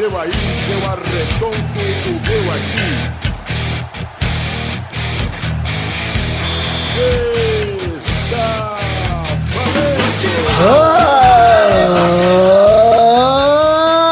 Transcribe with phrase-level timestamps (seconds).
[0.00, 0.30] seu aí,
[0.72, 2.90] eu arredondo o meu aqui.
[8.06, 8.78] Está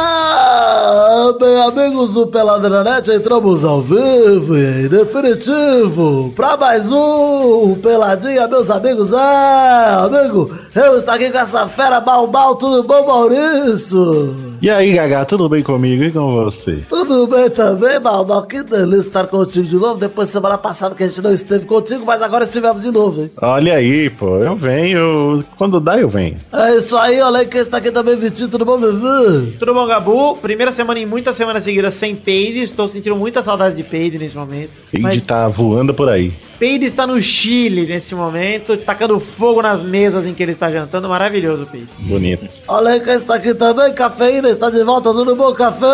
[0.01, 8.47] Ah, bem, amigos do Peladranet, entramos ao vivo e em definitivo para mais um Peladinha,
[8.47, 9.15] meus amigos.
[9.15, 14.48] Ah, amigo, eu estou aqui com essa fera balbal, tudo bom, Maurício?
[14.61, 16.85] E aí, Gagá, tudo bem comigo e com você?
[16.89, 18.43] Tudo bem também, Balbal?
[18.43, 19.99] Que delícia estar contigo de novo.
[19.99, 23.23] Depois da semana passada que a gente não esteve contigo, mas agora estivemos de novo,
[23.23, 23.31] hein?
[23.41, 25.45] Olha aí, pô, eu venho.
[25.57, 26.39] Quando dá, eu venho.
[26.53, 28.49] É isso aí, olha aí quem está aqui também, Vitinho.
[28.49, 29.57] Tudo bom, Vivi?
[29.59, 30.37] Tudo bom, Gabu?
[30.39, 32.63] Primeira semana em muitas semanas seguidas sem Peide.
[32.63, 34.71] Estou sentindo muita saudade de Peide nesse momento.
[34.91, 36.35] Peide Mas tá voando por aí.
[36.59, 41.09] Peide está no Chile nesse momento, tacando fogo nas mesas em que ele está jantando.
[41.09, 41.89] Maravilhoso, Peide.
[42.01, 42.47] Bonito.
[42.67, 44.51] Olha quem está aqui também, Cafeína.
[44.51, 45.87] Está de volta, tudo bom, Café?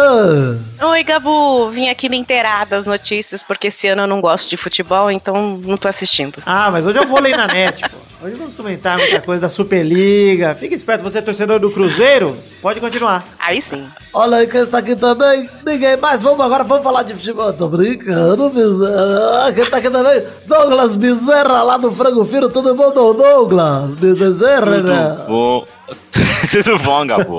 [0.82, 1.70] Oi, Gabu.
[1.70, 5.60] Vim aqui me inteirar das notícias, porque esse ano eu não gosto de futebol, então
[5.62, 6.42] não tô assistindo.
[6.46, 8.04] Ah, mas hoje eu vou ler na net, pô.
[8.24, 10.54] Hoje vamos comentar muita coisa da Superliga.
[10.54, 12.34] Fica esperto, você é torcedor do Cruzeiro?
[12.62, 13.28] Pode continuar.
[13.38, 13.86] Aí sim.
[14.14, 16.22] Olha aí quem está aqui também, ninguém mais.
[16.22, 17.52] Vamos agora, vamos falar de futebol.
[17.52, 19.52] Tô brincando, Bezerra.
[19.52, 20.22] Quem está aqui também?
[20.54, 22.48] Douglas Bezerra, lá do Frango Fino.
[22.48, 23.96] Tudo bom, Dom Douglas?
[23.96, 25.16] Bezerra, né?
[25.16, 25.66] Tudo bom.
[26.50, 27.38] Tudo bom, Gabo.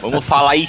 [0.00, 0.66] Vamos falar aí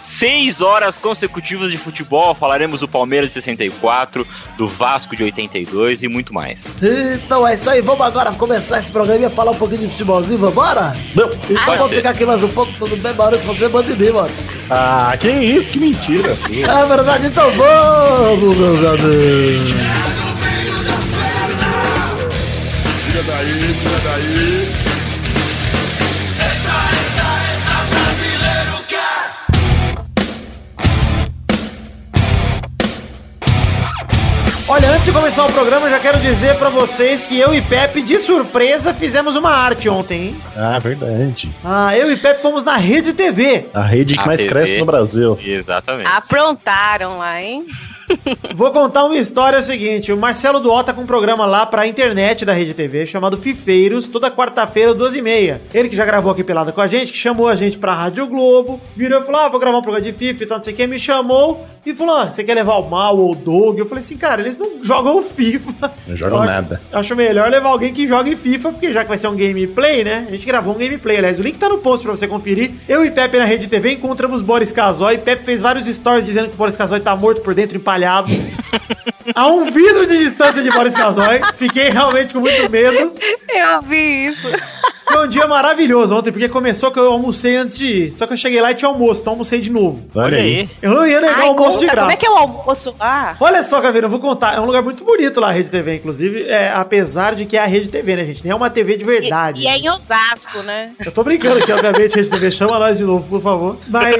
[0.00, 2.34] seis horas consecutivas de futebol.
[2.34, 6.64] Falaremos do Palmeiras de 64, do Vasco de 82 e muito mais.
[7.12, 10.38] Então é isso aí, vamos agora começar esse programa e falar um pouquinho de futebolzinho,
[10.38, 10.94] vambora?
[11.14, 11.26] Não.
[11.28, 11.96] Então Pode vamos ser.
[11.96, 13.46] ficar aqui mais um pouco, tudo bem, Maurício?
[13.46, 14.30] Você manda em mim, mano.
[14.70, 16.30] Ah, que isso, que mentira.
[16.30, 20.23] É verdade, então vamos, meus amigos.
[23.14, 24.94] Tira daí, tira daí.
[34.66, 37.60] Olha, antes de começar o programa, eu já quero dizer pra vocês que eu e
[37.62, 40.36] Pepe, de surpresa, fizemos uma arte ontem, hein?
[40.56, 41.52] Ah, verdade.
[41.62, 43.66] Ah, eu e Pepe fomos na Rede TV.
[43.74, 44.50] A rede que A mais TV.
[44.52, 45.38] cresce no Brasil.
[45.40, 46.08] Exatamente.
[46.08, 47.66] Aprontaram lá, hein?
[48.54, 51.66] Vou contar uma história é o seguinte, o Marcelo Duó tá com um programa lá
[51.66, 55.60] pra internet da Rede TV, chamado Fifeiros, toda quarta-feira, duas e meia.
[55.72, 58.26] Ele que já gravou aqui pelada com a gente, que chamou a gente pra Rádio
[58.26, 60.74] Globo, virou e falou, ah, vou gravar um programa de FIFA e tal, não sei
[60.74, 63.78] o que, me chamou e falou, ah, você quer levar o Mal ou o Doug?
[63.78, 65.92] Eu falei assim, cara, eles não jogam FIFA.
[66.06, 66.80] Não jogam Eu nada.
[66.86, 70.02] Acho, acho melhor levar alguém que jogue FIFA, porque já que vai ser um gameplay,
[70.02, 70.24] né?
[70.26, 72.72] A gente gravou um gameplay, aliás, o link tá no post pra você conferir.
[72.88, 76.54] Eu e Pepe na Rede TV encontramos Boris Casoy, Pepe fez vários stories dizendo que
[76.54, 78.32] o Boris Casoy tá morto por dentro, empalhado.
[79.34, 81.40] A um vidro de distância de Boris Casoy.
[81.54, 83.12] Fiquei realmente com muito medo.
[83.48, 84.48] Eu vi isso.
[85.06, 88.14] Foi um dia maravilhoso ontem, porque começou que eu almocei antes de ir.
[88.14, 90.02] Só que eu cheguei lá e tinha almoço, então almocei de novo.
[90.14, 90.68] Olha aí.
[90.82, 92.00] Eu não ia negar Ai, o almoço de conta, graça.
[92.00, 93.36] como é que é o almoço lá?
[93.38, 94.54] Olha só, Caveira, eu vou contar.
[94.56, 96.44] É um lugar muito bonito lá, a Rede TV, inclusive.
[96.48, 98.42] É, apesar de que é a Rede TV, né, gente?
[98.42, 99.60] Nem é uma TV de E, verdade.
[99.62, 100.92] e é em Osasco, né?
[101.04, 102.50] Eu tô brincando aqui, obviamente, Rede TV.
[102.50, 103.76] Chama nós de novo, por favor.
[103.88, 104.16] Mas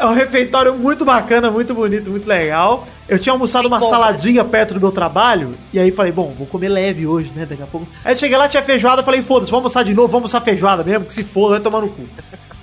[0.00, 2.86] é um refeitório muito bacana, muito bonito, muito legal.
[3.10, 5.56] Eu tinha almoçado uma saladinha perto do meu trabalho.
[5.72, 7.44] E aí falei, bom, vou comer leve hoje, né?
[7.44, 7.88] Daqui a pouco.
[8.04, 9.02] Aí cheguei lá, tinha feijoada.
[9.02, 11.80] Falei, foda-se, vamos almoçar de novo, vamos almoçar feijoada mesmo, que se foda, vai tomar
[11.80, 12.08] no cu.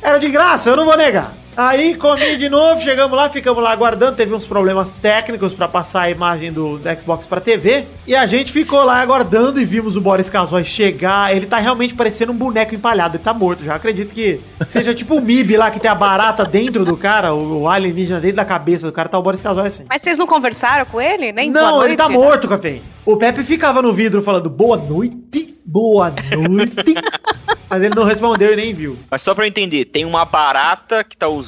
[0.01, 1.33] Era de graça, eu não vou negar.
[1.57, 4.15] Aí comi de novo, chegamos lá, ficamos lá aguardando.
[4.15, 7.85] Teve uns problemas técnicos pra passar a imagem do, do Xbox pra TV.
[8.05, 11.35] E a gente ficou lá aguardando e vimos o Boris Casoy chegar.
[11.35, 13.63] Ele tá realmente parecendo um boneco empalhado, ele tá morto.
[13.63, 17.33] Já acredito que seja tipo o MIB lá que tem a barata dentro do cara,
[17.33, 19.85] o, o alienígena dentro da cabeça do cara, tá o Boris Casoy assim.
[19.89, 21.31] Mas vocês não conversaram com ele?
[21.31, 21.97] Nem Não, ele noite?
[21.97, 22.81] tá morto, café.
[23.03, 26.93] O Pepe ficava no vidro falando boa noite, boa noite.
[27.69, 28.97] Mas ele não respondeu e nem viu.
[29.11, 31.46] Mas só pra eu entender, tem uma barata que tá usando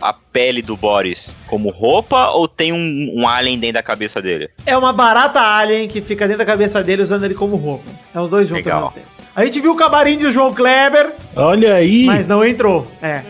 [0.00, 4.50] a pele do Boris como roupa ou tem um, um alien dentro da cabeça dele?
[4.64, 7.84] É uma barata alien que fica dentro da cabeça dele usando ele como roupa.
[8.14, 8.78] É os dois juntos Legal.
[8.84, 9.08] ao mesmo tempo.
[9.34, 12.04] A gente viu o camarim de João Kleber, Olha aí.
[12.06, 12.86] mas não entrou.
[13.02, 13.20] É.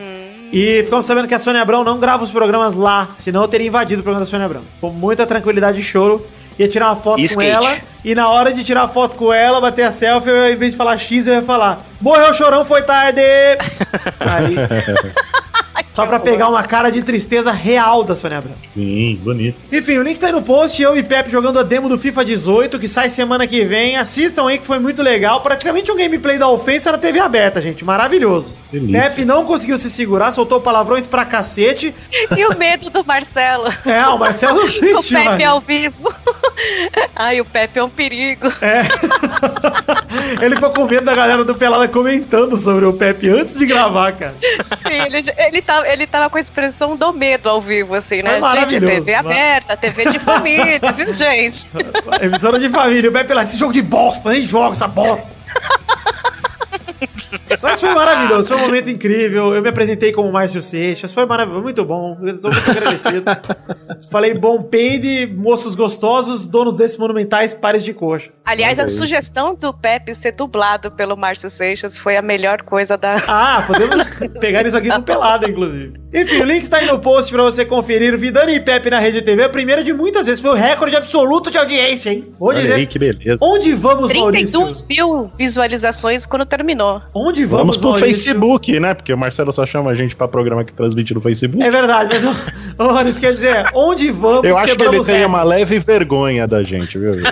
[0.52, 3.66] E ficamos sabendo que a Sônia Abrão não grava os programas lá, senão eu teria
[3.66, 4.62] invadido o programa da Sônia Abrão.
[4.80, 6.24] Com muita tranquilidade e choro.
[6.58, 7.50] Ia tirar uma foto E com skate.
[7.50, 10.56] ela, e na hora de tirar a foto com ela, bater a selfie, eu, em
[10.56, 13.20] vez de falar X, eu ia falar: Morreu chorão, foi tarde!
[14.18, 14.54] Aí.
[15.96, 18.52] Só pra pegar uma cara de tristeza real da Sônia Abrão.
[18.74, 19.56] Sim, bonito.
[19.72, 20.82] Enfim, o link tá aí no post.
[20.82, 23.96] Eu e Pepe jogando a demo do FIFA 18, que sai semana que vem.
[23.96, 25.40] Assistam aí, que foi muito legal.
[25.40, 27.82] Praticamente um gameplay da ofensa na TV aberta, gente.
[27.82, 28.46] Maravilhoso.
[28.80, 29.00] Delícia.
[29.00, 31.94] Pepe não conseguiu se segurar, soltou palavrões pra cacete.
[32.36, 33.72] E o medo do Marcelo.
[33.86, 35.48] É, o Marcelo O Pepe mano.
[35.48, 36.14] ao vivo.
[37.16, 38.52] Ai, o Pepe é um perigo.
[38.60, 38.82] É.
[40.44, 44.12] Ele ficou com medo da galera do Pelada comentando sobre o Pepe antes de gravar,
[44.12, 44.34] cara.
[44.82, 48.22] Sim, ele, ele, tava, ele tava com a expressão do medo ao vivo, assim, né?
[48.22, 49.18] Foi Gente, maravilhoso, TV né?
[49.18, 51.66] aberta, TV de família, viu, gente?
[52.20, 53.10] Emissora de família.
[53.10, 55.26] O Pepe lá, esse jogo de bosta, nem joga essa bosta.
[57.62, 59.54] Mas foi maravilhoso, foi um momento incrível.
[59.54, 62.16] Eu me apresentei como Márcio Seixas, foi maravilhoso, muito bom.
[62.22, 63.24] Eu tô muito agradecido.
[64.10, 68.30] Falei bom peide, moços gostosos, donos desses monumentais pares de coxa.
[68.44, 73.16] Aliás, a sugestão do Pepe ser dublado pelo Márcio Seixas foi a melhor coisa da.
[73.26, 73.96] Ah, podemos
[74.40, 76.00] pegar isso aqui no pelado, inclusive.
[76.14, 78.16] Enfim, o link está aí no post pra você conferir.
[78.16, 80.40] Vidani e Pepe na Rede TV, a primeira de muitas vezes.
[80.40, 82.32] Foi o recorde absoluto de audiência, hein?
[82.38, 82.74] Vou Olha dizer.
[82.74, 83.36] aí, que beleza.
[83.40, 84.60] Onde vamos, Maurício?
[84.60, 87.02] 32 mil visualizações quando terminou.
[87.18, 88.24] Onde vamos, Vamos pro Maurício?
[88.24, 88.92] Facebook, né?
[88.92, 91.62] Porque o Marcelo só chama a gente pra programa que transmite no Facebook.
[91.62, 92.30] É verdade, mas, ô,
[92.84, 96.62] ô, Maurício, quer dizer, onde vamos Eu acho que ele tem uma leve vergonha da
[96.62, 97.14] gente, viu?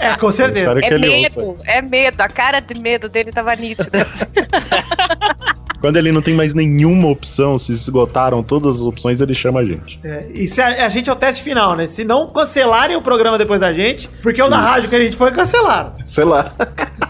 [0.00, 0.70] É, com certeza.
[0.80, 1.62] É medo, ouça.
[1.66, 2.20] é medo.
[2.20, 4.06] A cara de medo dele tava nítida.
[5.80, 9.64] Quando ele não tem mais nenhuma opção, se esgotaram todas as opções, ele chama a
[9.64, 10.00] gente.
[10.02, 11.86] É, e se a, a gente é o teste final, né?
[11.86, 15.16] Se não cancelarem o programa depois da gente, porque o da rádio que a gente
[15.16, 15.92] foi cancelaram.
[16.04, 16.52] Sei lá.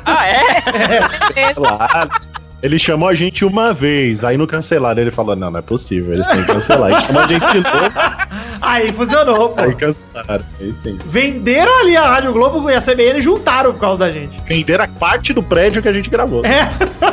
[0.05, 1.53] Ah, é?
[1.55, 2.11] Claro.
[2.61, 6.13] Ele chamou a gente uma vez, aí no cancelaram ele falou: Não, não é possível,
[6.15, 6.91] eles têm que cancelar.
[6.91, 7.93] E chamou a gente de novo,
[8.61, 9.61] Aí funcionou, pô.
[9.61, 10.45] aí cancelaram.
[10.61, 10.99] Aí sim.
[11.07, 14.37] Venderam ali a Rádio Globo e a CBN e juntaram por causa da gente.
[14.47, 16.45] Venderam a parte do prédio que a gente gravou.
[16.45, 16.69] É,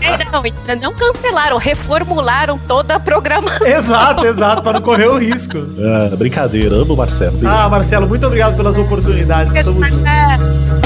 [0.00, 3.66] É, não, ainda não cancelaram, reformularam toda a programação.
[3.66, 5.58] exato, exato, para não correr o risco.
[5.78, 7.38] Ah, brincadeira, amo o Marcelo.
[7.46, 9.52] Ah, Marcelo, muito obrigado pelas oportunidades.
[9.52, 9.74] Beijo.
[9.74, 10.79] Marcelo.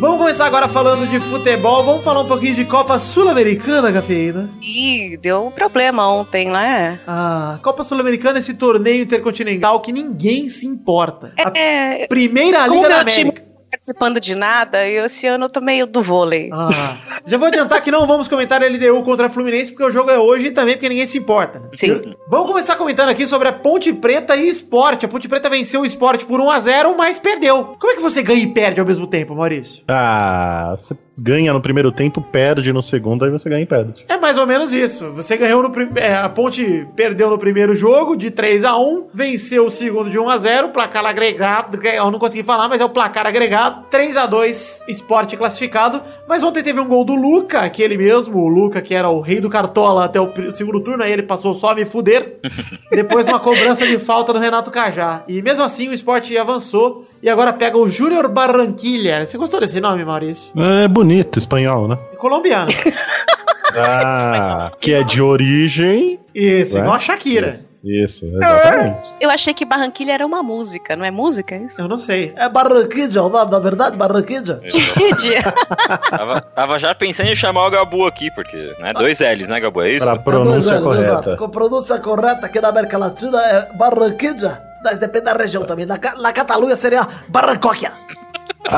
[0.00, 1.84] Vamos começar agora falando de futebol.
[1.84, 4.48] Vamos falar um pouquinho de Copa Sul-Americana, Cafeína.
[4.62, 6.98] Ih, deu um problema ontem, né?
[7.06, 11.34] Ah, Copa Sul-Americana é esse torneio intercontinental que ninguém se importa.
[11.38, 13.42] A É, primeira como Liga da time América.
[13.42, 13.49] tá
[13.90, 16.48] participando de nada, eu esse ano eu tô meio do vôlei.
[16.52, 16.96] Ah,
[17.26, 20.10] já vou adiantar que não vamos comentar a LDU contra a Fluminense, porque o jogo
[20.10, 21.58] é hoje e também porque ninguém se importa.
[21.58, 21.68] né?
[21.72, 22.00] Sim.
[22.28, 25.04] Vamos começar comentando aqui sobre a Ponte Preta e Esporte.
[25.04, 27.76] A Ponte Preta venceu o Esporte por 1x0, mas perdeu.
[27.78, 29.82] Como é que você ganha e perde ao mesmo tempo, Maurício?
[29.88, 34.04] Ah, você ganha no primeiro tempo, perde no segundo, aí você ganha e perde.
[34.08, 35.10] É mais ou menos isso.
[35.12, 36.16] Você ganhou no primeiro.
[36.16, 40.30] a Ponte perdeu no primeiro jogo de 3 a 1 venceu o segundo de 1
[40.30, 41.78] a 0 placar agregado.
[41.84, 43.86] Eu não consegui falar, mas é o placar agregado.
[43.90, 46.02] 3 a 2 esporte classificado.
[46.30, 49.40] Mas ontem teve um gol do Luca, aquele mesmo, o Luca, que era o rei
[49.40, 52.38] do Cartola até o segundo turno, aí ele passou só a me fuder.
[52.88, 55.24] depois de uma cobrança de falta do Renato Cajá.
[55.26, 59.26] E mesmo assim o esporte avançou e agora pega o Júnior Barranquilha.
[59.26, 60.52] Você gostou desse nome, Maurício?
[60.56, 61.98] É bonito, espanhol, né?
[62.16, 62.70] Colombiano.
[63.72, 66.18] Ah, que é de origem.
[66.34, 67.50] Isso, igual a Shakira.
[67.50, 69.10] Isso, isso, exatamente.
[69.20, 71.80] Eu achei que Barranquilha era uma música, não é música isso?
[71.80, 72.34] Eu não sei.
[72.36, 74.60] É Barranquilla o nome, na verdade, Barranquilla.
[76.10, 78.92] Tava, tava já pensando em chamar o Gabu aqui, porque, né?
[78.92, 79.82] Dois L's, né, Gabu?
[79.82, 80.04] É isso?
[80.04, 81.06] Pra pronúncia É anos, correta.
[81.10, 81.36] exato.
[81.36, 84.62] Com pronúncia correta aqui na América Latina é Barranquilla.
[84.84, 85.86] Mas depende da região também.
[85.86, 87.92] Na, na Catalunha seria Barrancóquia.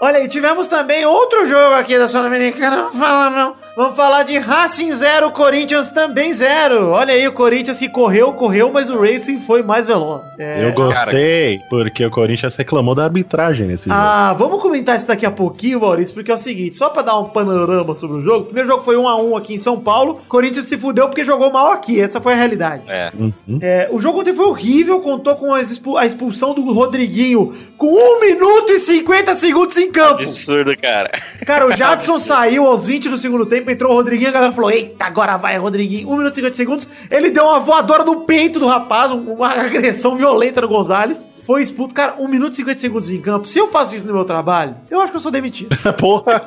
[0.00, 2.76] Olha aí, tivemos também outro jogo aqui da Sul-Americana.
[2.76, 3.54] Vamos falar, não.
[3.76, 6.86] Vamos falar de Racing 0, Corinthians também 0.
[6.88, 10.22] Olha aí, o Corinthians que correu, correu, mas o Racing foi mais veloz.
[10.38, 14.00] É, Eu gostei, porque o Corinthians reclamou da arbitragem nesse jogo.
[14.00, 17.18] Ah, vamos comentar isso daqui a pouquinho, Maurício, porque é o seguinte, só pra dar
[17.18, 19.78] um panorama sobre o jogo, o primeiro jogo foi 1 a 1 aqui em São
[19.78, 22.82] Paulo, Corinthians se fudeu porque jogou mal aqui, essa foi a realidade.
[22.88, 23.12] É.
[23.14, 23.58] Uhum.
[23.60, 28.20] É, o jogo ontem foi horrível, contou com expu- a expulsão do Rodriguinho com 1
[28.22, 30.22] minuto e 50 segundos em campo.
[30.22, 31.10] Absurdo, cara.
[31.44, 34.70] Cara, o Jadson saiu aos 20 do segundo tempo, entrou o Rodriguinho, a galera falou:
[34.70, 36.08] Eita, agora vai, Rodriguinho.
[36.08, 36.88] 1 minuto e 50 segundos.
[37.10, 41.26] Ele deu uma voadora no peito do rapaz, um- uma agressão violenta no Gonzalez.
[41.46, 41.94] Foi expulso.
[41.94, 43.46] Cara, 1 minuto e 50 segundos em campo.
[43.46, 45.76] Se eu faço isso no meu trabalho, eu acho que eu sou demitido.
[45.96, 46.42] Porra!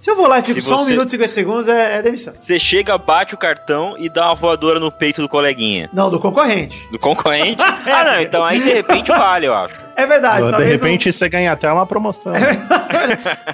[0.00, 1.98] Se eu vou lá e fico Se só 1 você- minuto e 50 segundos, é,
[1.98, 2.34] é demissão.
[2.42, 5.88] Você chega, bate o cartão e dá uma voadora no peito do coleguinha.
[5.92, 6.86] Não, do concorrente.
[6.90, 7.58] Do concorrente?
[7.62, 9.74] ah, não, então aí de repente vale, eu acho.
[9.96, 10.56] É verdade.
[10.56, 12.32] de repente você ganha até uma promoção.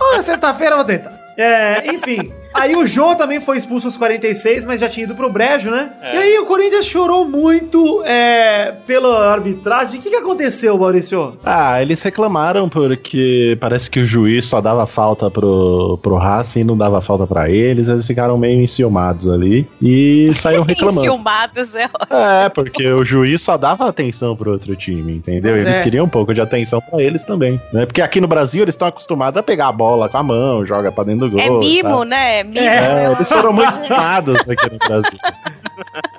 [0.00, 1.24] Ô, sexta-feira eu vou tentar.
[1.36, 2.32] É, enfim.
[2.54, 5.90] Aí o Jô também foi expulso aos 46, mas já tinha ido pro brejo, né?
[6.00, 9.99] E aí o Corinthians chorou muito é, pela arbitragem.
[9.99, 11.37] O que, que aconteceu, Maurício?
[11.44, 16.64] Ah, eles reclamaram porque parece que o juiz só dava falta pro, pro Racing e
[16.64, 17.88] não dava falta pra eles.
[17.88, 20.99] Eles ficaram meio enciumados ali e saíram reclamando.
[20.99, 22.18] Enciumados é ótimo.
[22.18, 25.54] É, porque o juiz só dava atenção pro outro time, entendeu?
[25.54, 25.82] Pois Eles é.
[25.82, 27.84] queriam um pouco de atenção pra eles também, né?
[27.84, 30.92] Porque aqui no Brasil eles estão acostumados a pegar a bola com a mão, joga
[30.92, 31.40] pra dentro do gol.
[31.40, 32.04] É mimo, tá?
[32.04, 32.43] né?
[32.44, 32.58] É mimo.
[32.58, 35.18] É, eles foram muito mimados aqui no Brasil.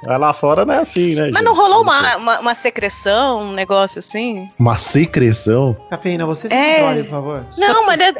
[0.03, 1.29] Mas lá fora não é assim, né?
[1.31, 1.43] Mas gente?
[1.43, 4.47] não rolou uma, uma, uma secreção, um negócio assim?
[4.59, 5.75] Uma secreção?
[5.89, 6.75] Cafeína, você se É.
[6.79, 7.45] controle, por favor.
[7.57, 8.13] Não, mas eu,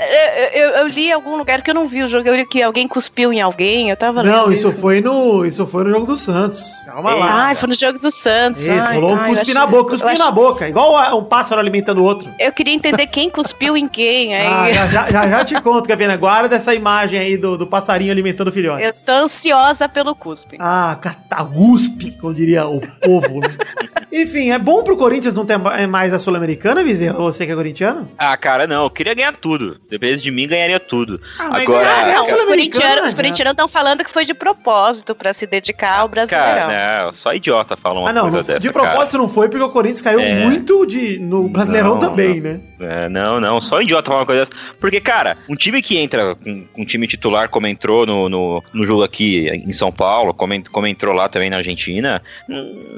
[0.53, 2.27] eu, eu li em algum lugar que eu não vi o jogo.
[2.27, 3.89] Eu li que alguém cuspiu em alguém.
[3.89, 6.63] Eu tava Não, lendo isso foi no, isso foi no jogo do Santos.
[6.85, 7.31] Calma lá.
[7.47, 8.61] Ai, foi no jogo do Santos.
[8.61, 10.67] Isso, ai, rolou um ai, cuspe na boca, cuspe acho- na boca.
[10.69, 12.33] Igual um pássaro alimentando o outro.
[12.39, 14.35] Eu queria entender quem cuspiu em quem.
[14.35, 16.15] Aí Ah, já, já, já, já te conto, Cafeína.
[16.17, 18.85] Guarda essa imagem aí do, do passarinho alimentando filhotes.
[18.85, 20.57] eu tô ansiosa pelo cuspe.
[20.59, 23.47] Ah, cataguspe, como diria o povo, né?
[24.11, 27.13] Enfim, é bom pro Corinthians não ter ma- mais a Sul-Americana, Bezerra?
[27.19, 28.09] Você que é corintiano?
[28.17, 28.83] Ah, cara, não.
[28.83, 29.77] Eu queria ganhar tudo.
[29.89, 31.19] Dependesse de mim, ganharia tudo.
[31.39, 31.83] Ah, mas Agora.
[31.85, 35.99] ganhar é os corintianos, os corintianos estão falando que foi de propósito pra se dedicar
[35.99, 36.67] ao Brasileirão.
[36.67, 38.59] Cara, não, só idiota fala uma Ah, não, coisa não dessa.
[38.59, 40.35] de propósito não foi, porque o Corinthians caiu É.
[40.43, 42.51] muito de, no Brasileirão Não, também, não.
[42.53, 42.59] né?
[42.79, 44.51] É, não, não, só idiota falar uma coisa dessa.
[44.79, 48.85] Porque, cara, um time que entra com um time titular, como entrou no, no, no
[48.85, 52.21] jogo aqui em São Paulo, como, como entrou lá também na Argentina,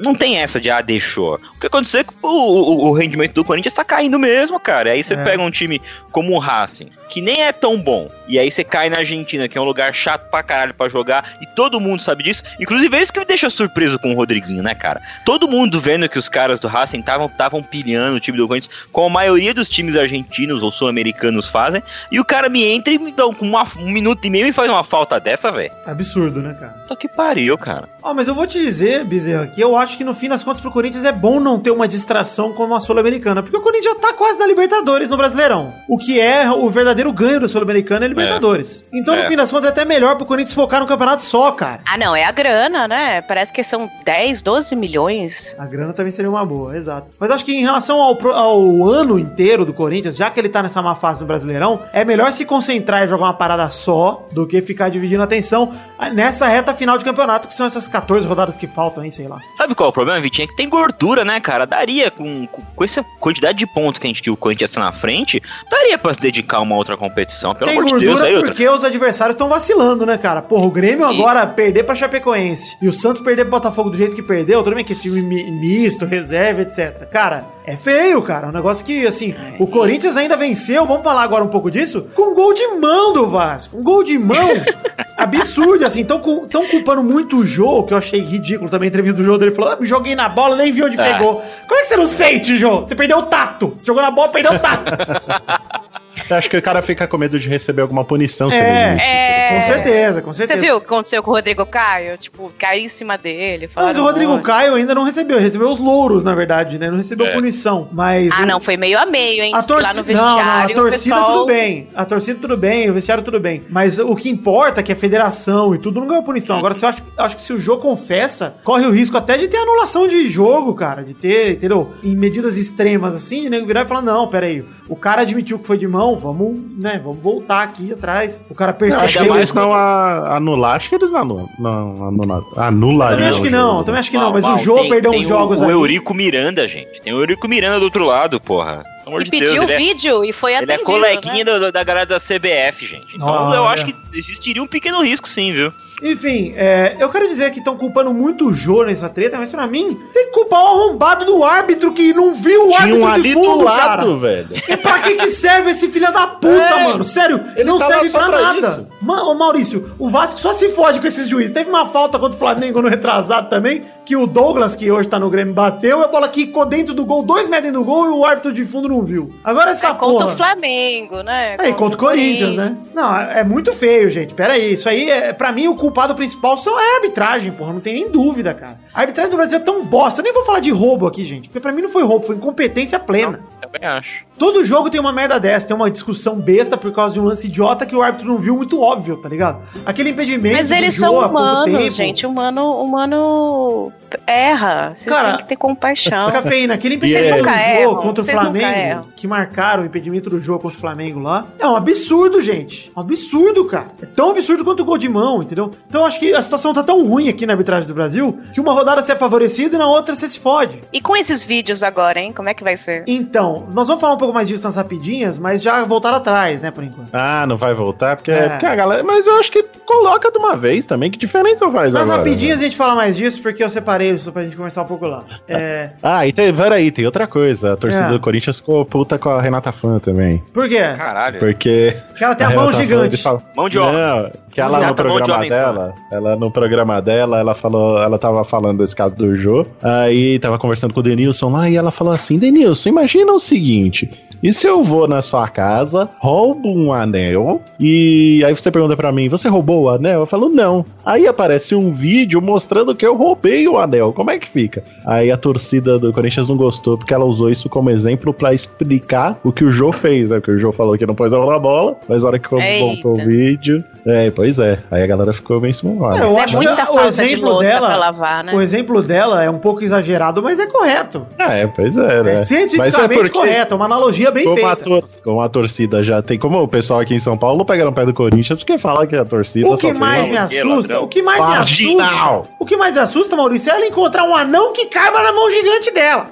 [0.03, 1.35] não tem essa de, ah, deixou.
[1.55, 4.91] O que aconteceu é que o, o, o rendimento do Corinthians tá caindo mesmo, cara.
[4.91, 5.23] Aí você É.
[5.23, 8.89] pega um time como o Racing, que nem é tão bom, e aí você cai
[8.89, 12.23] na Argentina, que é um lugar chato pra caralho pra jogar, e todo mundo sabe
[12.23, 12.43] disso.
[12.59, 15.01] Inclusive, é isso que me deixa surpreso com o Rodriguinho, né, cara?
[15.25, 19.07] Todo mundo vendo que os caras do Racing estavam pilhando o time do Corinthians, como
[19.07, 23.11] a maioria dos times argentinos ou sul-americanos fazem, e o cara me entra e me
[23.11, 25.71] dá uma- um minuto e meio e faz uma falta dessa, velho.
[25.85, 26.73] Absurdo, né, cara?
[26.87, 27.87] Tô que pariu, cara.
[28.01, 30.59] Ó, mas eu vou te dizer, Bezerra, que eu acho que no fim das contas
[30.61, 33.99] pro Corinthians é bom não ter uma distração como a Sul-Americana, porque o Corinthians já
[33.99, 35.73] tá quase na Libertadores no Brasileirão.
[35.89, 38.85] O que é o verdadeiro ganho do Sul-Americano é Libertadores.
[38.93, 39.27] Então, no É.
[39.27, 41.81] fim das contas, é até melhor pro Corinthians focar no campeonato só, cara.
[41.85, 43.21] Ah, não, é a grana, né?
[43.21, 45.55] Parece que são 10, 12 milhões.
[45.59, 47.07] A grana também seria uma boa, exato.
[47.19, 50.61] Mas acho que em relação ao, ao ano inteiro do Corinthians, já que ele tá
[50.63, 54.47] nessa má fase no Brasileirão, é melhor se concentrar e jogar uma parada só do
[54.47, 55.71] que ficar dividindo a atenção
[56.13, 59.39] nessa reta final de campeonato, que são essas 14 rodadas que faltam, hein, sei lá.
[59.57, 60.45] Sabe qual é o problema, Vitinho?
[60.45, 61.65] É que tem gordura, né, cara?
[61.65, 64.93] Daria, com, com, essa quantidade de pontos que a gente que o Corinthians tá na
[64.93, 67.53] frente, daria pra se dedicar a uma outra competição.
[67.55, 68.51] Pelo Tem amor de Deus, aí outra.
[68.51, 70.41] porque os adversários estão vacilando, né, cara?
[70.41, 74.15] Porra, o Grêmio agora perder pra Chapecoense e o Santos perder pro Botafogo do jeito
[74.15, 77.07] que perdeu, tudo bem que é time mi- misto, reserva, etc.
[77.11, 78.47] Cara, é feio, cara.
[78.47, 82.31] Um negócio que, assim, o Corinthians ainda venceu, vamos falar agora um pouco disso, com
[82.31, 83.77] um gol de mão do Vasco.
[83.77, 84.49] Um gol de mão
[85.17, 86.03] absurdo, assim.
[86.05, 89.37] Tão, tão culpando muito o Jô, que eu achei ridículo também a entrevista do Jô
[89.37, 91.03] dele falou, ah, joguei na bola, nem vi onde Ah.
[91.03, 91.43] pegou.
[91.67, 92.81] Como é que você não sente, Jô?
[92.81, 93.73] Você perdeu o tato.
[93.77, 94.91] Você jogou na bola, perdeu o tato.
[96.29, 98.49] Eu acho que o cara fica com medo de receber alguma punição.
[98.49, 98.91] se É.
[98.93, 99.47] ele- É.
[99.47, 100.59] Com certeza, com Você certeza.
[100.59, 102.17] viu o que aconteceu com o Rodrigo Caio?
[102.17, 103.69] Tipo, caiu em cima dele.
[103.75, 104.41] Ah, mas o Rodrigo um.
[104.41, 106.89] Caio ainda não recebeu, ele recebeu os louros, na verdade, né?
[106.89, 107.31] Não recebeu É.
[107.31, 108.29] punição, mas...
[108.33, 109.53] Ah, o- não, foi meio a meio, hein?
[109.53, 111.87] A Lá torcida, no não, vestiário, não, a o torcida pessoal- tudo bem.
[111.95, 113.63] A torcida tudo bem, o vestiário tudo bem.
[113.69, 116.57] Mas o que importa é que a federação e tudo não ganhou punição.
[116.57, 119.47] Agora, se eu acho, acho que se o jogo confessa, corre o risco até de
[119.47, 121.03] ter anulação de jogo, cara.
[121.03, 121.93] De ter, entendeu?
[122.03, 125.65] Em medidas extremas assim, de nego virar e falar: não, peraí, o cara admitiu que
[125.67, 127.01] foi de mão, vamos, né?
[127.03, 128.41] Vamos voltar aqui atrás.
[128.49, 129.31] O cara Eu acho percebeu.
[129.33, 131.49] que eles não a- anular, acho que eles não anulam.
[131.59, 133.17] Não, anular, anulariam.
[133.17, 135.21] Também acho que não, também acho que não, mas Mal, o jogo tem- perdeu tem
[135.21, 135.69] uns jogos o, aí.
[135.69, 137.01] O Eurico Miranda, gente.
[137.01, 138.83] Tem o Eurico Miranda do outro lado, porra.
[139.19, 141.59] E de pediu Deus, é, vídeo e foi ele é atendido, coleguinha né?
[141.59, 143.15] da, da galera da CBF, gente.
[143.15, 143.55] Então Olha.
[143.55, 145.71] eu acho que existiria um pequeno risco, sim, viu?
[146.03, 149.65] Enfim, é, eu quero dizer que estão culpando muito o Jô nessa treta, mas pra
[149.65, 153.07] mim, tem que culpar o arrombado do árbitro que não viu o Tinha árbitro um
[153.07, 153.85] ali de fundo, do cara.
[154.03, 154.47] lado, velho.
[154.69, 157.03] E pra que que serve esse filho da puta, É, mano?
[157.03, 158.67] Sério, ele não serve pra, pra nada.
[158.67, 158.87] isso.
[159.01, 161.51] Ma- ô, Maurício, o Vasco só se fode com esses juízes.
[161.51, 165.19] Teve uma falta contra o Flamengo no retrasado também, que o Douglas, que hoje tá
[165.19, 168.05] no Grêmio, bateu, e a bola quicou dentro do gol, dois metros dentro do gol,
[168.05, 169.33] e o árbitro de fundo não viu.
[169.43, 170.33] Agora essa É contra porra...
[170.33, 171.57] o Flamengo, né?
[171.59, 172.77] É, e contra o Corinthians, né?
[172.93, 174.33] Não, é é muito feio, gente.
[174.33, 177.73] Pera aí, isso aí, é, pra mim, o culpado principal são é a arbitragem, porra.
[177.73, 178.79] Não tem nem dúvida, cara.
[178.93, 180.21] A arbitragem do Brasil é tão bosta.
[180.21, 181.49] Eu nem vou falar de roubo aqui, gente.
[181.49, 183.41] Porque pra mim não foi roubo, foi incompetência plena.
[183.61, 184.25] Também acho.
[184.37, 187.47] Todo jogo tem uma merda dessa, tem uma discussão besta por causa de um lance
[187.47, 189.61] idiota que o árbitro não viu muito óbvio, tá ligado?
[189.85, 190.55] Aquele impedimento.
[190.55, 192.25] Mas eles são humanos, gente.
[192.25, 193.91] Humano, humano
[194.25, 194.93] erra.
[194.95, 196.31] Vocês Cara, têm que ter compaixão.
[196.31, 200.39] Cafeína, aquele Vocês impedimento do jogo contra o vocês Flamengo, que marcaram o impedimento do
[200.39, 202.91] jogo contra o Flamengo lá, é um absurdo, gente.
[202.95, 203.91] Um absurdo, cara.
[204.01, 205.71] É tão absurdo quanto o gol de mão, entendeu?
[205.87, 208.73] Então acho que a situação tá tão ruim aqui na arbitragem do Brasil que uma
[208.73, 210.81] rodada você é favorecido e na outra você se fode.
[210.93, 212.31] E com esses vídeos agora, hein?
[212.31, 213.03] Como é que vai ser?
[213.07, 216.71] Então, nós vamos falar um pouco mais disso nas rapidinhas, mas já voltaram atrás, né,
[216.71, 217.09] por enquanto.
[217.13, 218.49] Ah, não vai voltar, porque, É.
[218.49, 219.03] porque a galera.
[219.03, 221.09] Mas eu acho que coloca de uma vez também.
[221.11, 222.17] Que diferença faz Nas agora?
[222.17, 225.05] rapidinhas a gente fala mais disso, porque eu separei isso pra gente conversar um pouco
[225.07, 225.23] lá.
[225.47, 225.91] É.
[226.03, 227.73] Ah, e tem, peraí, tem outra coisa.
[227.73, 228.09] A torcida É.
[228.11, 230.43] do Corinthians ficou puta com a Renata Fã também.
[230.53, 230.79] Por quê?
[230.97, 231.39] Caralho.
[231.39, 231.95] Porque.
[232.09, 233.17] Porque ela tem a mão Renata gigante.
[233.17, 233.93] falam- Mão de homem.
[233.93, 238.17] Não, que ela Renata, no de programa dela, ela no programa dela, ela falou, ela
[238.17, 241.91] tava falando desse caso do Jô, aí tava conversando com o Denilson lá e ela
[241.91, 244.09] falou assim: Denilson, imagina o seguinte.
[244.41, 249.11] E se eu vou na sua casa, roubo um anel e aí você pergunta pra
[249.11, 250.21] mim, você roubou o anel?
[250.21, 250.85] Eu falo, não.
[251.03, 254.13] Aí aparece um vídeo mostrando que eu roubei o anel.
[254.13, 254.83] Como é que fica?
[255.05, 259.39] Aí a torcida do Corinthians não gostou porque ela usou isso como exemplo pra explicar
[259.43, 260.37] o que o Jô fez, né?
[260.37, 262.85] Porque o Jô falou que não pôs a na bola, mas a hora que Eita.
[262.85, 263.83] voltou o vídeo.
[264.05, 264.79] É, pois é.
[264.89, 266.19] Aí a galera ficou bem esmolada.
[266.19, 268.43] É, eu Mas acho é muita que o falta de exemplo louça dela- pra lavar,
[268.43, 268.53] né?
[268.55, 271.27] O exemplo dela é um pouco exagerado, mas é correto.
[271.37, 272.35] É, pois é, né?
[272.41, 274.83] É cientificamente correto, é uma analogia bem Como a, feita.
[274.83, 276.39] tor como a torcida já tem.
[276.39, 279.15] Como o pessoal aqui em São Paulo pega no pé do Corinthians, porque fala que
[279.15, 281.03] a torcida O só que tem- mais me assusta, ladrão.
[281.03, 284.35] o que mais me assusta, o que mais me assusta, Maurício, é ela encontrar um
[284.35, 286.25] anão que caiba na mão gigante dela.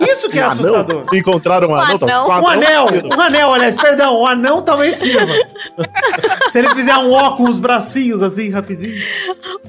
[0.00, 0.96] Isso que é Um assustador.
[1.00, 1.02] anão?
[1.12, 1.98] Encontraram um anão?
[1.98, 2.24] tá anão.
[2.26, 5.32] com Um anel, um anel, aliás, perdão, um anão talvez sirva.
[6.52, 9.00] Se ele fizer um ó com os bracinhos assim, rapidinho.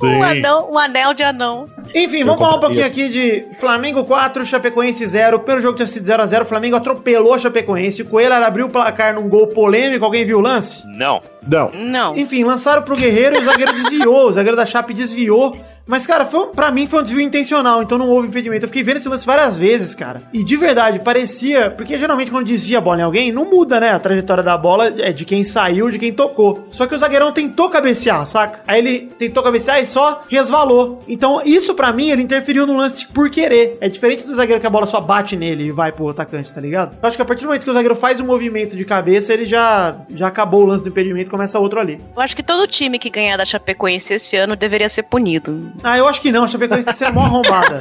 [0.04, 1.70] Um anão, um anel de anão.
[1.96, 5.40] Enfim, vamos falar um pouquinho aqui de Flamengo 4, Chapecoense 0.
[5.40, 8.02] Pelo jogo tinha sido 0x0, o Flamengo atropelou a Chapecoense.
[8.02, 10.04] O Coelho abriu o placar num gol polêmico.
[10.04, 10.84] Alguém viu o lance?
[10.86, 11.22] Não.
[11.48, 11.72] Não.
[11.72, 12.18] Não.
[12.18, 14.28] Enfim, lançaram pro Guerreiro e o zagueiro desviou.
[14.28, 15.56] O zagueiro da Chape desviou.
[15.92, 18.64] Mas, cara, foi, pra mim foi um desvio intencional, então não houve impedimento.
[18.64, 20.22] Eu fiquei vendo esse lance várias vezes, cara.
[20.32, 21.70] E de verdade, parecia.
[21.70, 23.90] Porque geralmente quando desvia a bola em alguém, não muda, né?
[23.90, 26.66] A trajetória da bola é de quem saiu, de quem tocou.
[26.72, 28.62] Só que o zagueirão tentou cabecear, saca?
[28.66, 31.02] Aí ele tentou cabecear e só resvalou.
[31.10, 33.78] Então, isso pra mim, ele interferiu no lance por querer.
[33.82, 36.62] É diferente do zagueiro que a bola só bate nele e vai pro atacante, tá
[36.62, 36.98] ligado?
[37.04, 39.34] Eu acho que a partir do momento que o zagueiro faz um movimento de cabeça,
[39.34, 42.00] ele já, já acabou o lance do impedimento e começa outro ali.
[42.16, 45.70] Eu acho que todo time que ganhar da Chapecoense esse ano deveria ser punido.
[45.84, 46.44] Ah, eu acho que não.
[46.44, 47.80] A Chapecoense tá sendo mó arrombada.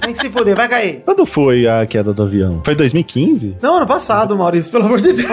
[0.00, 1.02] Tem que se foder, vai cair.
[1.04, 2.62] Quando foi a queda do avião?
[2.64, 3.56] Foi 2015?
[3.60, 5.28] Não, ano passado, Maurício, pelo amor de Deus.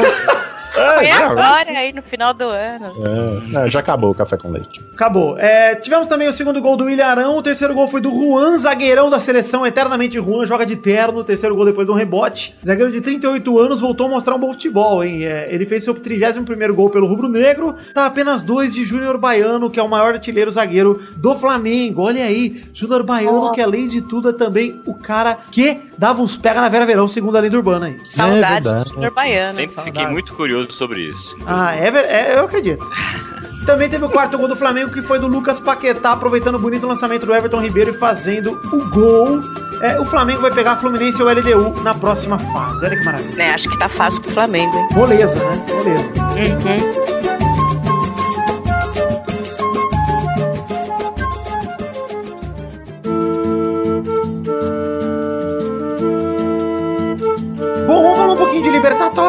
[0.75, 2.85] Foi não, agora, aí no final do ano.
[2.85, 4.81] É, não, já acabou o café com leite.
[4.93, 5.37] Acabou.
[5.37, 7.37] É, tivemos também o segundo gol do William Arão.
[7.37, 9.65] O terceiro gol foi do Juan, zagueirão da seleção.
[9.65, 11.23] Eternamente Juan, joga de terno.
[11.23, 12.55] Terceiro gol depois de um rebote.
[12.65, 15.25] Zagueiro de 38 anos voltou a mostrar um bom futebol, hein?
[15.25, 17.75] É, ele fez seu 31 gol pelo Rubro Negro.
[17.93, 22.01] Tá apenas dois de Júnior Baiano, que é o maior artilheiro zagueiro do Flamengo.
[22.03, 23.51] Olha aí, Júnior Baiano, Ó.
[23.51, 27.07] que além de tudo é também o cara que dava uns pega na Vera Verão,
[27.07, 27.97] segundo a lenda urbana aí.
[28.03, 28.89] Saudades verdade.
[28.89, 29.55] do Júnior Baiano.
[29.55, 30.11] Sempre fiquei saudades.
[30.11, 31.35] muito curioso sobre isso.
[31.45, 32.85] Ah, é, é, eu acredito.
[33.65, 36.85] Também teve o quarto gol do Flamengo, que foi do Lucas Paquetá, aproveitando o bonito
[36.85, 39.41] lançamento do Everton Ribeiro e fazendo o gol.
[39.81, 42.85] É, o Flamengo vai pegar a Fluminense e o LDU na próxima fase.
[42.85, 43.35] Olha que maravilha.
[43.35, 44.87] Né, acho que tá fácil pro Flamengo, hein?
[44.93, 45.65] Moleza, né?
[45.69, 46.03] Moleza.
[46.03, 47.05] Uhum.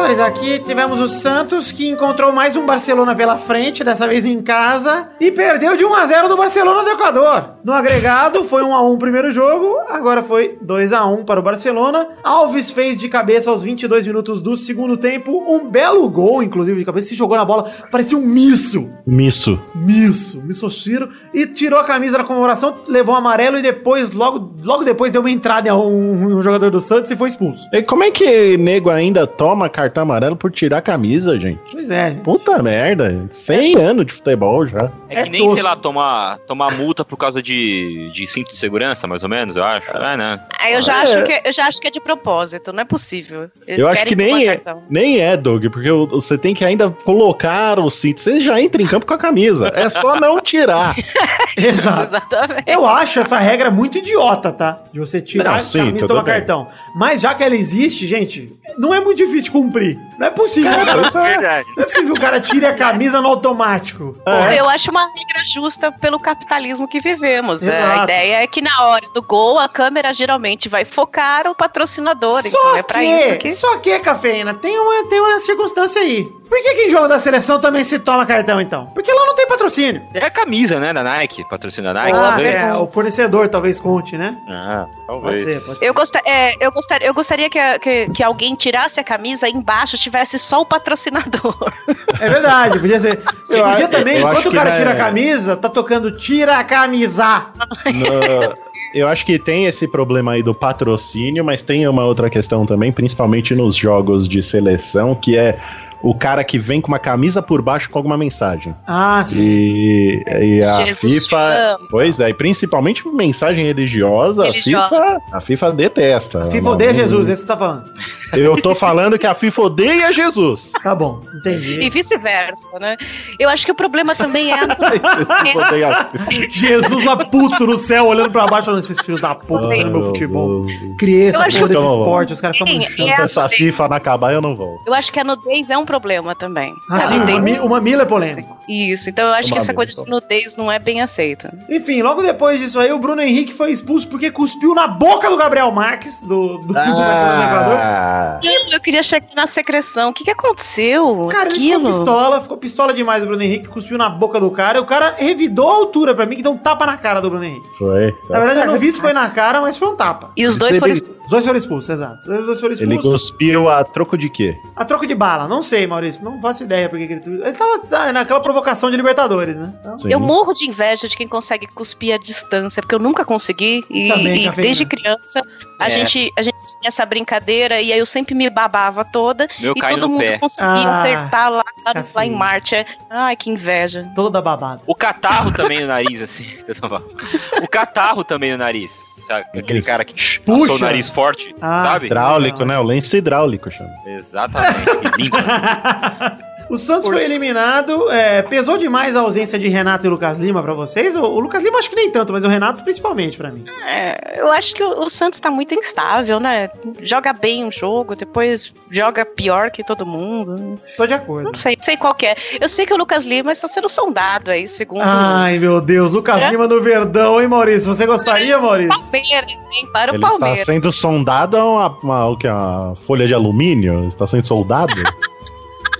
[0.07, 5.09] Aqui tivemos o Santos, que encontrou mais um Barcelona pela frente, dessa vez em casa,
[5.19, 7.57] e perdeu de 1 a 0 do Barcelona do Equador.
[7.61, 11.41] No agregado, foi 1 a 1 o primeiro jogo, agora foi 2 a 1 para
[11.41, 12.07] o Barcelona.
[12.23, 16.85] Alves fez de cabeça aos 22 minutos do segundo tempo um belo gol, inclusive de
[16.85, 18.89] cabeça, se jogou na bola, parecia um misso.
[19.05, 19.59] Misso.
[19.75, 24.85] Misso, Missoshiro, e tirou a camisa da comemoração, levou um amarelo e depois, logo, logo
[24.85, 27.67] depois, deu uma entrada em um, um jogador do Santos e foi expulso.
[27.73, 31.59] E como é que nego ainda toma cartão amarelo por tirar a camisa, gente?
[31.71, 32.21] Pois é, gente.
[32.21, 34.91] Puta merda, 100 anos de futebol já.
[35.09, 35.55] É, É que nem, tosco.
[35.55, 39.55] sei lá, tomar, tomar multa por causa de, de cinto de segurança, mais ou menos,
[39.55, 39.87] eu acho.
[39.93, 40.39] Ah, não.
[40.59, 41.01] Aí eu já, É.
[41.03, 43.49] acho que, eu já acho que é de propósito, não é possível.
[43.67, 44.83] Eles Eu acho que nem é, cartão.
[44.89, 48.21] nem é, Doug, porque você tem que ainda colocar o cinto.
[48.21, 49.71] Você já entra em campo com a camisa.
[49.75, 50.95] É só não tirar.
[51.55, 52.03] Exato.
[52.03, 52.63] Exatamente.
[52.67, 54.83] Eu acho essa regra muito idiota, tá?
[54.93, 56.33] De você tirar Não, a sim, camisa e tomar bem.
[56.35, 56.67] cartão.
[56.95, 59.86] Mas já que ela existe, gente, não é muito difícil de cumprir.
[60.17, 61.01] Não é possível, cara.
[61.07, 61.67] Isso é- Verdade.
[61.75, 64.13] Não é possível que o cara tire a camisa no automático.
[64.25, 64.59] É.
[64.59, 67.65] Eu acho uma regra justa pelo capitalismo que vivemos.
[67.67, 67.99] É, Exato.
[67.99, 72.41] A ideia é que na hora do gol, a câmera geralmente vai focar o patrocinador.
[72.45, 73.49] então Só é pra isso que, que.
[73.51, 76.27] só que, cafeína, tem uma, tem uma circunstância aí.
[76.49, 78.85] Por que, que em jogo da seleção também se toma cartão, então?
[78.87, 80.01] Porque lá não tem patrocínio.
[80.13, 82.17] É a camisa, né, da Nike, patrocina a Nike.
[82.17, 84.31] Ah, é, o fornecedor talvez conte, né?
[84.47, 85.43] Ah, Pode talvez.
[85.43, 85.85] ser, pode ser.
[85.85, 89.47] Eu, gosta, é, eu, gostar, eu gostaria que, a- que, que alguém tirasse a camisa
[89.47, 91.71] e embaixo tivesse só o patrocinador.
[92.19, 93.21] É verdade, podia ser.
[93.45, 96.11] Você Eu podia a- também, eu enquanto o cara tira a na- camisa, tá tocando
[96.17, 97.47] tira a camisa.
[97.93, 102.65] No- eu acho que tem esse problema aí do patrocínio, mas tem uma outra questão
[102.65, 105.57] também, principalmente nos jogos de seleção, que é
[106.03, 108.73] o cara que vem com uma camisa por baixo com alguma mensagem.
[108.87, 109.41] Ah, sim.
[109.41, 111.77] E, e a Jesus FIFA.
[111.89, 114.85] Pois é, e principalmente mensagem religiosa, Religiosa.
[114.85, 116.45] A, FIFA, a FIFA detesta.
[116.47, 117.91] FIFA Não- odeia não- Jesus, esse que você tá falando.
[118.33, 120.71] Eu tô falando que a FIFA odeia Jesus.
[120.83, 121.79] Tá bom, entendi.
[121.81, 122.97] E vice-versa, né?
[123.39, 124.67] Eu acho que o problema também é a.
[125.45, 126.47] Jesus odeia a FIFA.
[126.49, 130.03] Jesus lá puto no céu, olhando pra baixo, falando, esses filhos da puta, fazendo meu
[130.05, 130.65] futebol.
[130.97, 133.47] Criei essa que- desse esporte, os caras ficam é a Essa.
[133.49, 134.77] FIFA não acabar, eu não vou.
[134.85, 136.73] Eu acho que a nudez é um problema também.
[136.89, 137.15] Ah, A sim,
[137.61, 138.57] o o mamilo é polêmico.
[138.69, 141.51] Isso, então eu acho que Uma essa coisa vez, de nudez não é bem aceita.
[141.69, 145.37] Enfim, logo depois disso aí, o Bruno Henrique foi expulso porque cuspiu na boca do
[145.37, 147.77] Gabriel Marques, do, do, do Barcelona do Equador.
[147.79, 148.39] Ah,
[148.71, 150.09] Eu queria chegar na secreção.
[150.09, 151.27] O que, que aconteceu?
[151.31, 154.77] Cara, ele ficou pistola, ficou pistola demais o Bruno Henrique, cuspiu na boca do cara.
[154.77, 157.29] E o cara revidou a altura pra mim, que deu um tapa na cara do
[157.29, 157.67] Bruno Henrique.
[157.77, 158.13] foi.
[158.29, 160.31] Na verdade, eu não vi se foi na cara, mas foi um tapa.
[160.35, 161.17] E os dois Ele- foram expulsos.
[161.27, 162.19] Os dois foram expulsos, exato.
[162.21, 163.29] Os dois foram Ele expulsos.
[163.31, 164.55] cuspiu a troco de quê?
[164.75, 166.23] A troco de bala, não sei, Maurício.
[166.23, 167.23] Não faço ideia porque que ele.
[167.25, 169.73] Ele tava ah, naquela provocação de Libertadores, né?
[169.79, 169.97] Então.
[170.09, 173.83] Eu morro de inveja de quem consegue cuspir a distância, porque eu nunca consegui.
[173.89, 175.41] E, Também, e desde criança
[175.79, 175.89] a, É.
[175.89, 179.47] gente, a gente tinha essa brincadeira e aí eu sempre me babava toda.
[179.59, 180.37] Meu e todo mundo pé.
[180.39, 182.31] conseguia Ah, acertar lá, lá, no- lá em.
[182.31, 182.75] Marte.
[182.75, 184.09] É- Ai, que inveja.
[184.15, 184.81] toda babada.
[184.85, 186.45] O catarro também no nariz, assim.
[187.61, 188.91] O catarro também no nariz.
[189.27, 189.59] sabe?
[189.59, 189.87] Aquele Isso.
[189.87, 190.73] cara que Puxa.
[190.73, 192.05] o nariz forte, Ah, sabe?
[192.05, 192.79] Hidráulico, né?
[192.79, 193.93] O lenço hidráulico chama.
[194.05, 194.89] Exatamente.
[195.17, 195.37] E limpa.
[196.69, 198.09] o Santos Por foi eliminado.
[198.11, 201.15] é, pesou demais a ausência de Renato e Lucas Lima pra vocês?
[201.15, 203.65] O, o Lucas Lima acho que nem tanto, mas o Renato principalmente pra mim.
[203.85, 206.69] É, eu acho que o, o Santos tá muito instável, né?
[207.01, 210.79] Joga bem um jogo, depois joga pior que todo mundo.
[210.95, 211.43] Tô de acordo.
[211.43, 212.35] Não sei, não sei qual que é.
[212.59, 216.41] Eu sei que o Lucas Lima está sendo sondado aí, segundo Ai, meu Deus, Lucas
[216.41, 216.49] É?
[216.49, 217.93] Lima no Verdão, hein, Maurício?
[217.93, 218.89] Você gostaria, o Maurício?
[218.89, 219.87] Palmeiras, hein?
[219.93, 220.65] Para o Ele está Palmeiras.
[220.65, 224.07] sendo sondado a uma, uma, o que, uma folha de alumínio?
[224.07, 224.93] Está sendo soldado?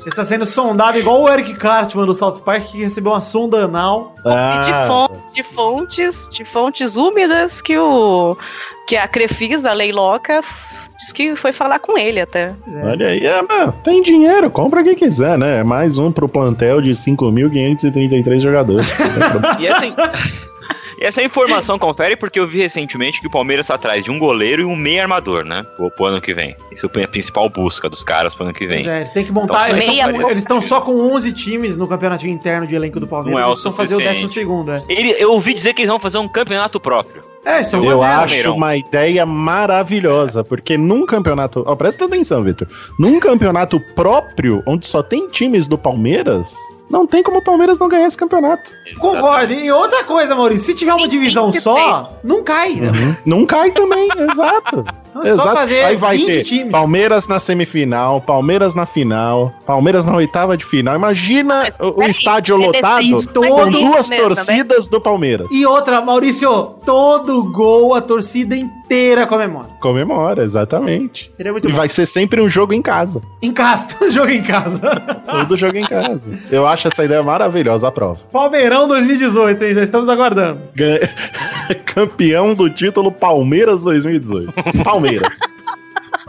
[0.08, 3.66] Ele está sendo sondado igual o Eric Cartman do South Park, que recebeu uma sonda
[3.66, 4.16] anal.
[4.20, 8.34] E de, Ah, fontes, de fontes, de fontes úmidas que o
[8.88, 10.40] que a Crefisa, a Lei Loca,
[10.98, 12.56] diz que foi falar com ele até.
[12.86, 15.60] Olha aí, é, mano, tem dinheiro, compra quem quiser, né?
[15.60, 18.88] É mais um pro plantel de 5.533 jogadores.
[19.60, 20.12] E essa,
[21.00, 24.18] e essa informação confere porque eu vi recentemente que o Palmeiras tá atrás de um
[24.18, 25.66] goleiro e um meio armador, né?
[25.76, 26.56] Pro, ano que vem.
[26.72, 28.78] Isso é a principal busca dos caras pro ano que vem.
[28.84, 29.70] Pois é, eles têm que montar.
[29.70, 33.40] Então, eles meia estão- só com 11 times no campeonatinho interno de elenco do Palmeiras.
[33.40, 34.22] Não é o eles vão fazer o suficiente.
[34.24, 34.84] 12 segundo, é.
[34.90, 37.22] Ele, eu ouvi dizer que eles vão fazer um campeonato próprio.
[37.48, 41.64] É, estão Eu acho uma ideia maravilhosa, porque num campeonato.
[41.66, 42.68] Ó, presta atenção, Vitor.
[43.00, 46.54] Num campeonato próprio, onde só tem times do Palmeiras,
[46.90, 48.72] não tem como o Palmeiras não ganhar esse campeonato.
[49.00, 49.54] Concordo.
[49.54, 52.76] E outra coisa, Maurício, se tiver uma divisão só, não cai.
[52.76, 53.18] né?
[53.26, 54.84] Não cai também, exato.
[55.22, 56.72] Então é só fazer Aí vai 20 ter times.
[56.72, 60.96] Palmeiras na semifinal, Palmeiras na final, Palmeiras na oitava de final.
[60.96, 63.04] Imagina Mas, o, peraí, estádio lotado
[63.34, 64.36] com duas mesmo, né?
[64.36, 65.48] torcidas do Palmeiras.
[65.52, 69.70] E outra, Maurício, todo gol a torcida inteira comemora.
[69.80, 71.30] Comemora, exatamente.
[71.36, 71.78] Seria muito E bom.
[71.78, 73.22] vai ser sempre um jogo em casa.
[73.42, 74.80] Em casa, todo jogo em casa.
[75.30, 76.40] Todo jogo em casa.
[76.52, 78.20] Eu acho essa ideia maravilhosa, a prova.
[78.32, 79.74] Palmeirão 2018, hein?
[79.76, 80.62] Já estamos aguardando.
[80.76, 81.00] Gan-
[81.86, 84.54] Campeão do título Palmeiras 2018.
[84.84, 85.07] Palmeiras.
[85.08, 85.40] Palmeiras.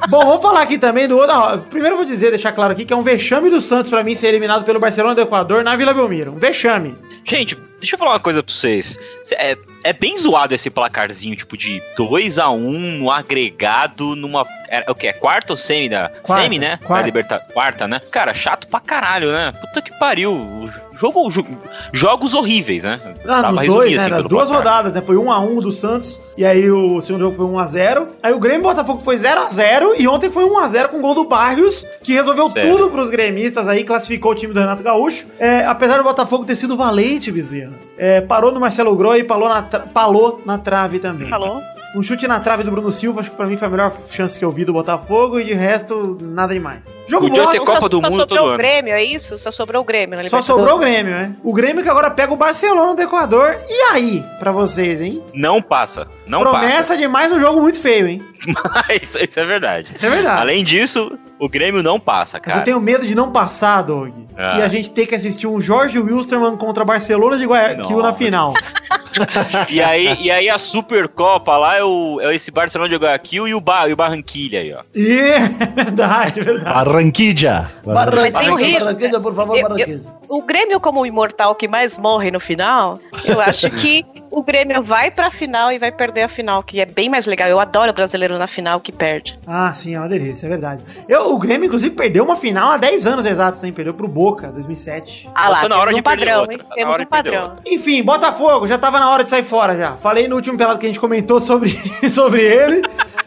[0.08, 1.34] Bom, vou falar aqui também do outro.
[1.34, 4.14] Não, primeiro vou dizer, deixar claro aqui que é um vexame do Santos para mim
[4.14, 6.32] ser eliminado pelo Barcelona do Equador na Vila Belmiro.
[6.32, 6.94] Um vexame.
[7.24, 8.98] Gente, deixa eu falar uma coisa pra vocês.
[9.32, 14.46] É, é bem zoado esse placarzinho, tipo, de 2 a 1 um, no agregado, numa.
[14.68, 15.06] É, o que?
[15.06, 16.08] É quarta ou semi da.
[16.22, 16.78] Quarta, semi, né?
[16.78, 17.02] Quarta.
[17.02, 18.00] Da liberta, quarta, né?
[18.10, 19.52] Cara, chato pra caralho, né?
[19.52, 20.70] Puta que pariu.
[20.98, 21.46] Jogo, jo,
[21.92, 22.98] jogos horríveis, né?
[23.24, 24.00] Não, Tava dois, né?
[24.00, 24.56] Assim Nas duas placar.
[24.56, 25.00] rodadas, né?
[25.00, 27.52] Foi 1 um a 1 um do Santos, e aí o segundo jogo foi 1
[27.52, 30.44] um a 0 Aí o Grêmio Botafogo foi 0 a 0 0 e ontem foi
[30.44, 32.68] 1 a 0 com o gol do Barrios, que resolveu certo.
[32.68, 35.26] tudo pros gremistas aí, classificou o time do Renato Gaúcho.
[35.38, 37.72] É, apesar do Botafogo ter sido valente, Bezerra.
[37.96, 41.28] É, parou no Marcelo Groi e parou na, parou na trave também.
[41.28, 41.60] Falou.
[41.98, 44.38] Um chute na trave do Bruno Silva, acho que pra mim foi a melhor chance
[44.38, 46.94] que eu vi do Botafogo, e de resto, nada demais.
[47.08, 48.56] Jogo Podia bom, ter Copa só, do só Mundo sobrou todo o ano.
[48.58, 49.36] Grêmio, é isso?
[49.36, 50.46] Só sobrou o Grêmio na só Libertadores.
[50.46, 51.34] sobrou o Grêmio, né?
[51.42, 53.58] O Grêmio que agora pega o Barcelona do Equador.
[53.68, 55.20] E aí, pra vocês, hein?
[55.34, 56.06] Não passa.
[56.24, 58.22] Não Promessa de mais um jogo muito feio, hein?
[58.62, 59.24] passa.
[59.24, 59.88] isso, é verdade.
[59.92, 60.40] Isso é verdade.
[60.40, 62.60] Além disso, o Grêmio não passa, Mas cara.
[62.60, 64.12] eu tenho medo de não passar, Doug.
[64.36, 64.58] Ah.
[64.58, 68.54] E a gente ter que assistir um Jorge Wilstermann contra Barcelona de Guayaquil na final.
[69.68, 73.54] E aí, e aí a Supercopa lá é, o, é esse Barcelona de Guayaquil e
[73.54, 74.80] o, ba, e o Barranquilha aí, ó.
[74.94, 75.40] E é
[75.74, 76.74] verdade, é verdade.
[76.74, 77.70] Barranquilla.
[77.84, 78.78] Mas tem o Rio.
[78.80, 80.18] Barranquilla, por favor, Eu- eu- Barranquilla.
[80.28, 84.82] O Grêmio, como o imortal que mais morre no final, eu acho que o Grêmio
[84.82, 87.48] vai pra final e vai perder a final, que é bem mais legal.
[87.48, 89.38] Eu adoro brasileiro na final que perde.
[89.46, 90.84] Ah, sim, é uma delícia, é verdade.
[91.08, 93.72] Eu, o Grêmio, inclusive, perdeu uma final há 10 anos exatos, hein?
[93.72, 95.30] Perdeu pro Boca, 2007.
[95.34, 96.58] Ah lá, temos de um padrão, hein?
[96.58, 97.56] tá Temos hora um padrão.
[97.66, 99.96] Enfim, Botafogo, já tava na hora de sair fora já.
[99.96, 101.70] Falei no último pelado que a gente comentou sobre,
[102.10, 102.82] sobre ele.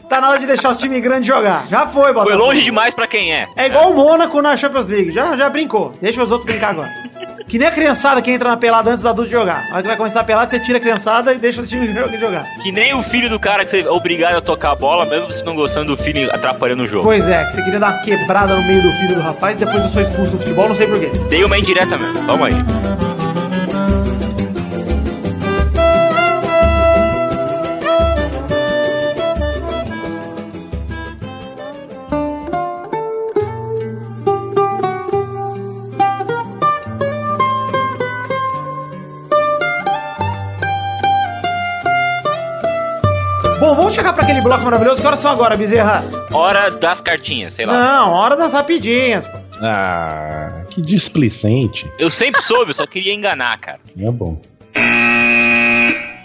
[0.10, 1.68] Tá na hora de deixar os times grandes jogar.
[1.70, 2.30] Já foi, Botafogo.
[2.30, 3.48] Foi longe demais pra quem é.
[3.56, 5.12] É igual o Mônaco na Champions League.
[5.14, 5.94] Já, já brincou.
[6.02, 6.90] Deixa os outros brincar agora.
[7.48, 9.68] Que nem a criançada que entra na pelada antes dos adultos jogar.
[9.70, 11.94] Na hora que vai começar a pelada, você tira a criançada e deixa os times
[11.94, 12.44] jo- jogar.
[12.62, 15.32] Que nem o filho do cara que você é obrigado a tocar a bola, mesmo
[15.32, 17.04] você não gostando do filho atrapalhando o jogo.
[17.06, 19.82] Pois é, que você queria dar uma quebrada no meio do filho do rapaz, depois
[19.82, 21.10] eu sou expulso do futebol, não sei porquê.
[21.30, 22.26] Dei uma indireta mesmo.
[22.26, 22.56] Vamos aí.
[43.92, 45.02] Vamos chegar pra aquele bloco maravilhoso.
[45.02, 46.06] Que horas são agora, Bezerra?
[46.32, 47.74] Hora das cartinhas, sei lá.
[47.74, 49.28] Não, hora das rapidinhas.
[49.28, 49.38] pô.
[49.62, 51.92] Ah, que displicente.
[52.00, 53.80] Eu sempre soube, eu só queria enganar, cara.
[54.00, 54.40] É bom.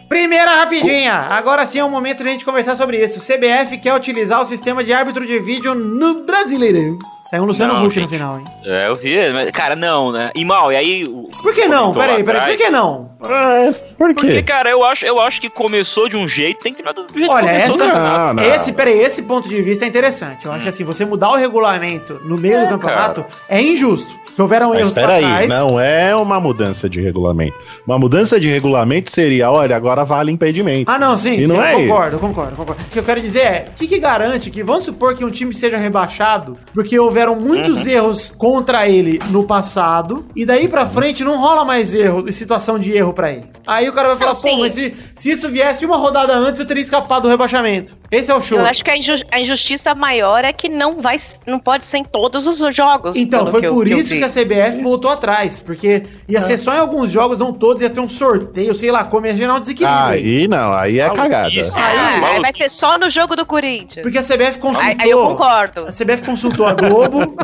[0.08, 1.12] Primeira rapidinha.
[1.12, 3.18] Agora sim é o momento de a gente conversar sobre isso.
[3.18, 6.98] O CBF quer utilizar o sistema de árbitro de vídeo no Brasileirão.
[7.30, 8.10] Saiu um Luciano Não, Huck no gente.
[8.10, 8.44] final, hein?
[8.64, 10.30] É, eu vi, mas, cara, não, né?
[10.34, 11.04] E mal, e aí.
[11.04, 11.92] o- Por que não?
[11.92, 13.10] Peraí, peraí, por que não?
[13.20, 14.42] Ah, por Porque, quê?
[14.42, 17.32] cara, eu acho, eu acho que começou de um jeito, tem que terminar do jeito
[17.32, 17.74] Olha, que começou.
[17.86, 18.18] essa- Renato?
[18.18, 18.42] Não, não.
[18.44, 20.46] Esse, peraí, esse ponto de vista é interessante.
[20.46, 24.14] Eu acho que assim, você mudar o regulamento no meio do campeonato é injusto.
[24.36, 25.48] Que houveram Mas erros espera aí, trás.
[25.48, 27.54] não é uma mudança de regulamento.
[27.86, 30.90] Uma mudança de regulamento seria, olha, agora vale impedimento.
[30.90, 32.16] Ah, não, sim, E sim, não eu é concordo, isso.
[32.16, 32.82] eu concordo, concordo.
[32.82, 35.30] O que eu quero dizer é, o que, que garante que, vamos supor que um
[35.30, 37.90] time seja rebaixado, porque houveram muitos Uhum.
[37.92, 42.92] erros contra ele no passado, e daí pra frente não rola mais erro, situação de
[42.92, 43.46] erro pra ele.
[43.66, 46.60] Aí o cara vai falar, Não, pô, mas se, se isso viesse uma rodada antes,
[46.60, 47.96] eu teria escapado do rebaixamento.
[48.10, 48.58] Esse é o show.
[48.58, 51.96] Eu acho que a, inju- a injustiça maior é que não vai, não pode ser
[51.98, 53.16] em todos os jogos.
[53.16, 56.74] Então, foi que por eu isso que a CBF voltou atrás, porque ia ser só
[56.74, 59.60] em alguns jogos, não todos, ia ter um sorteio, sei lá, como ia gerar um
[59.60, 59.98] desequilíbrio.
[60.04, 60.16] aí.
[60.40, 61.42] Aí não, aí é cagada.
[61.44, 61.78] Maluquice.
[61.78, 64.02] Ah, Aí, aí vai ser só no jogo do Corinthians.
[64.02, 64.90] Porque a CBF consultou.
[64.90, 65.86] Aí, aí eu concordo.
[65.86, 67.36] A CBF consultou a Globo,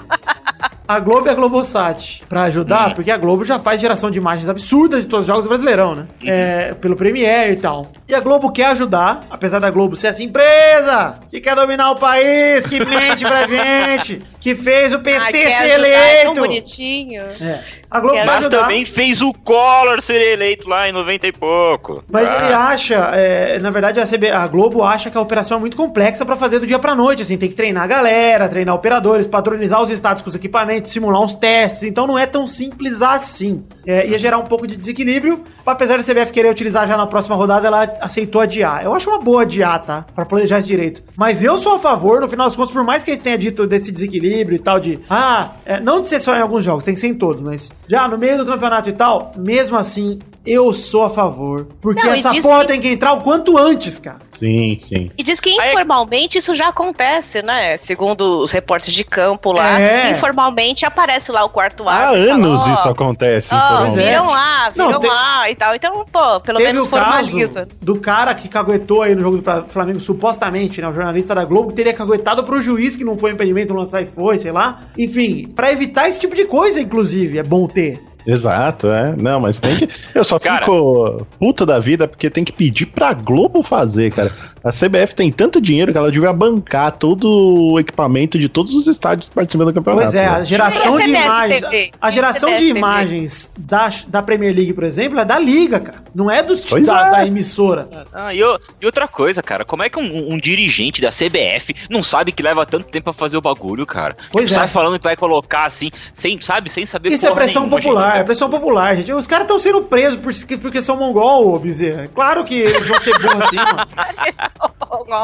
[0.86, 4.48] a Globo e a Globosat pra ajudar, porque a Globo já faz geração de imagens
[4.48, 6.06] absurdas de todos os jogos do Brasileirão, né?
[6.24, 7.86] É, pelo Premiere e tal.
[8.08, 11.96] E a Globo quer ajudar, apesar da Globo ser essa empresa que quer dominar o
[11.96, 16.32] país, que mente pra gente, que fez o PT Ah, quer ser ajudar, é tão
[16.32, 16.40] eleito.
[16.40, 17.22] bonitinho.
[17.40, 17.62] É.
[17.92, 18.60] A Globo vai Mas ajudar.
[18.62, 22.02] também fez o Collor ser eleito lá em 90 e pouco.
[22.10, 22.36] Mas Ah.
[22.36, 25.76] ele acha, é, na verdade, a, CB a Globo acha que a operação é muito
[25.76, 29.26] complexa pra fazer do dia pra noite, assim, tem que treinar a galera, treinar operadores,
[29.26, 33.62] padronizar os estados com os equipamentos, simular uns testes, então não é tão simples assim.
[33.86, 37.34] É, ia gerar um pouco de desequilíbrio, apesar da CBF querer utilizar já na próxima
[37.36, 38.84] rodada, ela aceitou adiar.
[38.84, 40.04] Eu acho uma boa adiar, tá?
[40.14, 41.02] Pra planejar esse direito.
[41.16, 43.36] Mas eu sou a favor, no final das contas, por mais que a gente tenha
[43.38, 46.84] dito desse desequilíbrio e tal, de, ah, é, não de ser só em alguns jogos,
[46.84, 50.18] tem que ser em todos, mas já no meio do campeonato e tal, mesmo assim,
[50.46, 51.66] eu sou a favor.
[51.80, 54.18] Porque Não, essa porra que- tem que entrar o quanto antes, cara.
[54.32, 55.10] Sim, sim.
[55.16, 57.76] E diz que Aí- informalmente isso já acontece, né?
[57.76, 60.10] Segundo os reportes de campo lá, É.
[60.10, 62.28] informalmente aparece lá o quarto Há árbitro.
[62.28, 63.54] fala, anos ó, isso acontece.
[63.54, 63.88] É.
[63.90, 65.74] viram lá, viram Não, te- lá e tal.
[65.74, 67.68] Então, pô, pelo Teve menos o caso formaliza.
[67.80, 70.88] do cara que caguetou aí no jogo do Flamengo, supostamente, né?
[70.88, 74.06] O jornalista da Globo que teria caguetado pro juiz que não foi impedimento lançar e
[74.06, 74.82] foi, sei lá.
[74.98, 78.00] Enfim, pra evitar esse tipo de coisa, inclusive, é bom ter.
[78.26, 79.14] Exato, é.
[79.16, 79.88] Não, mas tem que.
[80.14, 80.60] Eu só Cara.
[80.60, 84.32] fico puta da vida porque tem que pedir pra Globo fazer, cara.
[84.64, 88.86] A CBF tem tanto dinheiro que ela devia bancar todo o equipamento de todos os
[88.86, 90.04] estádios participando do campeonato.
[90.04, 90.44] Pois é, a né?
[90.44, 91.60] geração a de imagens.
[91.62, 91.90] TV?
[92.00, 92.78] A geração a de TV?
[92.78, 96.02] imagens da, da Premier League, por exemplo, é da Liga, cara.
[96.14, 97.10] Não é dos da, é.
[97.10, 97.88] da emissora.
[98.12, 101.74] Ah, e, o- e outra coisa, cara, como é que um, um dirigente da CBF
[101.90, 104.16] não sabe que leva tanto tempo pra fazer o bagulho, cara?
[104.30, 104.62] Pois Tipo, é.
[104.64, 108.10] Sai falando que vai colocar assim, sem, sabe, sem saber Isso é pressão nenhuma, popular,
[108.12, 108.20] gente.
[108.20, 109.12] é pressão popular, gente.
[109.12, 112.08] Os caras estão sendo presos por, porque são mongol, ô Bezerra.
[112.14, 113.86] Claro que eles vão ser burros assim, mano.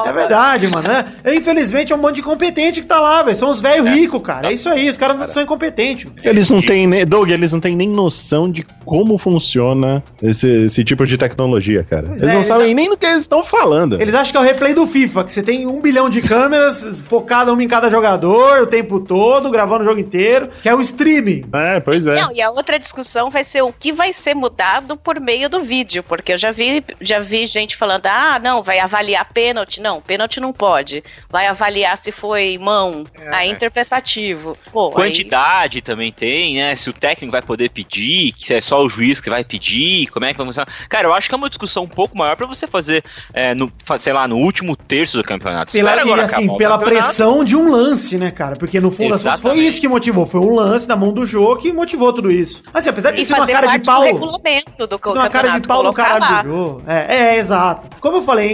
[0.07, 0.89] É verdade, mano.
[0.89, 1.05] né?
[1.25, 3.37] É, infelizmente é um monte de incompetente que tá lá, velho.
[3.37, 4.49] São os velhos ricos, cara.
[4.51, 6.11] É isso aí, os caras não são incompetentes.
[6.23, 7.07] Eles não têm nem.
[7.07, 12.09] Doug, eles não têm nem noção de como funciona esse, esse tipo de tecnologia, cara.
[12.09, 14.01] Pois eles é, não eles- sabem nem do que eles estão falando.
[14.01, 17.01] Eles acham que é o replay do FIFA, que você tem um bilhão de câmeras
[17.07, 20.81] focada uma em cada jogador o tempo todo, gravando o jogo inteiro, que é o
[20.81, 21.45] streaming.
[21.53, 22.15] É, pois é.
[22.21, 25.61] Não, e a outra discussão vai ser o que vai ser mudado por meio do
[25.61, 29.81] vídeo, porque eu já vi, já vi gente falando, ah, não, vai avaliar pênalti.
[29.81, 31.03] Não, pênalti não pode.
[31.29, 34.57] Vai avaliar se foi mão, aí interpretativo.
[34.73, 36.77] Pô, aí- Quantidade também tem, né?
[36.77, 40.25] Se o técnico vai poder pedir, se é só o juiz que vai pedir, como
[40.27, 40.69] é que vai funcionar.
[40.89, 43.03] Cara, eu acho que é uma discussão um pouco maior pra você fazer,
[43.33, 45.73] é, no, sei lá, no último terço do campeonato.
[45.73, 47.07] Pela, Espera e agora assim, pela campeonato.
[47.07, 48.57] pressão de um lance, né, cara?
[48.57, 50.27] Porque no fundo das contas foi isso que motivou.
[50.27, 52.63] Foi um lance da mão do jogo que motivou tudo isso.
[52.73, 54.01] Assim, apesar de ser uma cara de pau.
[54.01, 55.93] do regulamento do Se é cara de pau lá.
[55.93, 56.83] caralho do jogo.
[56.87, 57.97] É, é, exato.
[58.01, 58.53] Como eu falei, a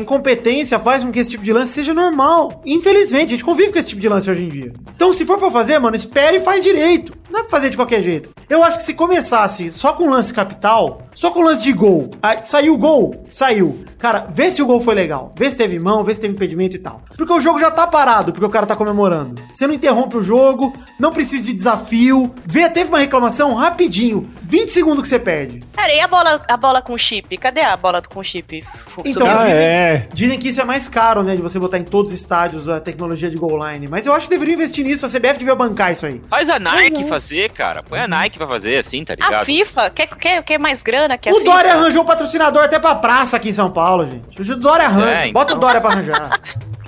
[0.54, 2.62] incompetência faz com que esse tipo de lance seja normal.
[2.64, 4.72] Infelizmente, a gente convive com esse tipo de lance hoje em dia.
[4.94, 7.12] Então, se for pra fazer, mano, espere e faz direito.
[7.30, 8.30] Não é pra fazer de qualquer jeito.
[8.48, 12.38] Eu acho que se começasse só com lance capital, só com lance de gol, aí
[12.42, 13.84] saiu o gol, saiu.
[13.98, 15.32] Cara, vê se o gol foi legal.
[15.36, 17.02] Vê se teve mão, vê se teve impedimento e tal.
[17.16, 19.40] Porque o jogo já tá parado, porque o cara tá comemorando.
[19.52, 22.32] Você não interrompe o jogo, não precisa de desafio.
[22.44, 24.30] Vê, teve uma reclamação rapidinho.
[24.42, 25.60] 20 segundos que você perde.
[25.72, 27.36] Cara, e a bola, a bola com chip?
[27.38, 28.62] Cadê a bola com chip?
[29.04, 29.26] Então?
[29.26, 30.08] Ah, dizem, é.
[30.12, 31.36] dizem que isso é mais caro, né?
[31.36, 33.88] De você botar em todos os estádios a tecnologia de goal line.
[33.88, 35.06] Mas eu acho que deveria investir nisso.
[35.06, 36.20] A CBF devia bancar isso aí.
[36.28, 37.82] Faz a Nike fazer, cara.
[37.82, 39.34] Põe a Nike pra fazer assim, tá ligado?
[39.34, 41.50] a FIFA, quer, quer, quer mais grana que a o FIFA?
[41.50, 44.52] Dória arranjou um patrocinador até pra praça aqui em São Paulo, gente.
[44.52, 45.10] O Dória arranja.
[45.10, 45.32] É, então.
[45.32, 46.40] Bota o Dória pra arranjar.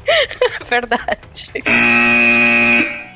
[0.68, 1.50] Verdade.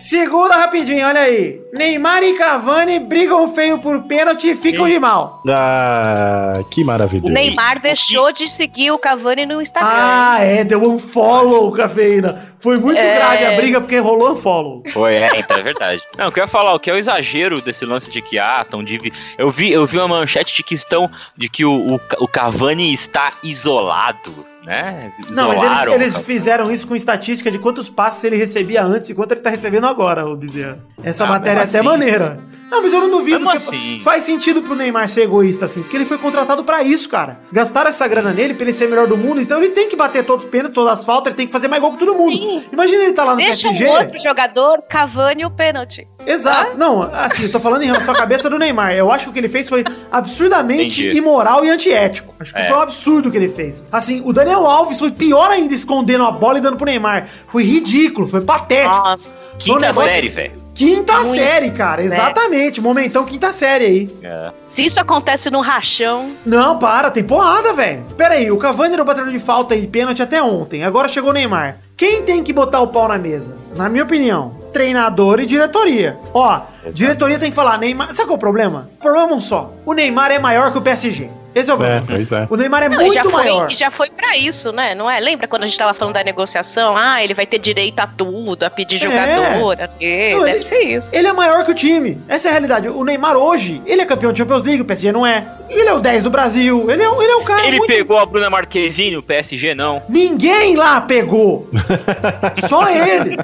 [0.01, 1.61] Segunda rapidinho, olha aí.
[1.75, 5.43] Neymar e Cavani brigam feio por pênalti e ficam de mal.
[5.47, 7.29] Ah, que maravilhoso.
[7.29, 9.91] O Neymar deixou de seguir o Cavani no Instagram.
[9.93, 12.50] Ah, é, deu um follow, cafeína.
[12.61, 13.17] Foi muito É.
[13.17, 14.83] grave a briga porque rolou um follow.
[14.93, 16.03] Foi, é, então é verdade.
[16.17, 18.85] Não, eu queria falar, o que é o exagero desse lance de que, ah, tão
[18.85, 19.13] divi...
[19.39, 21.11] eu vi Eu vi uma manchete de que estão.
[21.37, 25.13] De que o, o, o Cavani está isolado, né?
[25.31, 29.09] Não, mas eles, eles o fizeram isso com estatística de quantos passes ele recebia antes
[29.11, 30.79] e quanto ele tá recebendo agora, o Bezerra.
[31.03, 31.89] Essa Ah, matéria é mesmo até assim.
[31.89, 32.41] maneira.
[32.71, 33.99] Não, mas eu não duvido, Mesmo porque assim.
[34.01, 37.41] fa- faz sentido pro Neymar ser egoísta assim, porque ele foi contratado pra isso, cara.
[37.53, 40.25] Gastaram essa grana nele pra ele ser melhor do mundo, então ele tem que bater
[40.25, 42.33] todos os pênaltis, todas as faltas, ele tem que fazer mais gol que todo mundo.
[42.33, 42.63] Sim.
[42.73, 43.87] Imagina ele tá lá no Deixa PSG.
[43.87, 46.07] um outro jogador, Cavani o pênalti.
[46.27, 46.77] Exato.
[46.79, 48.93] Não, assim, eu tô falando em relação à cabeça do Neymar.
[48.93, 49.83] Eu acho que o que ele fez foi
[50.31, 51.19] absurdamente Entendi.
[51.19, 52.35] imoral e antiético.
[52.39, 52.69] Acho que É.
[52.69, 53.83] foi um absurdo o que ele fez.
[53.91, 57.29] Assim, o Daniel Alves foi pior ainda escondendo a bola e dando pro Neymar.
[57.49, 58.95] Foi ridículo, foi patético.
[58.97, 59.35] Nossa.
[59.35, 60.70] Foi um Quinta negócio- série, velho.
[60.75, 62.03] Quinta Muito, série, cara.
[62.03, 62.81] Exatamente.
[62.81, 64.17] Momentão quinta série aí.
[64.23, 64.51] É.
[64.67, 68.03] Se isso acontece no rachão, Não, para, tem porrada, velho.
[68.17, 70.85] Pera aí, o Cavani era o batedor de falta e pênalti até ontem.
[70.85, 71.79] Agora chegou o Neymar.
[71.97, 73.55] Quem tem que botar o pau na mesa?
[73.77, 76.17] Na minha opinião, treinador e diretoria.
[76.33, 76.61] Ó,
[76.95, 78.15] diretoria tem que falar, Neymar.
[78.15, 78.89] Sabe qual é o problema?
[78.99, 79.73] O problema é um só.
[79.85, 81.29] O Neymar é maior que o PSG.
[81.55, 82.07] Esse é o É, problema.
[82.07, 82.47] pois é.
[82.51, 83.71] O Neymar é Não, e já muito foi, maior.
[83.71, 84.95] e já foi pra isso, né?
[84.95, 85.19] Não é?
[85.19, 86.95] Lembra quando a gente tava falando da negociação?
[86.97, 90.35] Ah, ele vai ter direito a tudo, a pedir jogador, a ter.
[90.35, 91.11] Não, Deve ele- ser isso.
[91.13, 92.21] Ele é maior que o time.
[92.29, 92.89] Essa é a realidade.
[92.89, 95.47] O Neymar hoje, ele é campeão de Champions League, o PSG não é.
[95.69, 96.91] Ele é o 10 do Brasil.
[96.91, 97.89] Ele é, ele é um cara Ele muito...
[97.93, 100.03] pegou a Bruna Marquezine, o PSG não.
[100.09, 101.69] Ninguém lá pegou.
[102.69, 103.37] Só ele.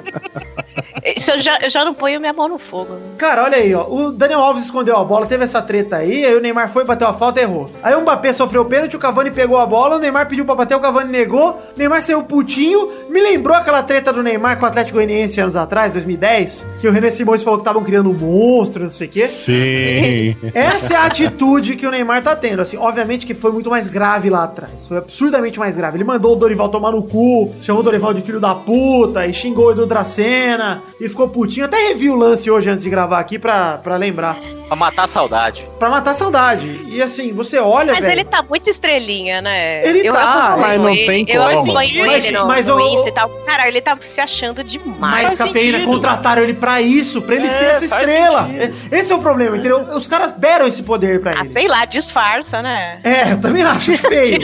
[1.15, 2.97] Isso eu já, eu já não ponho minha mão no fogo.
[3.17, 3.85] Cara, olha aí, ó.
[3.87, 7.07] O Daniel Alves escondeu a bola, teve essa treta aí, aí o Neymar foi, bateu
[7.07, 7.69] a falta e errou.
[7.81, 10.55] Aí o Mbappé sofreu o pênalti, o Cavani pegou a bola, o Neymar pediu pra
[10.55, 12.89] bater, o Cavani negou, o Neymar saiu putinho.
[13.09, 16.91] Me lembrou aquela treta do Neymar com o Atlético Goianiense anos atrás, 2010, que o
[16.91, 19.27] René Simões falou que estavam criando um monstro, não sei o quê.
[19.27, 20.35] Sim.
[20.53, 22.61] Essa é a atitude que o Neymar tá tendo.
[22.61, 24.87] Assim, obviamente que foi muito mais grave lá atrás.
[24.87, 25.97] Foi absurdamente mais grave.
[25.97, 29.33] Ele mandou o Dorival tomar no cu, chamou o Dorival de filho da puta e
[29.33, 30.81] xingou o Edu Dracena.
[30.99, 31.65] e ficou putinho.
[31.65, 34.37] Até revi o lance hoje antes de gravar aqui pra, pra lembrar.
[34.67, 35.65] Pra matar a saudade.
[35.79, 36.85] Pra matar a saudade.
[36.89, 39.87] E assim, você olha, Mas velho, ele tá muito estrelinha, né?
[39.87, 41.59] Ele eu tá, acompanho mas não ele, tem Eu como.
[41.59, 43.29] acompanho Mas- ele no, mas no o- Insta e tal.
[43.45, 45.27] Cara, ele tá se achando demais.
[45.27, 45.91] Mas cafeína sentido.
[45.93, 48.47] contrataram ele pra isso, pra ele É, ser essa estrela.
[48.47, 48.75] sentido.
[48.91, 49.79] Esse é o problema, entendeu?
[49.95, 51.45] Os caras deram esse poder pra Ah, ele.
[51.45, 52.99] sei lá, disfarça, né?
[53.03, 54.39] É, eu também acho feio.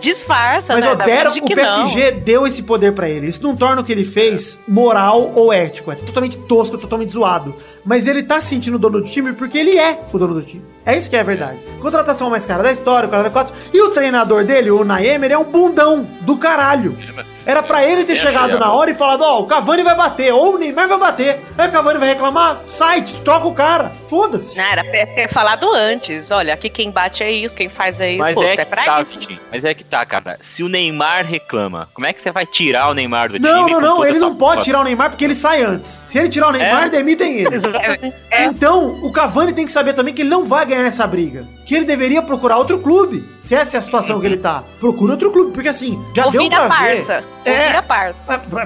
[0.00, 0.94] disfarça, Mas né?
[0.94, 1.48] Dá deram, o que não.
[1.48, 3.26] PSG deu esse poder pra ele.
[3.28, 5.90] Isso não torna o que ele fez moral ou ético.
[5.92, 7.54] É totalmente tosco, totalmente zoado.
[7.84, 10.62] Mas ele tá se sentindo dono do time porque ele é o dono do time.
[10.86, 11.58] É isso que é a verdade.
[11.80, 13.54] Contratação mais cara da história, o cara da 4.
[13.72, 16.96] E o treinador dele, o Naemer, é um bundão do caralho.
[17.44, 19.94] Era pra ele ter É, chegado é, na hora e falado, ó, o Cavani vai
[19.94, 21.40] bater, ou o Neymar vai bater.
[21.58, 23.90] Aí o Cavani vai reclamar, sai, troca o cara.
[24.08, 24.56] Foda-se.
[24.56, 26.30] Não, era pra ter falado antes.
[26.30, 28.18] Olha, aqui quem bate é isso, quem faz é isso.
[28.18, 29.18] Mas Pô, é é que pra tá, isso.
[29.50, 30.38] Mas é que tá, cara.
[30.40, 33.72] Se o Neymar reclama, como é que você vai tirar o Neymar do Não, time?
[33.72, 35.88] não, não, toda ele não pode tirar o Neymar porque ele sai antes.
[35.88, 36.88] Se ele tirar o Neymar, É.
[36.90, 37.50] demitem ele.
[38.44, 41.44] Então, o Cavani tem que saber também que ele não vai ganhar essa briga.
[41.66, 43.24] Que ele deveria procurar outro clube.
[43.40, 44.62] Se essa é a situação que ele tá.
[44.80, 47.24] Procura outro clube, porque assim, já deu Ouvir pra a parça.
[47.44, 47.72] É.
[47.76, 48.12] Ah,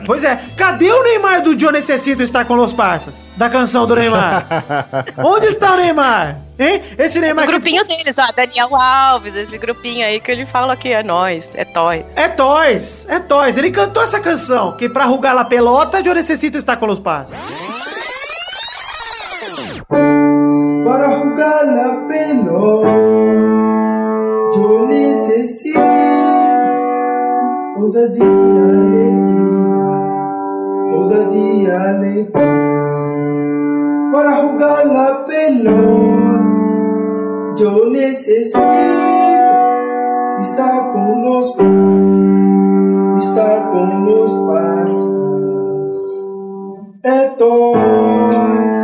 [0.05, 0.39] Pois é.
[0.57, 3.27] Cadê o Neymar do Joe Necessito estar com os parças?
[3.37, 4.47] Da canção do Neymar.
[5.19, 6.37] Onde está o Neymar?
[6.59, 6.83] Hein?
[6.99, 10.77] Esse O Neymar que- grupinho deles, ó, Daniel Alves, esse grupinho aí que ele fala
[10.77, 12.17] que é nós, é toys.
[12.17, 13.57] É Toys, é Toys.
[13.59, 17.37] Ele cantou essa canção, que pra rugar la pelota, eu necessito estar com os passos.
[19.89, 22.89] Para jugar la pelota,
[27.87, 29.71] ousadia, alegria,
[30.93, 32.31] ousadia, alegria.
[34.13, 36.43] Para jugar la pelota,
[37.57, 38.59] yo necesito
[40.41, 42.61] estar con los pases,
[43.25, 45.07] estar con los pases.
[47.05, 48.83] É toys,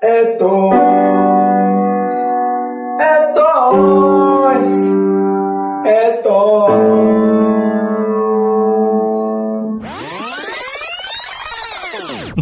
[0.00, 0.72] é toys,
[3.00, 4.70] é toys,
[5.84, 7.51] é toys.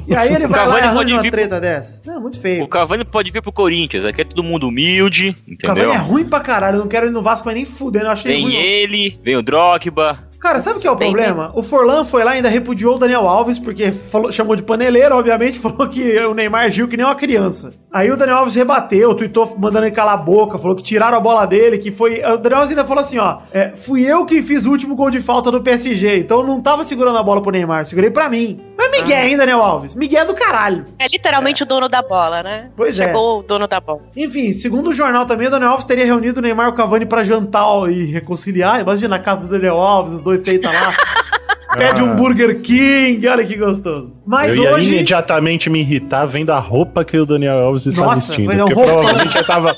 [0.07, 2.03] E aí ele O vai lá e Cavani arranja pode uma treta dessa.
[2.07, 2.63] Não, muito feio.
[2.65, 5.93] O Cavani pode vir pro Corinthians, aqui é todo mundo humilde, O Cavani entendeu?
[5.93, 6.77] é ruim pra caralho.
[6.77, 8.07] Eu não quero ir no Vasco, mas nem fudendo.
[8.07, 8.55] Eu achei Vem ruim.
[8.55, 10.30] ele, vem o Drogba.
[10.41, 11.51] Cara, sabe o que é o Bem, problema?
[11.55, 15.15] O Forlan foi lá e ainda repudiou o Daniel Alves, porque falou- chamou de paneleiro,
[15.15, 17.73] obviamente, falou que o Neymar agiu que nem uma criança.
[17.93, 21.21] Aí o Daniel Alves rebateu, tweetou mandando ele calar a boca, falou que tiraram a
[21.21, 22.21] bola dele, que foi.
[22.25, 25.11] O Daniel Alves ainda falou assim: ó, é, fui eu que fiz o último gol
[25.11, 28.29] de falta do PSG, então eu não tava segurando a bola pro Neymar, segurei pra
[28.29, 28.61] mim.
[28.79, 29.27] Mas Miguel Ah.
[29.27, 29.95] hein, Daniel Alves?
[29.95, 30.85] Miguel é do caralho.
[30.99, 32.71] É literalmente o dono da bola, né?
[32.77, 33.07] Pois é.
[33.09, 34.01] Chegou o dono da bola.
[34.17, 37.05] Enfim, segundo o jornal também, o Daniel Alves teria reunido o Neymar e o Cavani
[37.05, 38.81] pra jantar ó, e reconciliar.
[38.81, 40.95] Imagina na casa do Daniel Alves, os dois sentam lá.
[41.77, 44.13] Pede um Burger King, olha que gostoso.
[44.27, 44.93] Mas eu ia hoje.
[44.93, 48.47] imediatamente me irritar vendo a roupa que o Daniel Alves está Nossa, vestindo.
[48.47, 48.95] mas é um Porque roupão.
[48.97, 49.77] provavelmente ele tava.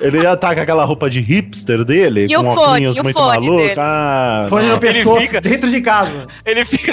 [0.00, 3.00] Ele ia estar com aquela roupa de hipster dele, E com o fone, óculos e
[3.00, 3.56] o muito fone maluco.
[3.62, 3.74] dele?
[3.78, 4.78] Ah, Fone no não.
[4.78, 6.26] pescoço, fica- dentro de casa.
[6.44, 6.92] Ele fica.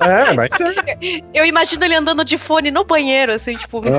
[0.00, 1.20] É, mas é.
[1.32, 3.90] Eu imagino ele andando de fone no banheiro, assim, tipo, fone.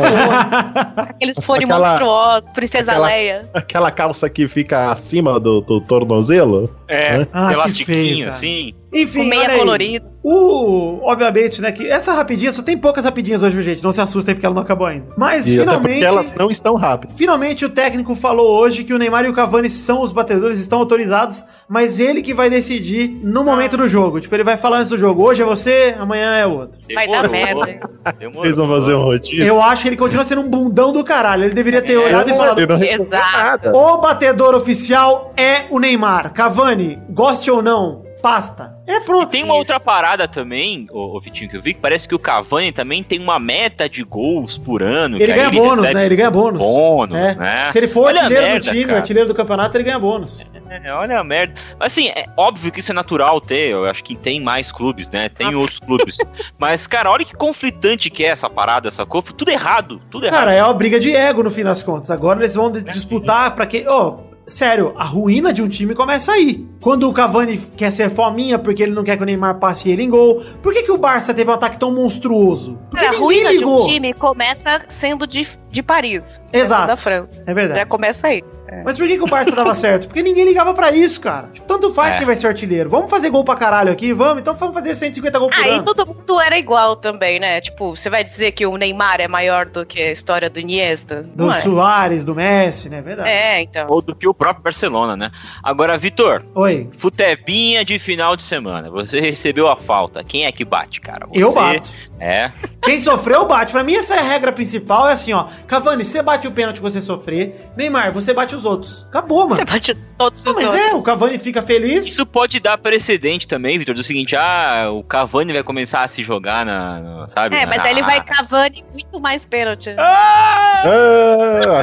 [0.97, 3.49] Aqueles fones Aquela- monstruosos, Princesa aquela- Leia.
[3.53, 6.73] aquela calça que fica acima do, do tornozelo.
[6.87, 8.73] É, Ah, que elastiquinho, feio, assim.
[8.95, 10.05] Enfim, meia colorida.
[10.23, 13.83] O, obviamente, né, que essa rapidinha, só tem poucas rapidinhas hoje, viu, gente.
[13.83, 15.05] Não se assustem porque ela não acabou ainda.
[15.15, 16.03] Mas E finalmente.
[16.03, 17.15] elas não estão rápidas.
[17.15, 20.79] Finalmente o técnico falou hoje que o Neymar e o Cavani são os batedores, estão
[20.79, 24.19] autorizados, mas ele que vai decidir no momento do jogo.
[24.19, 25.23] Tipo, ele vai falar antes do jogo.
[25.23, 26.79] Hoje é você, amanhã é outro.
[26.93, 27.69] Vai dar merda.
[27.69, 27.79] hein?
[28.17, 28.45] Demorou.
[28.45, 29.43] Eles vão fazer um rodízio.
[29.45, 31.43] Eu acho que ele continua sendo um bundão do caralho.
[31.45, 33.07] Ele deveria ter olhado e falado: Exato.
[33.09, 33.75] nada.
[33.77, 36.33] O batedor oficial é o Neymar.
[36.33, 38.74] Cavani, goste ou não, pasta.
[38.87, 39.29] É E pronto.
[39.29, 39.59] tem uma Isso.
[39.73, 43.01] outra parada também, ô, ô Vitinho, que eu vi, que parece que o Cavani também
[43.03, 45.17] tem uma meta de gols por ano.
[45.17, 46.05] Ele ganha bônus, recebe né?
[46.05, 46.59] Ele ganha bônus.
[46.59, 47.35] Bônus, É.
[47.35, 47.71] né?
[47.71, 48.97] Se ele for Olha artilheiro merda, do time, cara.
[48.97, 50.39] artilheiro do campeonato, ele ganha bônus.
[50.69, 51.53] É, olha a merda.
[51.79, 55.29] Assim, é óbvio que isso é natural ter, eu acho que tem mais clubes, né?
[55.29, 55.59] Tem Nossa.
[55.59, 56.17] outros clubes.
[56.59, 59.23] Mas, cara, olha que conflitante que é essa parada, essa cor.
[59.23, 60.39] Tudo errado, tudo errado.
[60.39, 62.11] Cara, é uma briga de ego no fim das contas.
[62.11, 63.87] Agora eles vão de- disputar pra quem.
[63.87, 64.17] Ó,
[64.47, 66.65] sério, a ruína de um time começa aí.
[66.81, 70.03] Quando o Cavani quer ser fominha porque ele não quer que o Neymar passe ele
[70.03, 70.43] em gol.
[70.61, 72.77] Por que, que o Barça teve um ataque tão monstruoso?
[72.89, 73.87] Porque a ninguém ruína de um ligou.
[73.87, 76.39] time começa sendo de, de Paris.
[76.53, 76.87] Exato.
[76.87, 77.29] Da França.
[77.41, 77.85] É Já verdade.
[77.89, 78.43] começa aí.
[78.83, 80.07] Mas por que, que o Barça dava certo?
[80.07, 81.49] Porque ninguém ligava pra isso, cara.
[81.53, 82.17] Tipo, tanto faz É.
[82.17, 82.89] quem vai ser artilheiro.
[82.89, 84.13] Vamos fazer gol pra caralho aqui?
[84.13, 84.41] Vamos?
[84.41, 85.83] Então vamos fazer 150 gols por Aí ano.
[85.85, 87.61] todo mundo era igual também, né?
[87.61, 91.21] Tipo, você vai dizer que o Neymar é maior do que a história do Iniesta?
[91.35, 91.59] Do é.
[91.61, 93.01] Soares, do Messi, né?
[93.01, 93.29] Verdade.
[93.29, 93.85] É, então.
[93.89, 95.31] Ou do que o próprio Barcelona, né?
[95.63, 98.89] Agora, Vitor, Oi, futebinha de final de semana.
[98.89, 100.23] Você recebeu a falta.
[100.23, 101.25] Quem é que bate, cara?
[101.27, 101.89] Você, eu bato.
[102.19, 102.49] É.
[102.81, 103.71] Quem sofreu, bate.
[103.73, 105.07] Pra mim, essa é a regra principal.
[105.09, 105.47] É assim, ó.
[105.67, 107.69] Cavani, você bate o pênalti que você sofrer.
[107.75, 109.05] Neymar, você bate os outros.
[109.09, 109.55] Acabou, mano.
[109.55, 110.81] Você bate todos Não, os mas outros.
[110.89, 112.05] é, o Cavani fica feliz.
[112.05, 116.23] Isso pode dar precedente também, Vitor, do seguinte, ah, o Cavani vai começar a se
[116.23, 117.55] jogar na, na- sabe?
[117.57, 119.93] É, na- mas aí ele vai Cavani muito mais pênalti.
[119.97, 120.83] Ah,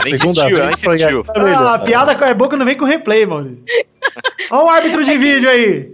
[0.01, 1.25] a Nem segunda insistiu, vez foi insistiu.
[1.37, 3.65] Ah, a piada é boa que não vem com replay, Maurício.
[4.51, 5.91] Olha o árbitro de vídeo aí.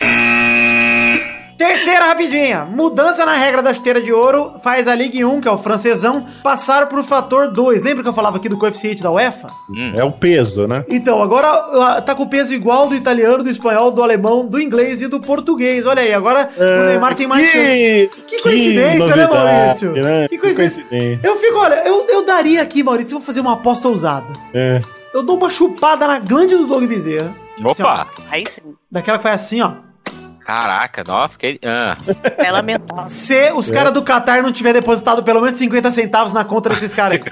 [1.60, 2.64] Terceira rapidinha.
[2.64, 6.26] Mudança na regra da chuteira de ouro faz a Ligue 1, que é o francesão,
[6.42, 7.82] passar pro fator 2.
[7.82, 9.50] Lembra que eu falava aqui do coeficiente da UEFA?
[9.68, 9.92] Hum.
[9.94, 10.86] É o peso, né?
[10.88, 14.58] Então, agora ah, tá com o peso igual do italiano, do espanhol, do alemão, do
[14.58, 15.84] inglês e do português.
[15.84, 18.10] Olha aí, agora o Neymar tem mais chance.
[18.26, 19.92] Que coincidência, né, Maurício?
[19.92, 20.28] né?
[20.28, 20.82] Que Que coincidência.
[20.84, 21.28] coincidência.
[21.28, 24.32] Eu fico, olha, eu, eu daria aqui, Maurício, eu vou fazer uma aposta ousada.
[24.54, 24.80] É.
[25.12, 27.36] Eu dou uma chupada na glande do Doug Bezerra.
[27.70, 28.06] Assim, ó, Opa!
[28.30, 28.62] Aí sim.
[28.90, 29.89] daquela que faz assim, ó.
[30.44, 31.60] Caraca, não, fiquei.
[31.64, 31.96] Ah.
[32.38, 33.08] É lamentável.
[33.08, 36.94] Se os caras do Qatar não tiver depositado pelo menos 50 centavos na conta desses
[36.94, 37.20] caras.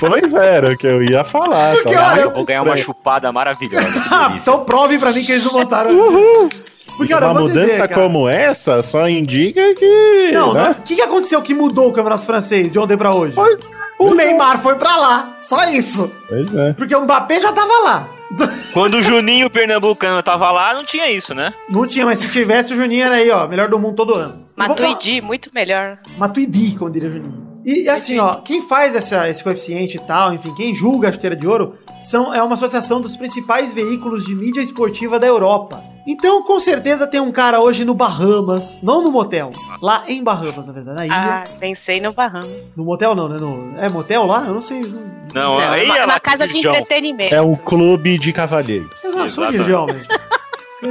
[0.00, 1.74] Pois era o que eu ia falar.
[1.74, 2.12] Porque, tá?
[2.12, 3.86] olha, Eu vou ganhar uma chupada maravilhosa.
[4.10, 5.90] Ah, então prove pra mim que eles não votaram.
[6.96, 7.94] Porque, eu uma mudança dizer, cara.
[7.94, 10.30] como essa só indica que.
[10.32, 10.62] Não, né?
[10.64, 10.70] não.
[10.70, 13.34] O que, que aconteceu que mudou o Campeonato Francês de ontem pra hoje?
[13.34, 15.36] Pois, O Neymar foi pra lá.
[15.40, 16.10] Só isso.
[16.28, 16.72] pois é.
[16.74, 18.08] Porque o Mbappé já tava lá.
[18.72, 21.52] Quando o Juninho Pernambucano tava lá, não tinha isso, né?
[21.68, 23.46] Não tinha, mas se tivesse, o Juninho era aí, ó.
[23.46, 24.46] Melhor do mundo todo ano.
[24.56, 25.98] Matuidi, muito melhor.
[26.16, 27.54] Matuidi, como diria o Juninho.
[27.64, 31.34] E assim, ó, quem faz essa, esse coeficiente e tal, enfim, quem julga a chuteira
[31.34, 35.82] de ouro, são, é uma associação dos principais veículos de mídia esportiva da Europa.
[36.06, 40.66] Então, com certeza, tem um cara hoje no Bahamas, não no motel, lá em Bahamas,
[40.66, 41.14] na verdade, na ilha.
[41.16, 42.56] Ah, pensei no Bahamas.
[42.76, 43.38] No motel não, né?
[43.38, 44.44] No, é motel lá?
[44.46, 44.82] Eu não sei.
[44.82, 45.00] Não,
[45.32, 46.74] Não, Não, aí uma, casa de João.
[46.74, 47.34] É entretenimento.
[47.42, 49.02] o clube de cavalheiros.
[49.02, 50.02] eu não sou de jovem.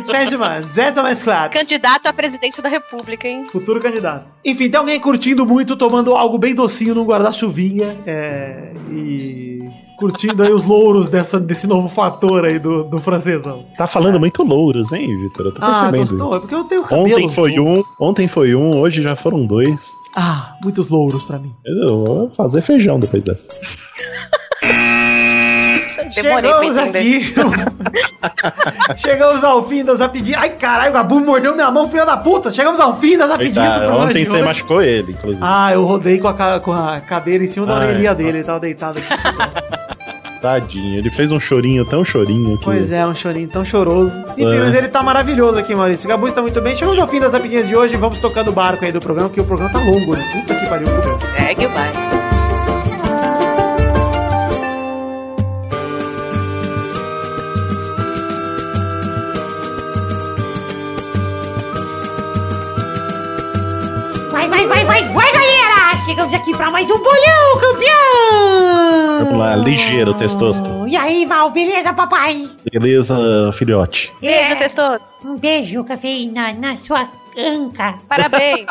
[0.10, 1.52] Gentleman, Gentleman's Club.
[1.52, 3.46] Candidato à presidência da república, hein?
[3.46, 4.26] Futuro candidato.
[4.44, 7.96] Enfim, tem alguém curtindo muito, tomando algo bem docinho num guarda-chuvinha.
[8.08, 13.66] É, e curtindo aí os louros dessa, desse novo fator aí do, do francesão.
[13.78, 15.48] Tá falando muito louros, hein, Vitor?
[15.48, 16.26] Eu tô Ah, percebendo gostou?
[16.28, 16.36] isso.
[16.36, 17.04] É porque eu tenho cabelo.
[17.06, 19.92] Ontem foi um, ontem foi um, hoje já foram dois.
[20.16, 21.54] Ah, muitos louros pra mim.
[21.66, 23.50] Eu vou fazer feijão depois dessa.
[26.10, 27.34] Demorei Chegamos aqui.
[28.98, 30.42] Chegamos ao fim das rapidinhas.
[30.42, 32.52] Ai, caralho, o Gabu mordeu minha mão, filha da puta.
[32.52, 35.44] Chegamos ao fim das rapidinhas do Eita, programa ontem você machucou ele, inclusive.
[35.46, 38.16] Ah, eu rodei com a, com a cadeira em cima da Ai, orelhinha tá.
[38.16, 38.38] dele.
[38.40, 39.08] Ele tava deitado aqui.
[40.42, 42.66] Tadinho, ele fez um chorinho tão chorinho que.
[42.66, 44.12] Pois é, um chorinho tão choroso.
[44.38, 44.60] Enfim, É.
[44.60, 46.06] mas ele tá maravilhoso aqui, Maurício.
[46.06, 46.76] O Gabu está muito bem.
[46.76, 47.96] Chegamos ao fim das rapidinhas de hoje.
[47.96, 50.30] Vamos tocando o barco aí do programa, porque o programa tá longo, né?
[50.34, 51.20] Puta que pariu o programa.
[51.38, 52.13] Segue o baile.
[64.68, 66.06] Vai, vai, vai, vai, galera!
[66.06, 69.20] Chegamos aqui pra mais um bolão, campeão!
[69.26, 70.70] Vamos lá, ligeiro, testosta.
[70.88, 72.50] E aí, Val, beleza, papai?
[72.72, 74.14] Beleza, filhote.
[74.22, 75.00] Beijo, É, testou.
[75.26, 77.96] Um beijo, cafeína, na sua anca.
[78.08, 78.66] Parabéns.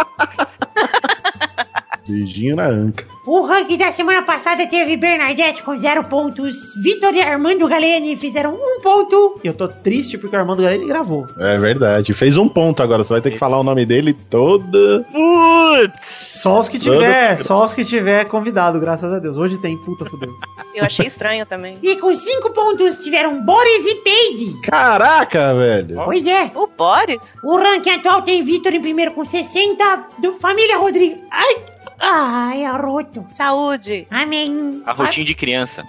[2.08, 3.04] Beijinho na anca.
[3.24, 8.54] O ranking da semana passada teve Bernadette com zero pontos, Vitor e Armando Galeni fizeram
[8.54, 9.38] um ponto.
[9.44, 11.28] Eu tô triste porque o Armando Galeni gravou.
[11.38, 12.12] É verdade.
[12.14, 15.06] Fez um ponto agora, você vai ter que falar o nome dele toda.
[15.12, 15.98] Putz!
[16.32, 19.36] Só os que tiver, só os que tiver convidado, graças a Deus.
[19.36, 20.34] Hoje tem, puta fudeu.
[20.74, 21.78] Eu achei estranho também.
[21.80, 24.60] E com cinco pontos tiveram Boris e Peide.
[24.62, 26.02] Caraca, velho.
[26.04, 27.32] Pois é, O Boris?
[27.44, 31.18] o ranking atual tem Vitor em primeiro com 60, do Família Rodrigues.
[31.30, 31.56] Ai,
[32.00, 32.64] ai,
[33.28, 34.06] Saúde.
[34.10, 34.82] Amém.
[34.86, 35.84] A rotina de criança.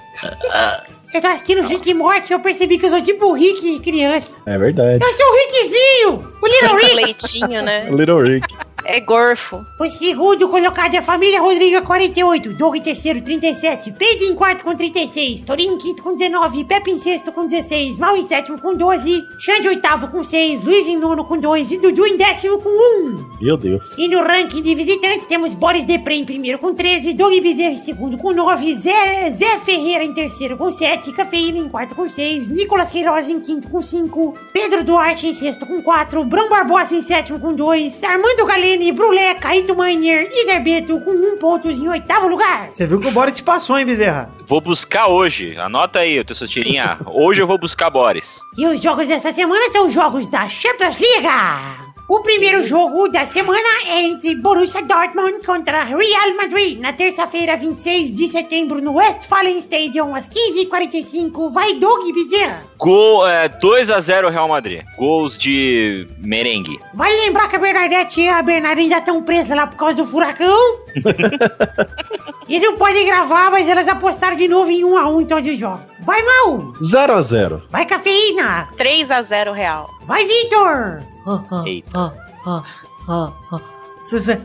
[1.14, 3.80] Eu tô assistindo Rick e Morty e eu percebi que eu sou tipo o Rick
[3.82, 4.36] criança.
[4.46, 5.04] É verdade.
[5.04, 6.94] Eu sou o Rickzinho, o Little Rick.
[6.96, 7.88] leitinho, né?
[7.92, 8.48] Little Rick.
[8.86, 9.66] É gorfo.
[9.80, 14.64] O segundo colocado é a família Rodriga 48, Doug em terceiro 37, Peide em quarto
[14.64, 18.60] com 36, Torinho em quinto com 19, Pepe em sexto com 16, Mal em sétimo
[18.60, 22.18] com 12, Xande em oitavo com 6, Luiz em nono com 2 e Dudu em
[22.18, 23.30] décimo com 1.
[23.42, 23.98] Meu Deus.
[23.98, 27.78] E no ranking de visitantes temos Boris Depré em primeiro com 13, Doug Bezerra em
[27.78, 32.50] segundo com 9, Zé, Zé Ferreira em terceiro com 7, Cafeína em quarto com 6,
[32.50, 37.02] Nicolas Queiroz em quinto com 5, Pedro Duarte em sexto com 4, Brão Barbosa em
[37.02, 41.88] sétimo com 2, Armando Galeno Marlene, Brulé, Caíto Miner e Zerbeto com um pontos em
[41.88, 42.70] oitavo lugar.
[42.72, 44.32] Você viu que o Boris te passou, hein, Bezerra?
[44.48, 45.56] Vou buscar hoje.
[45.58, 46.98] Anota aí, eu sua tirinha.
[47.06, 48.40] Hoje eu vou buscar Boris.
[48.58, 51.93] E os jogos dessa semana são jogos da Champions League.
[52.06, 58.12] O primeiro jogo da semana é entre Borussia Dortmund contra Real Madrid, na terça-feira, 26
[58.12, 61.50] de setembro, no Westfalen Stadium, às 15h45.
[61.54, 62.64] Vai, Doug Bezerra.
[62.78, 64.84] Gol é, 2x0 Real Madrid.
[64.98, 66.78] Gols de merengue.
[66.94, 70.06] Vai lembrar que a Bernadette e a Bernarda ainda estão presas lá por causa do
[70.06, 70.80] furacão?
[72.50, 75.56] e não podem gravar, mas elas apostaram de novo em 1 a 1 então de
[75.56, 75.80] jogo.
[76.02, 76.74] Vai, Mal.
[76.84, 78.68] 0 a 0 Vai, Cafeína.
[78.76, 79.90] 3 a 0 real.
[80.06, 81.13] Vai, Vitor.
[81.26, 81.90] Ah, Eita.
[81.98, 82.14] ah,
[82.46, 82.64] ah,
[83.08, 83.62] ah, ah.
[84.04, 84.42] Se- se-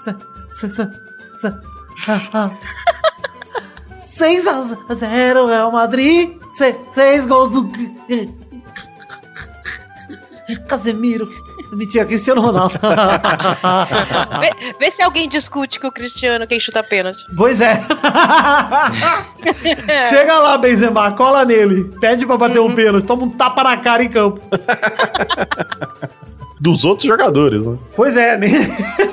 [0.00, 0.14] se-
[0.70, 1.54] se-
[2.08, 2.50] ah, ah.
[3.98, 6.38] 6 a 0 Real Madrid.
[6.92, 7.70] 6 gols do
[10.68, 11.28] Casemiro.
[11.72, 12.74] Mentira, Cristiano Ronaldo.
[14.40, 17.24] Vê, vê se alguém discute com o Cristiano quem chuta pênalti.
[17.36, 17.82] pois é.
[20.10, 21.84] Chega lá, Benzema, cola nele.
[22.00, 24.40] Pede pra bater um pênalti, toma um tapa na cara em campo.
[26.60, 27.78] Dos outros jogadores, né?
[27.96, 28.48] Pois é, né?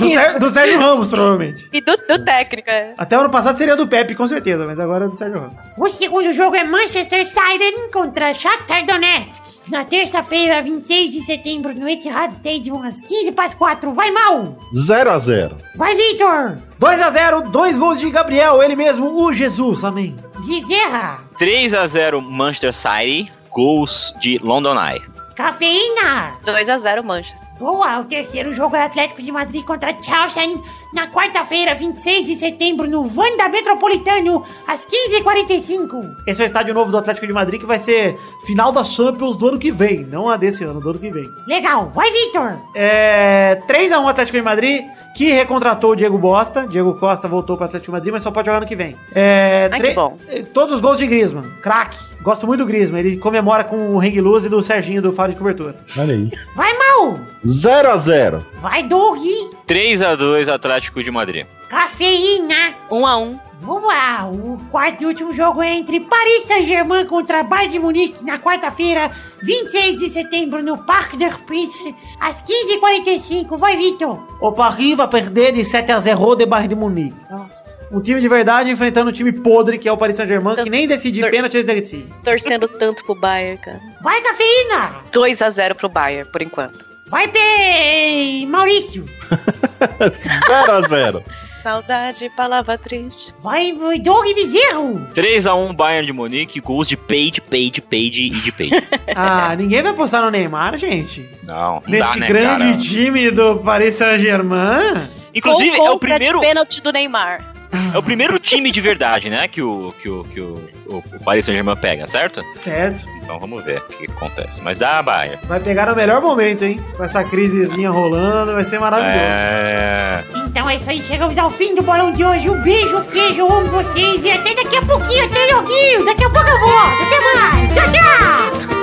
[0.00, 1.68] Do, Sér- do Sérgio Ramos, provavelmente.
[1.72, 2.94] E do, do técnico, é.
[2.96, 5.54] Até o ano passado seria do Pepe, com certeza, mas agora é do Sérgio Ramos.
[5.76, 9.70] O segundo jogo é Manchester City contra Shakhtar Donetsk.
[9.70, 13.92] Na terça-feira, 26 de setembro, no Etihad Stadium, às 15 para as 4.
[13.92, 14.56] Vai, Mal.
[14.74, 16.56] 0 a 0 Vai, Vitor.
[16.80, 20.16] 2x0, dois gols de Gabriel, ele mesmo, o Jesus, amém.
[20.46, 21.18] Bezerra.
[21.38, 23.32] 3x0 Manchester City.
[23.50, 25.00] Gols de London Eye.
[25.34, 26.34] Cafeína.
[26.44, 27.45] 2 a 0 Manchester.
[27.58, 30.62] Boa, o terceiro jogo é Atlético de Madrid contra Chelsea
[30.92, 36.16] na quarta-feira, 26 de setembro, no Vanda Metropolitano, às 15h45.
[36.26, 39.36] Esse é o estádio novo do Atlético de Madrid que vai ser final da Champions
[39.36, 41.26] do ano que vem, não a desse ano, do ano que vem.
[41.46, 42.56] Legal, vai, Victor!
[42.74, 43.60] É.
[43.68, 44.84] 3x1 Atlético de Madrid,
[45.16, 46.66] que recontratou o Diego Bosta.
[46.66, 48.96] Diego Costa voltou para o Atlético de Madrid, mas só pode jogar ano que vem.
[49.14, 50.16] É, Ai, que bom.
[50.28, 51.98] Eh, todos os gols de Griezmann, craque.
[52.22, 55.32] Gosto muito do Griezmann, ele comemora com o Hang Luz e do Serginho do Faro
[55.32, 55.74] de Cobertura.
[55.98, 56.30] Olha aí.
[56.54, 57.18] Vai, Mal!
[57.44, 58.42] 0x0.
[58.58, 59.20] Vai, Doug!
[59.66, 61.44] 3 a 2 Atlético de Madrid.
[61.68, 62.74] Cafeína.
[62.90, 63.40] 1 a 1.
[63.58, 68.22] Vamos lá, o quarto e último jogo é entre Paris Saint-Germain contra Bayern de Munique
[68.22, 69.10] na quarta-feira,
[69.42, 73.56] 26 de setembro, no Parque des Princes, às 15h45.
[73.56, 74.22] Vai, Vitor!
[74.42, 77.16] O Paris vai perder de 7 a 0 de Bayern de Munique.
[77.30, 77.96] Nossa.
[77.96, 80.86] Um time de verdade enfrentando um time podre que é o Paris Saint-Germain, que nem
[80.86, 82.12] decidiu pênalti, eles decidem.
[82.22, 83.80] Torcendo tanto pro Bayern, cara.
[84.02, 84.96] Vai, Cafeína!
[85.10, 86.95] 2 a 0 pro Bayern, por enquanto.
[87.08, 88.46] Vai, P...
[88.48, 89.04] Maurício!
[90.46, 91.22] 0 a 0
[91.62, 93.34] Saudade, palavra triste.
[93.40, 95.04] Vai, Doug Bezerro!
[95.14, 96.60] 3x1 Bayern de Munique.
[96.60, 98.86] Gols de Page, Page, Page e de Page.
[99.18, 101.26] Ah, ninguém vai postar no Neymar, gente.
[101.42, 102.76] Não, não Nesse dá, né, grande cara?
[102.76, 105.08] time do Paris Saint-Germain.
[105.34, 106.40] Inclusive, é o primeiro...
[106.40, 107.54] pênalti do Neymar.
[107.92, 109.48] É o primeiro time de verdade, né?
[109.48, 112.42] Que o, que o, que o, o, o Paris Saint-Germain pega, certo?
[112.54, 113.04] Certo.
[113.26, 114.62] Então vamos ver o que, acontece.
[114.62, 115.40] Mas dá a Bayern.
[115.48, 116.78] Vai pegar no melhor momento, hein?
[116.96, 119.18] Com essa crisezinha rolando, vai ser maravilhoso.
[119.18, 120.24] É...
[120.46, 122.48] Então é isso aí, chegamos ao fim do bolão de hoje.
[122.48, 126.04] Um beijo, queijo, eu amo vocês e até daqui a pouquinho, até loguinho.
[126.04, 127.02] Daqui a pouco eu volto.
[127.02, 127.74] Até mais.
[127.74, 128.75] Tchau, tchau.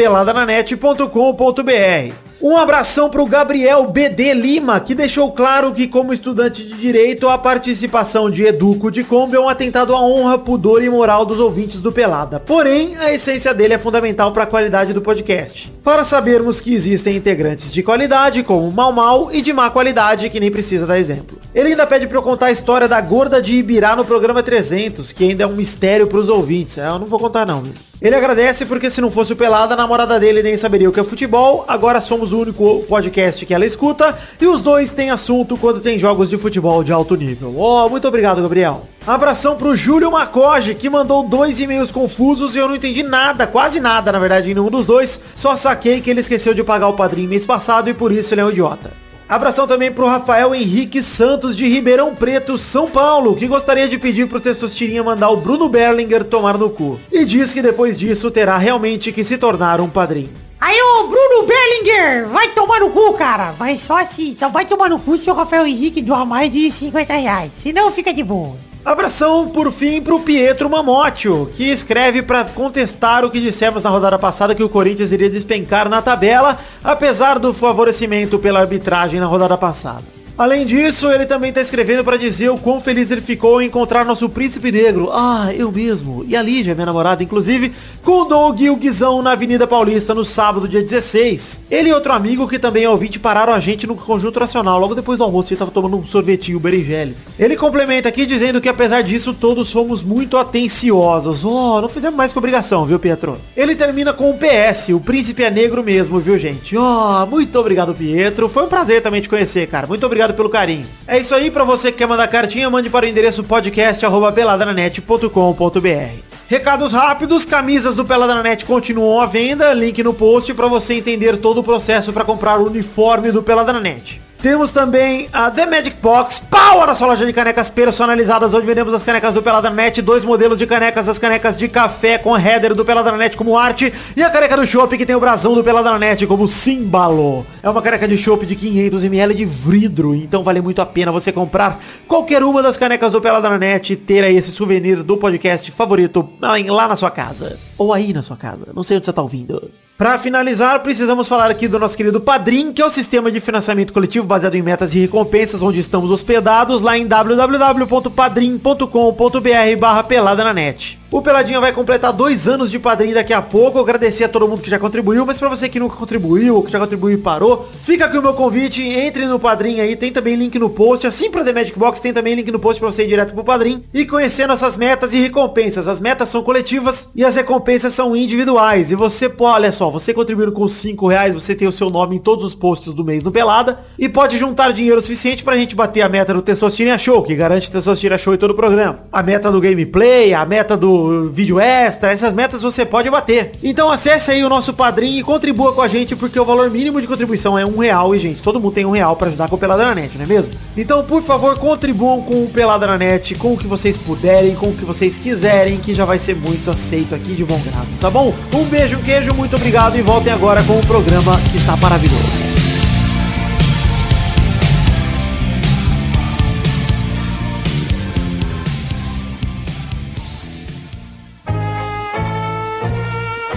[2.43, 7.37] Um abração pro Gabriel BD Lima, que deixou claro que, como estudante de direito, a
[7.37, 11.79] participação de Educo de Kombi é um atentado à honra, pudor e moral dos ouvintes
[11.79, 12.41] do Pelada.
[12.41, 15.71] Porém, a essência dele é fundamental para a qualidade do podcast.
[15.85, 20.37] Para sabermos que existem integrantes de qualidade, como Mal Mal, e de má qualidade, que
[20.41, 21.39] nem precisa dar exemplo.
[21.55, 25.13] Ele ainda pede pra eu contar a história da gorda de Ibirá no programa 300,
[25.13, 26.77] que ainda é um mistério pros ouvintes.
[26.77, 27.73] É, Eu não vou contar não, viu?
[28.03, 30.99] Ele agradece porque se não fosse o Pelada, a namorada dele nem saberia o que
[30.99, 31.63] é futebol.
[31.65, 34.19] Agora somos o único podcast que ela escuta.
[34.41, 37.55] E os dois têm assunto quando tem jogos de futebol de alto nível.
[37.55, 38.85] Oh, muito obrigado, Gabriel.
[39.07, 43.79] Abração pro Júlio Macoge, que mandou dois e-mails confusos e eu não entendi nada, quase
[43.79, 45.21] nada, na verdade, em nenhum dos dois.
[45.33, 48.41] Só saquei que ele esqueceu de pagar o padrinho mês passado e por isso ele
[48.41, 49.02] é um idiota.
[49.33, 54.27] Abração também pro Rafael Henrique Santos de Ribeirão Preto, São Paulo, que gostaria de pedir
[54.27, 56.99] pro Testostirinha mandar o Bruno Berlinger tomar no cu.
[57.11, 60.29] E diz que depois disso terá realmente que se tornar um padrinho.
[60.61, 63.49] Aí, ô Bruno Bellinger, vai tomar no cu, cara.
[63.53, 66.71] Vai só assim, só vai tomar no cu se o Rafael Henrique doar mais de
[66.71, 67.51] 50 reais.
[67.59, 68.55] Senão fica de boa.
[68.85, 74.19] Abração, por fim, pro Pietro Mamotio, que escreve pra contestar o que dissemos na rodada
[74.19, 79.57] passada que o Corinthians iria despencar na tabela, apesar do favorecimento pela arbitragem na rodada
[79.57, 80.22] passada.
[80.35, 84.03] Além disso, ele também tá escrevendo pra dizer o quão feliz ele ficou em encontrar
[84.03, 85.11] nosso príncipe negro.
[85.13, 86.25] Ah, eu mesmo.
[86.27, 87.71] E a Lígia, minha namorada, inclusive,
[88.01, 91.61] com o Doug e o Guizão na Avenida Paulista no sábado, dia 16.
[91.69, 94.79] Ele e outro amigo que também é ouvinte pararam a gente no Conjunto Nacional.
[94.79, 97.29] Logo depois do almoço, ele tava tomando um sorvetinho berinjeles.
[97.37, 101.45] Ele complementa aqui dizendo que apesar disso, todos fomos muito atenciosos.
[101.45, 103.37] Oh, não fizemos mais que obrigação, viu, Pietro?
[103.55, 104.89] Ele termina com um PS.
[104.89, 106.75] O príncipe é negro mesmo, viu, gente?
[106.75, 108.49] Oh, muito obrigado, Pietro.
[108.49, 109.85] Foi um prazer também te conhecer, cara.
[109.85, 110.85] Muito obrigado pelo carinho.
[111.05, 116.33] É isso aí, pra você que quer mandar cartinha, mande para o endereço podcast@peladranet.com.br.
[116.47, 121.59] Recados rápidos, camisas do Peladranet continuam à venda, link no post para você entender todo
[121.59, 124.21] o processo para comprar o uniforme do Peladranet.
[124.43, 128.93] Temos também a The Magic Box, pau a nossa loja de canecas personalizadas, onde vendemos
[128.93, 132.83] as canecas do Peladranet, dois modelos de canecas, as canecas de café com header do
[132.83, 136.49] Peladranet como arte e a caneca do Chopp que tem o brasão do Peladranet como
[136.49, 137.47] símbolo.
[137.63, 141.31] É uma caneca de Chopp de 500ml de vidro, então vale muito a pena você
[141.31, 146.29] comprar qualquer uma das canecas do Peladranet e ter aí esse souvenir do podcast favorito
[146.41, 147.57] lá na sua casa.
[147.77, 149.71] Ou aí na sua casa, não sei onde você tá ouvindo.
[149.97, 153.93] Pra finalizar, precisamos falar aqui do nosso querido Padrim, que é o sistema de financiamento
[153.93, 160.53] coletivo baseado em metas e recompensas, onde estamos hospedados lá em www.padrim.com.br barra pelada na
[160.53, 161.02] net.
[161.13, 163.77] O Peladinha vai completar dois anos de padrinho daqui a pouco.
[163.77, 166.63] Eu agradecer a todo mundo que já contribuiu, mas pra você que nunca contribuiu ou
[166.63, 170.11] que já contribuiu e parou, fica aqui o meu convite, entre no padrinho aí, tem
[170.11, 172.91] também link no post, assim pra The Magic Box, tem também link no post pra
[172.91, 175.87] você ir direto pro padrinho e conhecer nossas metas e recompensas.
[175.87, 178.91] As metas são coletivas e as recompensas são individuais.
[178.91, 182.15] E você, pô, olha só, você contribuindo com 5 reais, você tem o seu nome
[182.15, 185.75] em todos os posts do mês no Pelada e pode juntar dinheiro suficiente pra gente
[185.75, 189.01] bater a meta do Testosterona Show, que garante Testosterona Show em todo o programa.
[189.11, 193.51] A meta do gameplay, a meta do vídeo extra, essas metas você pode bater.
[193.63, 196.99] Então acesse aí o nosso padrinho e contribua com a gente, porque o valor mínimo
[196.99, 198.15] de contribuição é um real.
[198.15, 200.25] E, gente, todo mundo tem um real pra ajudar com o Pelada na Net, não
[200.25, 200.53] é mesmo?
[200.75, 204.67] Então, por favor, contribuam com o Pelada na Net, com o que vocês puderem, com
[204.67, 208.09] o que vocês quiserem, que já vai ser muito aceito aqui de bom grado, tá
[208.09, 208.33] bom?
[208.53, 212.52] Um beijo, um queijo, muito obrigado e voltem agora com o programa que está maravilhoso.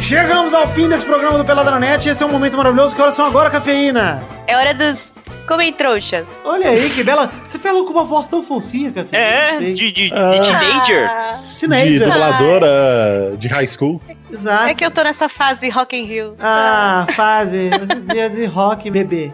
[0.06, 2.08] Chegamos ao fim desse programa do Pelada na Net.
[2.08, 2.94] Esse é um momento maravilhoso.
[2.94, 4.22] Que horas são agora, cafeína?
[4.46, 5.12] É hora dos
[5.48, 6.24] comentrouxas.
[6.44, 7.28] Olha aí, que bela.
[7.44, 9.18] Você falou com uma voz tão fofinha, cafeína.
[9.18, 10.30] É, de, de, de Ah.
[10.30, 11.10] teenager.
[11.10, 12.08] Ah, De Teenager.
[12.08, 14.00] dubladora de high school.
[14.30, 14.68] Exato.
[14.68, 16.36] é que eu tô nessa fase Rock in Rio.
[16.40, 17.70] Ah, fase.
[18.12, 19.32] Dia de rock, bebê.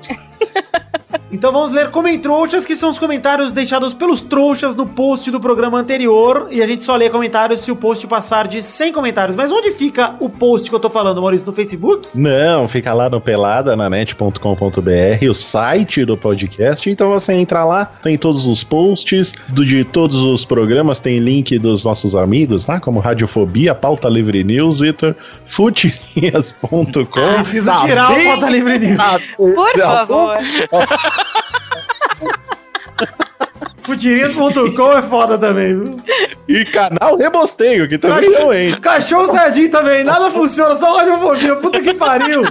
[1.33, 5.79] Então vamos ler comentrouxas, que são os comentários deixados pelos trouxas no post do programa
[5.79, 6.49] anterior.
[6.51, 9.35] E a gente só lê comentários se o post passar de 100 comentários.
[9.35, 11.47] Mas onde fica o post que eu tô falando, Maurício?
[11.47, 12.09] No Facebook?
[12.15, 16.89] Não, fica lá no peladananet.com.br, o site do podcast.
[16.91, 21.59] Então você entra lá, tem todos os posts do, de todos os programas, tem link
[21.59, 25.15] dos nossos amigos lá, como Radiofobia, Pauta Livre News, Vitor,
[25.47, 27.35] futirinhas.com.
[27.43, 28.27] Preciso Tá tirar bem?
[28.27, 28.97] o Pauta Livre News.
[28.99, 30.37] Tá Por favor.
[33.83, 35.97] Futirinhas.com é foda também, viu?
[36.49, 38.81] E canal Rebosteio, que também não entra.
[38.81, 41.57] Cachorro Sardinho também, nada funciona, só radiofobia.
[41.57, 42.43] Puta que pariu.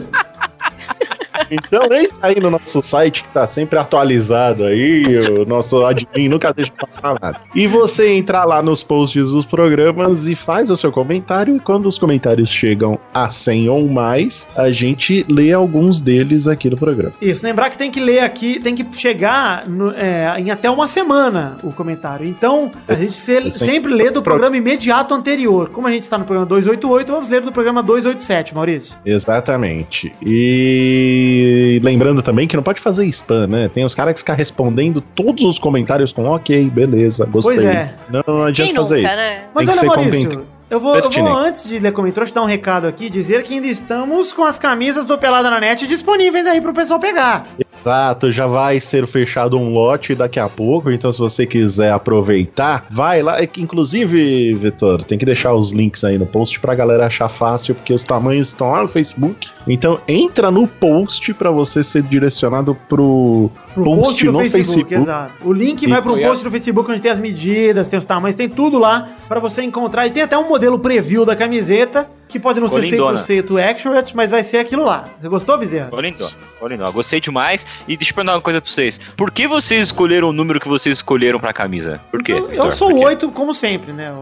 [1.52, 5.04] Então entra aí no nosso site que tá sempre atualizado aí,
[5.38, 7.42] o nosso admin nunca deixa passar nada.
[7.54, 11.88] E você entrar lá nos posts dos programas e faz o seu comentário, e quando
[11.88, 17.14] os comentários chegam a 100 ou mais, a gente lê alguns deles aqui no programa.
[17.22, 20.88] Isso, lembrar que tem que ler aqui, tem que chegar no- é, em até uma
[20.88, 22.26] semana o comentário.
[22.28, 25.70] Então, a gente se- sempre- sempre lê do programa imediato anterior.
[25.70, 28.96] Como a gente está no programa 288, vamos ler do programa 287, Maurício.
[29.06, 30.14] Exatamente.
[30.22, 31.41] E
[31.84, 33.70] lembrando também que não pode fazer spam, né?
[33.70, 37.56] Tem os caras que ficam respondendo todos os comentários com ok, beleza, gostei.
[37.56, 37.94] Pois é.
[38.10, 39.18] Não, não adianta Quem fazer nunca, isso.
[39.18, 39.44] né?
[39.54, 42.88] Mas Tem olha, Maurício, eu vou, eu vou, antes de ler comentários, dar um recado
[42.88, 46.74] aqui, dizer que ainda estamos com as camisas do Pelada na Net disponíveis aí pro
[46.74, 47.46] pessoal pegar.
[47.82, 52.86] Exato, já vai ser fechado um lote daqui a pouco, então se você quiser aproveitar,
[52.90, 53.42] vai lá.
[53.42, 57.76] É Inclusive, Vitor, tem que deixar os links aí no post pra galera achar fácil,
[57.76, 59.50] porque os tamanhos estão lá no Facebook.
[59.68, 64.66] Então entra no post pra você ser direcionado pro, Pro post, post no no Facebook,
[64.66, 64.94] Facebook.
[64.96, 65.34] exato.
[65.42, 66.22] O link vai pro Isso.
[66.22, 69.62] post do Facebook onde tem as medidas, tem os tamanhos, tem tudo lá pra você
[69.64, 70.06] encontrar.
[70.08, 73.20] E tem até um modelo preview da camiseta, que pode não ser Ficou lindona.
[73.20, 75.06] 100% accurate, mas vai ser aquilo lá.
[75.20, 75.86] Você gostou, Bezerra?
[75.86, 76.92] Ficou lindo, ficou lindo.
[76.92, 77.66] Gostei demais.
[77.88, 79.00] E deixa eu perguntar uma coisa pra vocês.
[79.16, 82.00] Por que vocês escolheram o número que vocês escolheram pra camisa?
[82.12, 82.34] Por quê?
[82.34, 83.06] Eu, sou Por o quê?
[83.06, 84.14] 8, como sempre, né?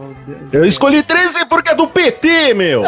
[0.52, 2.82] Eu escolhi 13 porque é do PT, meu!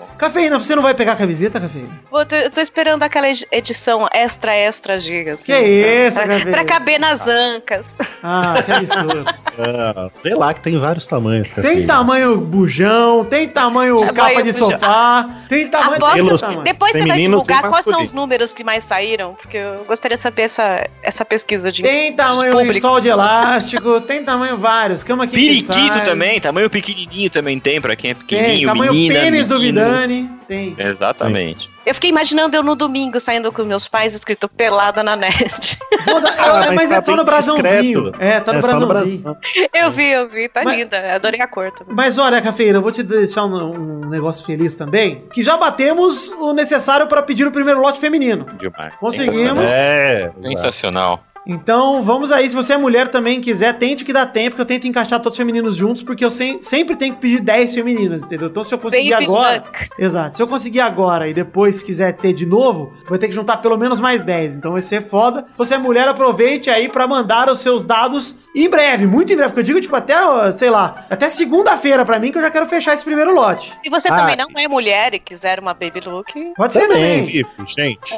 [0.00, 0.06] Bom.
[0.16, 1.88] Cafeína, você não vai pegar a camiseta, Cafeína?
[2.10, 5.34] Pô, tô- eu tô esperando aquela ed- edição extra, extra giga.
[5.34, 5.58] Assim, Que
[6.06, 6.52] isso, pra, Gabriel?
[6.52, 7.86] pra caber nas ancas.
[8.22, 9.24] Ah, que absurdo.
[9.58, 11.66] Ah, vê lá que tem vários tamanhos, cara.
[11.68, 14.70] tem tamanho bujão, tem tamanho É, capa de bujão.
[14.70, 16.04] sofá, tem tamanho...
[16.04, 16.62] Aposto- tem tamanho.
[16.62, 20.22] Depois você vai divulgar quais são os números que mais saíram, porque eu gostaria de
[20.22, 22.72] saber essa, essa pesquisa de Tem tamanho público.
[22.74, 27.96] lençol de elástico, tem tamanho vários, cama aqui Periquito também, tamanho pequenininho também tem, pra
[27.96, 29.80] quem é Tem, pequenininho, tamanho menina, pênis do menino.
[29.92, 30.74] Vidani, tem.
[30.78, 31.68] Exatamente.
[31.84, 35.78] Eu fiquei imaginando eu no domingo saindo com meus pais escrito pelada na net.
[36.04, 38.12] Vou dar- Ah, é, mas, tá é só no brasãozinho.
[38.18, 39.22] É, tá no É só no brasãozinho.
[39.22, 39.38] brasão.
[39.72, 41.14] Eu vi, eu vi, tá Mas- linda.
[41.14, 41.94] Adorei a cor também.
[41.94, 46.30] Mas olha, Cafeína, eu vou te deixar um, um negócio feliz também, que já batemos
[46.32, 48.46] o necessário pra pedir o primeiro lote feminino.
[48.58, 48.94] Demais.
[48.96, 49.64] Conseguimos.
[49.64, 50.46] É, exato.
[50.48, 51.24] Sensacional.
[51.46, 52.48] Então, vamos aí.
[52.48, 55.36] Se você é mulher também quiser, tente que dá tempo, que eu tento encaixar todos
[55.36, 58.48] os femininos juntos, porque eu sem- sempre tenho que pedir 10 femininas, entendeu?
[58.48, 59.56] Então, se eu conseguir Baby agora.
[59.56, 59.88] luck.
[59.98, 60.36] Exato.
[60.36, 63.76] Se eu conseguir agora e depois quiser ter de novo, vai ter que juntar pelo
[63.76, 64.54] menos mais 10.
[64.56, 65.42] Então vai ser foda.
[65.42, 69.36] Se você é mulher, aproveite aí pra mandar os seus dados em breve, muito em
[69.36, 69.50] breve.
[69.50, 70.14] Porque eu digo, tipo, até,
[70.56, 73.72] sei lá, até segunda-feira pra mim, que eu já quero fechar esse primeiro lote.
[73.82, 74.16] Se você Ah.
[74.16, 77.28] também não é mulher e quiser uma baby look, Pode ser Também,
[77.66, 78.14] gente.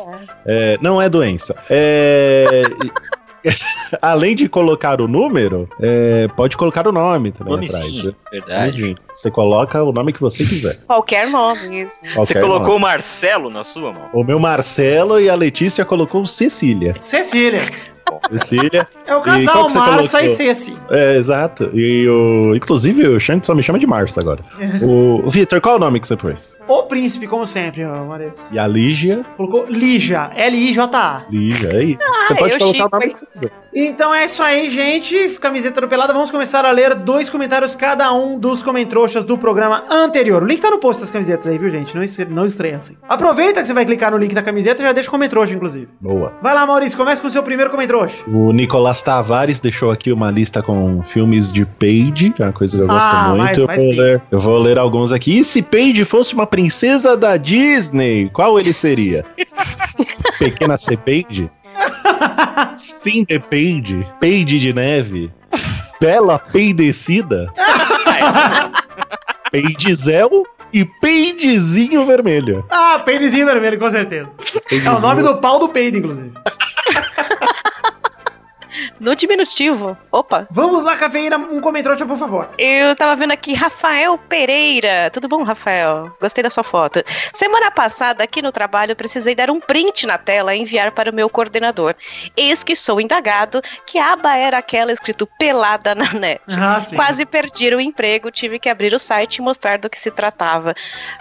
[0.47, 1.55] É, não é doença.
[1.71, 2.63] É,
[4.01, 7.73] Além de colocar o número, é, pode colocar o nome também atrás.
[7.73, 8.15] Nomezinho, viu?
[8.31, 8.59] verdade.
[8.61, 8.97] Nomezinho.
[9.13, 10.79] Você coloca o nome que você quiser.
[10.87, 11.83] qualquer nome.
[11.83, 11.99] Isso.
[12.03, 12.77] Você Qualquer colocou nome.
[12.77, 14.09] o Marcelo na sua mão?
[14.13, 16.95] O meu Marcelo e a Letícia colocou Cecília.
[17.01, 17.61] Cecília.
[18.31, 18.87] Cecília.
[19.07, 20.31] É o casal Marça e?
[20.31, 20.77] Ceci.
[20.91, 21.71] É, exato.
[21.75, 22.55] E o.
[22.55, 24.41] Inclusive, o Xande só me chama de Marcia agora.
[24.83, 26.57] o Vitor, qual é o nome que você pôs?
[26.67, 28.35] O príncipe, como sempre, Maurício.
[28.51, 29.23] E a Lígia.
[29.37, 30.31] Colocou Lígia.
[30.35, 31.25] L-I-J-A.
[31.31, 31.99] Lígia, aí.
[32.29, 33.62] você pode colocar chico, o nome que você quiser.
[33.75, 35.31] Então é isso aí, gente.
[35.41, 36.13] Camiseta do Pelada.
[36.13, 40.43] Vamos começar a ler dois comentários cada um dos comentroxas do programa anterior.
[40.43, 41.95] O link tá no post das camisetas aí, viu, gente?
[41.97, 42.03] Não,
[42.35, 42.99] não estressem.
[43.09, 45.89] Aproveita que você vai clicar no link da camiseta e já deixa o comentroxa, inclusive.
[46.01, 46.35] Boa.
[46.43, 46.99] Vai lá, Maurício.
[46.99, 48.17] Começa com o seu primeiro comentroxa.
[48.29, 52.77] O Nicolás Tavares deixou aqui uma lista com filmes de Paige, que é uma coisa
[52.77, 53.39] que eu gosto Ah, muito.
[53.43, 55.39] mais- eu, mais vou ler, eu vou ler alguns aqui.
[55.41, 59.25] E se Paige fosse uma princesa da Disney, qual ele seria?
[60.39, 60.97] Pequena C.
[60.97, 61.51] Paige?
[62.77, 64.07] Cinder Paige?
[64.21, 65.31] Paige de neve?
[66.01, 67.53] Bela Peidecida?
[69.51, 72.65] Peidizel e Peidezinho Vermelho.
[72.71, 74.31] Ah, peidezinho vermelho, com certeza.
[74.85, 76.33] É o nome do pau do peido, inclusive.
[79.03, 79.99] No diminutivo.
[80.13, 80.47] Opa.
[80.49, 81.37] Vamos lá, cafeína.
[81.37, 82.49] Um comentroxa, por favor.
[82.57, 85.11] Eu tava vendo aqui Rafael Pereira.
[85.13, 86.17] Tudo bom, Rafael?
[86.21, 87.03] Gostei da sua foto.
[87.35, 91.15] Semana passada, aqui no trabalho, precisei dar um print na tela e enviar para o
[91.15, 91.97] meu coordenador.
[92.37, 96.41] Eis que sou indagado que a aba era aquela escrito pelada na net.
[96.57, 96.95] Ah, sim.
[96.95, 100.77] Quase perdi o emprego, tive que abrir o site e mostrar do que se tratava.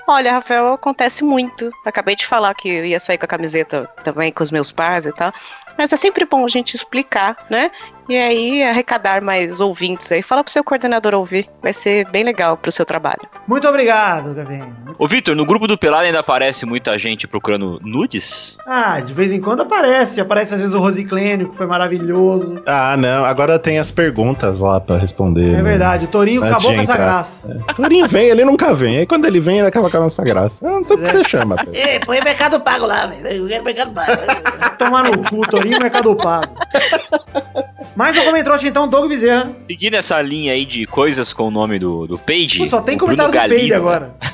[0.08, 1.72] Olha, Rafael, acontece muito.
[1.84, 5.08] Acabei de falar que eu ia sair com a camiseta também com os meus pais
[5.08, 5.34] e tal.
[5.76, 7.71] Mas é sempre bom a gente explicar, né?
[7.72, 8.01] はい。
[8.10, 10.22] E aí arrecadar mais ouvintes aí.
[10.22, 11.50] Fala pro seu coordenador ouvir.
[11.62, 13.22] Vai ser bem legal pro seu trabalho.
[13.48, 14.64] Muito obrigado, Gavin.
[14.98, 18.58] Ô, Vitor, no grupo do Pelado ainda aparece muita gente procurando nudes?
[18.68, 20.22] Ah, de vez em quando aparece.
[20.22, 22.62] Aparece às vezes o Rosiclênio, que foi maravilhoso.
[22.66, 23.26] Ah, não.
[23.26, 25.54] Agora tem as perguntas lá pra responder.
[25.54, 25.64] É né?
[25.64, 27.62] verdade, o Torinho Antes acabou com essa graça.
[27.70, 28.98] O Torinho vem, ele nunca vem.
[28.98, 30.66] Aí quando ele vem, ele acaba com essa graça.
[30.66, 31.56] Eu não sei o que você chama.
[31.56, 31.94] até.
[31.94, 33.28] Ei, põe Mercado Pago lá, velho.
[33.28, 34.12] Eu quero Mercado Pago.
[34.78, 36.56] Tomar no cu, Torinho Mercado Pago.
[37.96, 39.52] Mais um comentário então, Doug Bezerra.
[39.68, 42.60] Seguindo essa linha aí de coisas com o nome do, do Page.
[42.60, 44.16] Pô, só tem o comentário Bruno do Galiza- agora.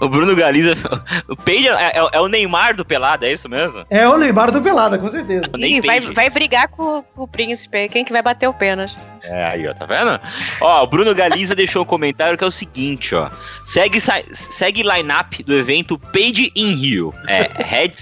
[0.00, 0.74] O Bruno Galiza.
[1.28, 3.84] O Page é, é- é o Neymar do Pelado, é isso mesmo?
[3.90, 5.44] É o Neymar do Pelada, com certeza.
[5.58, 6.12] Ih, vai, Page.
[6.14, 7.88] vai brigar com, com o príncipe aí.
[7.88, 8.96] Quem que vai bater o pênalti?
[9.22, 10.20] É, aí, ó, tá vendo?
[10.60, 13.30] Ó, o Bruno Galiza deixou um comentário que é o seguinte, ó.
[13.64, 13.98] Segue,
[14.32, 17.14] segue line-up do evento Page in Rio.
[17.28, 17.92] É Red,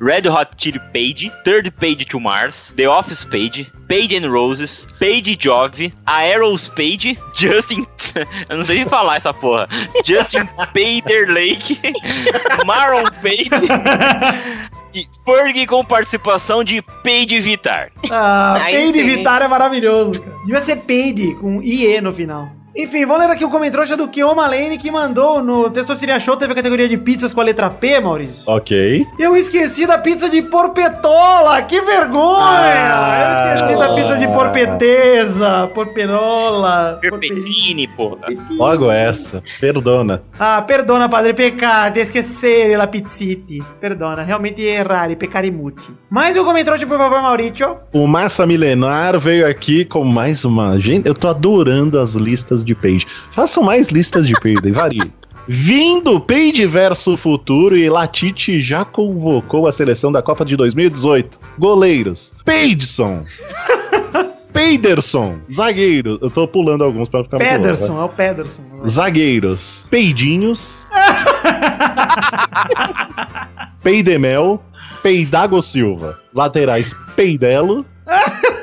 [0.00, 5.36] Red Hot Chili Page, Third Page to Mars, The Office Page, Page and Roses, Page
[5.40, 7.86] Jove, Aeros Page, Justin.
[8.48, 9.68] Eu não sei falar essa porra.
[10.04, 11.80] Justin Pader Lake,
[12.66, 13.48] Maron Page.
[14.94, 17.92] E Ferg com participação de Page Vitar.
[18.10, 19.04] Ah, Peide sim.
[19.04, 20.34] Vitar é maravilhoso, cara.
[20.46, 22.50] Devia ser Peide, com IE no final.
[22.80, 26.52] Enfim, vamos ler aqui o comentário do Kioma Lane que mandou no Testosteria Show, teve
[26.52, 28.44] a categoria de pizzas com a letra P, Maurício.
[28.46, 29.04] Ok.
[29.18, 32.94] Eu esqueci da pizza de porpetola, que vergonha!
[32.94, 33.54] Ah.
[33.58, 37.00] Eu esqueci da pizza de porpeteza, porperola.
[37.02, 38.28] porpe- Perpetini, porra.
[38.52, 39.42] Logo essa.
[39.60, 40.22] Perdona.
[40.38, 43.60] Ah, perdona, padre, peccate, esquecere la pizziti.
[43.80, 45.82] Perdona, realmente errare, peccare muti.
[46.08, 47.76] Mais um comentário, por favor, Maurício.
[47.92, 50.78] O Massa Milenar veio aqui com mais uma.
[50.78, 53.06] Gente, eu tô adorando as listas de page.
[53.32, 55.12] Façam mais listas de page, e varie.
[55.50, 61.40] Vindo Page verso futuro e Latite já convocou a seleção da Copa de 2018.
[61.58, 63.24] Goleiros: Peidson.
[64.52, 66.18] Peiderson, zagueiro.
[66.20, 68.62] Eu tô pulando alguns pra ficar Pederson, é o Pederson.
[68.86, 70.86] Zagueiros: Peidinhos.
[73.82, 74.62] Peidemel.
[75.02, 76.18] Peidago Silva.
[76.34, 77.86] Laterais: Peidelo.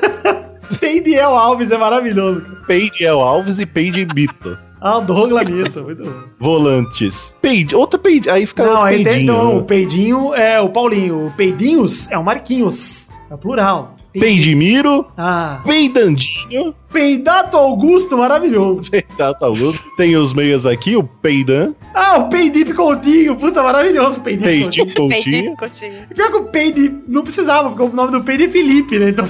[0.80, 2.40] Peidiel Alves é maravilhoso.
[2.40, 2.56] cara.
[2.66, 4.58] Peidiel Alves e Peide Bito.
[4.78, 6.12] Ah, o Douglas Mito, muito bom.
[6.38, 7.34] Volantes.
[7.40, 8.28] Peide, outro Peide.
[8.28, 11.26] Aí fica Não, aí tem, então, o Peidinho é o Paulinho.
[11.26, 13.08] O Peidinhos é o Marquinhos.
[13.30, 13.96] É o plural.
[14.12, 15.06] Peidimiro.
[15.16, 16.74] Ah, Peidandinho.
[16.92, 18.88] Peidato Augusto, maravilhoso.
[18.92, 19.84] Peidato Augusto.
[19.96, 21.74] Tem os meias aqui, o Peidan.
[21.94, 24.86] Ah, o Peidip Coutinho, puta, maravilhoso Peidip Coutinho.
[24.86, 25.56] Peidinho Coutinho.
[25.56, 25.92] Coutinho.
[26.14, 29.10] Pior que o Peide não precisava, porque o nome do Peide é Felipe, né?
[29.10, 29.28] Então,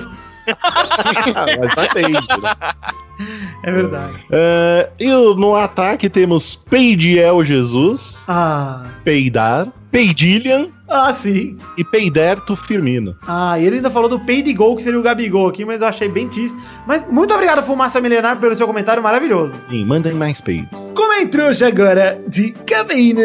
[1.59, 2.55] Mas não Peide, né?
[3.62, 4.26] é verdade.
[4.30, 8.24] É, e no ataque temos Peidiel Jesus.
[8.28, 9.68] Ah, Peidar.
[9.90, 10.68] Peidilian.
[10.88, 11.57] ah, sim.
[11.78, 13.16] E Peiderto Firmino.
[13.26, 16.09] Ah, e ele ainda falou do Peidigol, que seria o Gabigol aqui, mas eu achei
[16.09, 16.57] bem triste.
[16.86, 19.55] Mas muito obrigado, Fumaça Milenar, pelo seu comentário maravilhoso.
[19.70, 20.92] Sim, mandem mais peides.
[20.94, 23.22] Comentou agora de cafeína.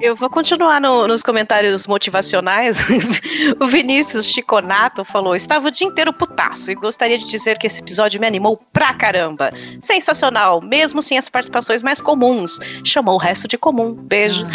[0.00, 2.78] Eu vou continuar no- nos comentários motivacionais.
[3.58, 7.80] o Vinícius Chiconato falou: Estava o dia inteiro putaço e gostaria de dizer que esse
[7.80, 9.52] episódio me animou pra caramba.
[9.80, 12.58] Sensacional, mesmo sem as participações mais comuns.
[12.84, 13.92] Chamou o resto de comum.
[13.94, 14.46] Beijo.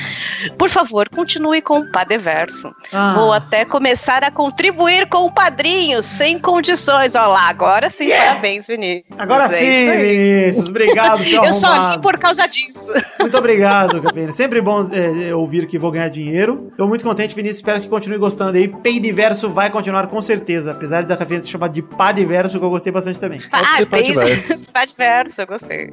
[0.57, 2.71] Por favor, continue com o Padeverso.
[2.93, 3.13] Ah.
[3.15, 7.15] Vou até começar a contribuir com o padrinho, sem condições.
[7.15, 9.05] Olha lá, agora sim, parabéns, Vinícius.
[9.17, 9.89] Agora É sim.
[9.91, 10.65] Vinícius.
[10.69, 11.95] Obrigado, seu Eu só arrombado.
[11.95, 12.93] li por causa disso.
[13.19, 14.31] Muito obrigado, Capena.
[14.31, 16.71] Sempre bom é, ouvir que vou ganhar dinheiro.
[16.77, 17.57] Tô muito contente, Vinícius.
[17.59, 18.67] Espero que continue gostando aí.
[18.67, 20.71] Peidiverso vai continuar com certeza.
[20.71, 23.41] Apesar da Cafeína ser chamada de Padiverso, que eu gostei bastante também.
[23.51, 23.85] Ah.
[23.89, 24.71] Padeverso.
[24.71, 25.89] Padeverso, eu gostei.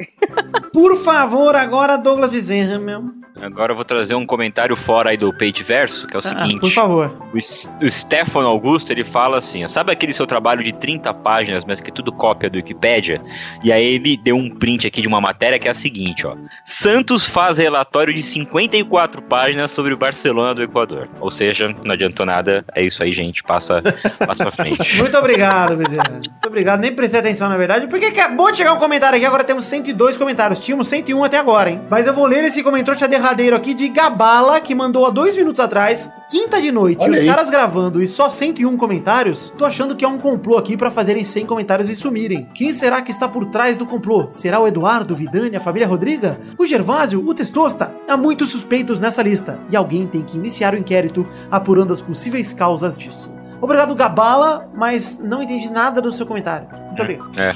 [0.72, 3.04] Por favor, agora Douglas Bezerra, meu.
[3.40, 6.22] Agora eu vou trazer um comentário fora aí do Page Verso, que é o Ah,
[6.22, 6.60] seguinte.
[6.60, 7.14] por favor.
[7.34, 7.36] O,
[7.84, 11.90] o Stefano Augusto, ele fala assim, sabe aquele seu trabalho de 30 páginas, mas que
[11.90, 13.20] é tudo cópia do Wikipédia?
[13.62, 16.34] E aí ele deu um print aqui de uma matéria que é a seguinte, ó.
[16.64, 18.95] Santos faz relatório de 54
[19.28, 21.08] páginas sobre o Barcelona do Equador.
[21.20, 23.82] Ou seja, não adiantou nada, é isso aí, gente, passa,
[24.18, 24.96] passa pra frente.
[24.96, 26.10] Muito obrigado, Bezerra.
[26.12, 26.80] Muito obrigado.
[26.80, 27.86] Nem prestei atenção, na verdade.
[27.86, 29.26] Porque acabou de chegar um comentário aqui.
[29.26, 30.60] Agora temos 102 comentários.
[30.60, 31.80] Tínhamos 101 até agora, hein?
[31.90, 35.60] Mas eu vou ler esse comentário derradeiro aqui de Gabala, que mandou há dois minutos
[35.60, 37.02] atrás, quinta de noite.
[37.02, 37.26] Olha os aí.
[37.26, 39.50] caras gravando e só 101 comentários.
[39.56, 42.48] Tô achando que é um complô aqui pra fazerem 100 comentários e sumirem.
[42.54, 44.28] Quem será que está por trás do complô?
[44.30, 46.38] Será o Eduardo, o Vidani, a família Rodriga?
[46.58, 47.26] O Gervásio?
[47.26, 47.94] O Testosta?
[48.08, 48.54] Há muitos
[49.00, 49.58] nessa lista.
[49.70, 53.30] E alguém tem que iniciar o inquérito apurando as possíveis causas disso.
[53.60, 56.68] Obrigado, Gabala, mas não entendi nada do seu comentário.
[56.86, 57.30] Muito obrigado.
[57.38, 57.52] É.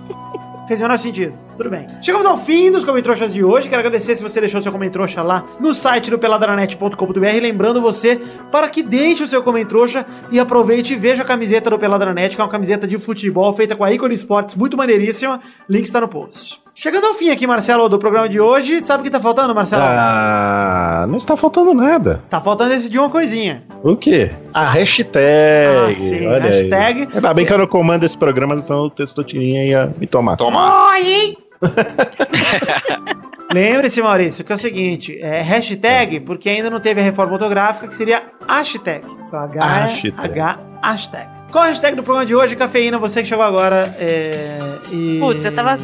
[0.66, 1.34] Fez o menor sentido.
[1.56, 1.88] Tudo bem.
[2.00, 3.68] Chegamos ao fim dos Comentroxas de hoje.
[3.68, 7.40] Quero agradecer se você deixou seu Comentrouxa lá no site do peladranet.com.br.
[7.42, 8.16] Lembrando você
[8.52, 12.40] para que deixe o seu Comentrouxa e aproveite e veja a camiseta do Peladranet, que
[12.40, 15.40] é uma camiseta de futebol feita com a Icon Sports, muito maneiríssima.
[15.68, 16.62] Link está no post.
[16.74, 18.80] Chegando ao fim aqui, Marcelo, do programa de hoje.
[18.82, 19.82] Sabe o que tá faltando, Marcelo?
[19.84, 22.22] Ah, não está faltando nada.
[22.30, 23.64] Tá faltando decidir uma coisinha.
[23.82, 24.30] O quê?
[24.54, 25.90] A hashtag.
[25.90, 26.50] Ah, sim, Olha aí.
[26.50, 27.08] hashtag.
[27.14, 30.36] Ainda bem que eu não comando esse programa, senão o Testotirinha ia me tomar.
[30.36, 30.90] Toma.
[30.90, 31.36] Oi, hein?
[33.52, 37.88] Lembre-se, Maurício, que é o seguinte: é hashtag, porque ainda não teve a reforma ortográfica,
[37.88, 39.04] que seria hashtag.
[39.26, 40.40] Então, H, Hashtag.
[40.40, 41.28] H, hashtag.
[41.50, 42.54] Qual a hashtag do programa de hoje?
[42.54, 43.92] Cafeína, você que chegou agora.
[43.98, 44.56] É,
[44.92, 45.18] e...
[45.18, 45.76] Putz, eu tava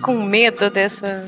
[0.00, 1.24] com medo dessa,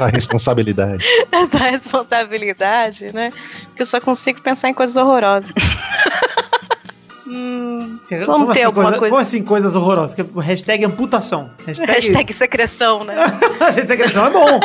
[0.00, 1.04] A responsabilidade.
[1.30, 3.32] dessa responsabilidade, né?
[3.66, 5.50] Porque eu só consigo pensar em coisas horrorosas.
[7.26, 10.14] hum, Vamos como ter assim, alguma coisa- Como assim, coisas horrorosas?
[10.14, 11.50] Que- Hashtag amputação.
[11.66, 13.14] Hashtag, hashtag secreção, né?
[13.86, 14.60] secreção é bom.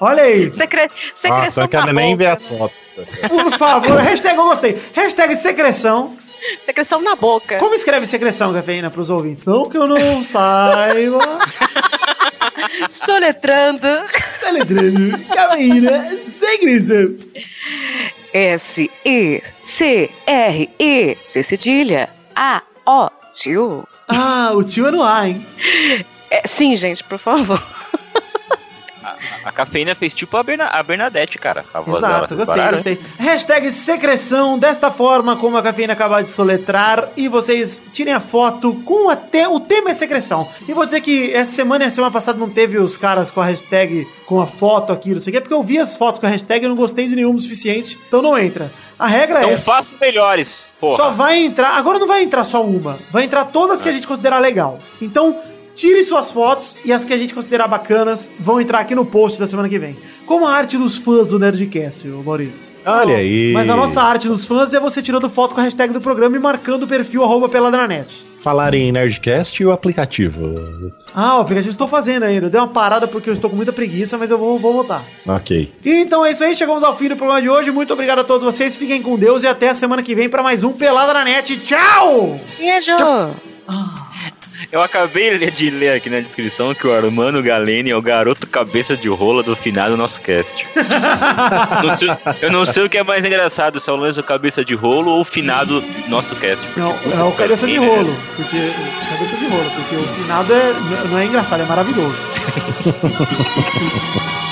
[0.00, 0.52] Olha aí.
[0.52, 0.82] Secre...
[0.82, 2.76] Nossa, Secreção eu quero na nem ver as fotos.
[3.28, 4.82] Por favor, hashtag eu gostei.
[4.94, 6.16] Hashtag secreção.
[6.64, 7.58] Secreção na boca.
[7.58, 9.44] Como escreve secreção, cafeína, pros ouvintes?
[9.44, 11.18] Não que eu não saiba.
[12.88, 13.86] Soletrando.
[14.40, 15.18] Teletrando.
[15.26, 17.16] Cafeína, secreção.
[19.72, 21.18] S-E-C-R-E.
[21.26, 22.08] C cedilha.
[22.34, 23.10] A-O.
[23.34, 23.86] Tio.
[24.08, 25.46] Ah, o tio é no ar, hein?
[26.30, 27.62] É, sim, gente, por favor.
[29.44, 31.64] A cafeína fez tipo a, Berna- a Bernadette, cara.
[31.72, 32.38] A voz Exato, dela.
[32.44, 32.76] gostei, Repararam?
[32.82, 33.00] gostei.
[33.18, 37.08] Hashtag secreção, desta forma como a cafeína acabou de soletrar.
[37.16, 39.46] E vocês tirem a foto com até.
[39.48, 40.48] O tema é secreção.
[40.68, 43.40] E vou dizer que essa semana e a semana passada não teve os caras com
[43.40, 46.18] a hashtag com a foto aqui, não sei o quê, porque eu vi as fotos
[46.18, 47.98] com a hashtag e não gostei de nenhuma o suficiente.
[48.08, 48.70] Então não entra.
[48.98, 49.44] A regra é.
[49.44, 50.96] Então faço melhores, porra.
[50.96, 51.76] Só vai entrar.
[51.76, 52.96] Agora não vai entrar só uma.
[53.10, 54.78] Vai entrar todas que a gente considerar legal.
[55.02, 55.38] Então,
[55.74, 59.38] tire suas fotos e as que a gente considerar bacanas vão entrar aqui no post
[59.38, 59.96] da semana que vem.
[60.26, 62.72] Como a arte dos fãs do Nerdcast, Maurício.
[62.84, 63.52] Olha aí.
[63.52, 66.36] Mas a nossa arte dos fãs é você tirando foto com a hashtag do programa
[66.36, 68.08] e marcando o perfil arroba peladranet.
[68.40, 70.92] Falar em Nerdcast e o aplicativo.
[71.14, 72.50] Ah, o aplicativo estou fazendo ainda.
[72.50, 75.04] Deu uma parada porque eu estou com muita preguiça, mas eu vou, vou voltar.
[75.24, 75.72] Ok.
[75.84, 77.70] E então é isso aí, chegamos ao fim do programa de hoje.
[77.70, 80.42] Muito obrigado a todos vocês, fiquem com Deus e até a semana que vem para
[80.42, 81.56] mais um Pelada na Net.
[81.58, 82.40] Tchau!
[82.58, 84.01] Beijo!
[84.72, 88.96] Eu acabei de ler aqui na descrição que o Armando Galeni é o garoto cabeça
[88.96, 90.66] de rola do final do nosso cast.
[91.82, 92.08] Não sei-
[92.40, 95.10] eu não sei o que é mais engraçado, se é o do cabeça de rolo
[95.10, 96.64] ou o finado do nosso cast.
[96.74, 97.86] Não, é o cabeça de Sim, né?
[97.86, 98.16] rolo.
[98.34, 98.70] Porque.
[99.10, 100.72] Cabeça de rolo, porque o finado é,
[101.10, 102.16] não é engraçado, é maravilhoso.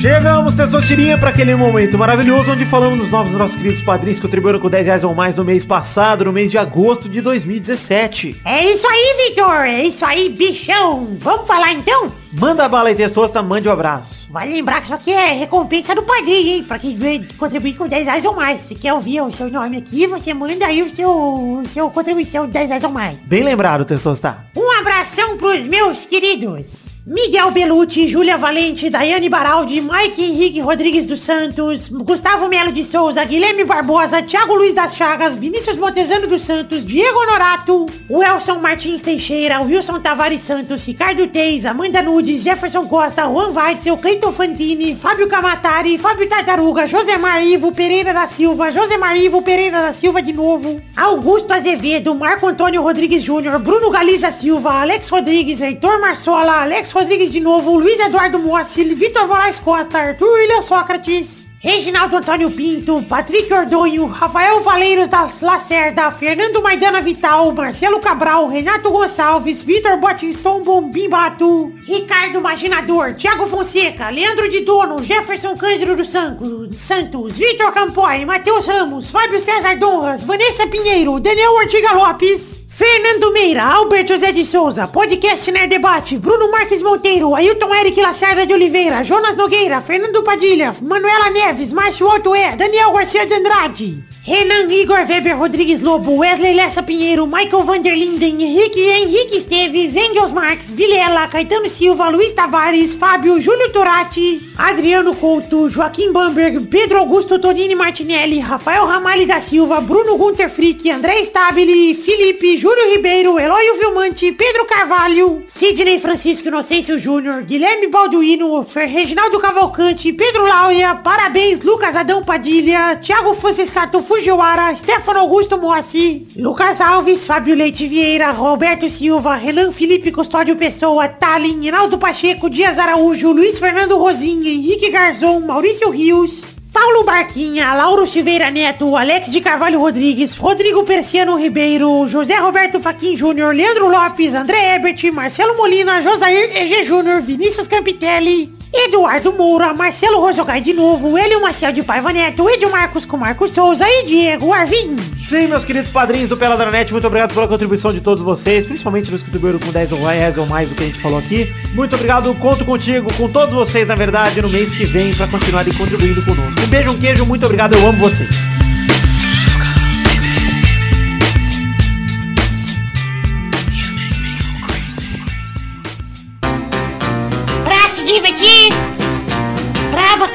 [0.00, 4.60] Chegamos, Testosterinha, para aquele momento maravilhoso onde falamos dos novos nossos queridos padrinhos que contribuíram
[4.60, 8.42] com 10 reais ou mais no mês passado, no mês de agosto de 2017.
[8.44, 9.66] É isso aí, Vitor.
[9.66, 11.16] É isso aí, bichão.
[11.18, 12.12] Vamos falar então?
[12.32, 14.28] Manda bala aí, Testosta, mande um abraço.
[14.30, 16.62] Vai lembrar que isso aqui é recompensa do padrinho, hein?
[16.62, 16.96] Pra quem
[17.36, 18.60] contribuir com 10 reais ou mais.
[18.60, 22.46] Se quer ouvir o seu nome aqui, você manda aí o seu, o seu contribuição
[22.46, 23.16] de 10 reais ou mais.
[23.24, 24.46] Bem lembrado, Testosta.
[24.56, 26.87] Um abração pros meus queridos.
[27.10, 33.24] Miguel Belucci, Júlia Valente, Daiane Baraldi, Mike Henrique Rodrigues dos Santos, Gustavo Melo de Souza,
[33.24, 39.58] Guilherme Barbosa, Thiago Luiz das Chagas, Vinícius Montezano dos Santos, Diego Honorato, Welson Martins Teixeira,
[39.62, 45.96] Wilson Tavares Santos, Ricardo Teis, Amanda Nudes, Jefferson Costa, Juan Weitzel, Cleiton Fantini, Fábio Camatari,
[45.96, 51.54] Fábio Tartaruga, Josemar Ivo Pereira da Silva, Josemar Ivo Pereira da Silva de novo, Augusto
[51.54, 57.38] Azevedo, Marco Antônio Rodrigues Júnior, Bruno Galiza Silva, Alex Rodrigues, Heitor Marsola, Alex Rodrigues de
[57.38, 64.06] novo, Luiz Eduardo Moacir, Vitor Moraes Costa, Arthur William Sócrates, Reginaldo Antônio Pinto, Patrick Ordonho,
[64.06, 72.40] Rafael Valeiros da Lacerda, Fernando Maidana Vital, Marcelo Cabral, Renato Gonçalves, Vitor Batiston Bombimbato, Ricardo
[72.40, 79.12] Maginador, Thiago Fonseca, Leandro de Dono, Jefferson Cândido dos Santos, Santos, Vitor Campoy, Matheus Ramos,
[79.12, 85.50] Fábio César Donras, Vanessa Pinheiro, Daniel Ortiga Lopes, Fernando Meira, Alberto José de Souza, Podcast
[85.50, 91.28] Nerd Debate, Bruno Marques Monteiro, Ailton Eric Lacerda de Oliveira, Jonas Nogueira, Fernando Padilha, Manuela
[91.28, 96.82] Neves, Márcio Alto é, Daniel Garcia de Andrade, Renan Igor Weber Rodrigues Lobo, Wesley Lessa
[96.82, 103.72] Pinheiro, Michael Vanderlinden, Henrique Henrique Esteves, Engels Marques, Vilela, Caetano Silva, Luiz Tavares, Fábio, Júlio
[103.72, 110.50] Turati, Adriano Couto, Joaquim Bamberg, Pedro Augusto Tonini Martinelli, Rafael Ramalho da Silva, Bruno Gunter
[110.50, 117.86] Frick, André Stabile, Felipe, Júlio Ribeiro, Eloy Vilmante, Pedro Carvalho, Sidney Francisco Inocêncio Júnior, Guilherme
[117.86, 126.26] Balduino, Reginaldo Cavalcante, Pedro Laura, parabéns Lucas Adão Padilha, Thiago Franciscato Fujiwara, Stefano Augusto Moacir,
[126.36, 132.78] Lucas Alves, Fábio Leite Vieira, Roberto Silva, Renan Felipe Custódio Pessoa, Talin, Hinaldo Pacheco, Dias
[132.78, 139.40] Araújo, Luiz Fernando Rosinha, Henrique Garzon, Maurício Rios, Paulo Barquinha, Lauro Silveira Neto, Alex de
[139.40, 146.02] Carvalho Rodrigues, Rodrigo Persiano Ribeiro, José Roberto Faquin Júnior, Leandro Lopes, André Ebert, Marcelo Molina,
[146.02, 152.12] Josair EG Júnior, Vinícius Campitelli, Eduardo Moura, Marcelo Rosogai de novo, Hélio Maciel de Paiva
[152.12, 154.96] Neto, Edio Marcos com Marcos Souza e Diego Arvim.
[155.24, 159.20] Sim, meus queridos padrinhos do Peladranet, muito obrigado pela contribuição de todos vocês, principalmente nos
[159.20, 161.52] que contribuíram com 10 ou reais ou mais do que a gente falou aqui.
[161.74, 165.72] Muito obrigado, conto contigo, com todos vocês, na verdade, no mês que vem, pra continuarem
[165.74, 166.60] contribuindo conosco.
[166.62, 168.57] Um beijo, um queijo, muito obrigado, eu amo vocês.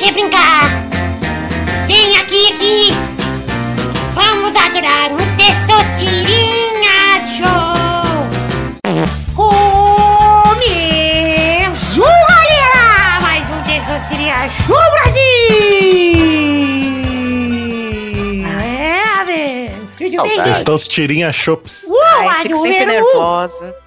[0.04, 0.70] Você brincar.
[1.88, 2.90] Vem aqui, aqui.
[4.14, 7.48] Vamos adorar o Testosterinha Show.
[9.34, 10.60] Começou,
[12.04, 13.22] galera!
[13.22, 15.24] Mais um Testosterinha Show Brasil!
[18.46, 19.72] É, velho.
[19.98, 20.58] Tudo bem, gente?
[20.58, 21.86] Estou tirinha chops.
[21.88, 23.83] Uou, Ai, fico sempre número um.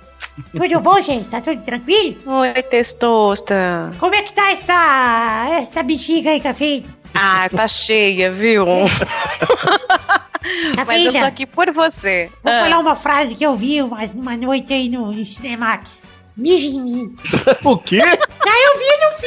[0.52, 1.28] Tudo bom, gente?
[1.28, 2.16] Tá tudo tranquilo?
[2.26, 3.90] Oi, testosta.
[3.98, 6.86] Como é que tá essa, essa bexiga aí, cafeína?
[7.14, 8.66] Ah, tá cheia, viu?
[10.86, 12.30] Mas eu tô aqui por você.
[12.42, 15.92] Vou Ah, falar uma frase que eu vi uma, uma noite aí no, no Cinemax.
[16.36, 17.16] Mija em mim.
[17.64, 18.00] o quê?
[18.02, 19.25] Ah, eu vi no filme.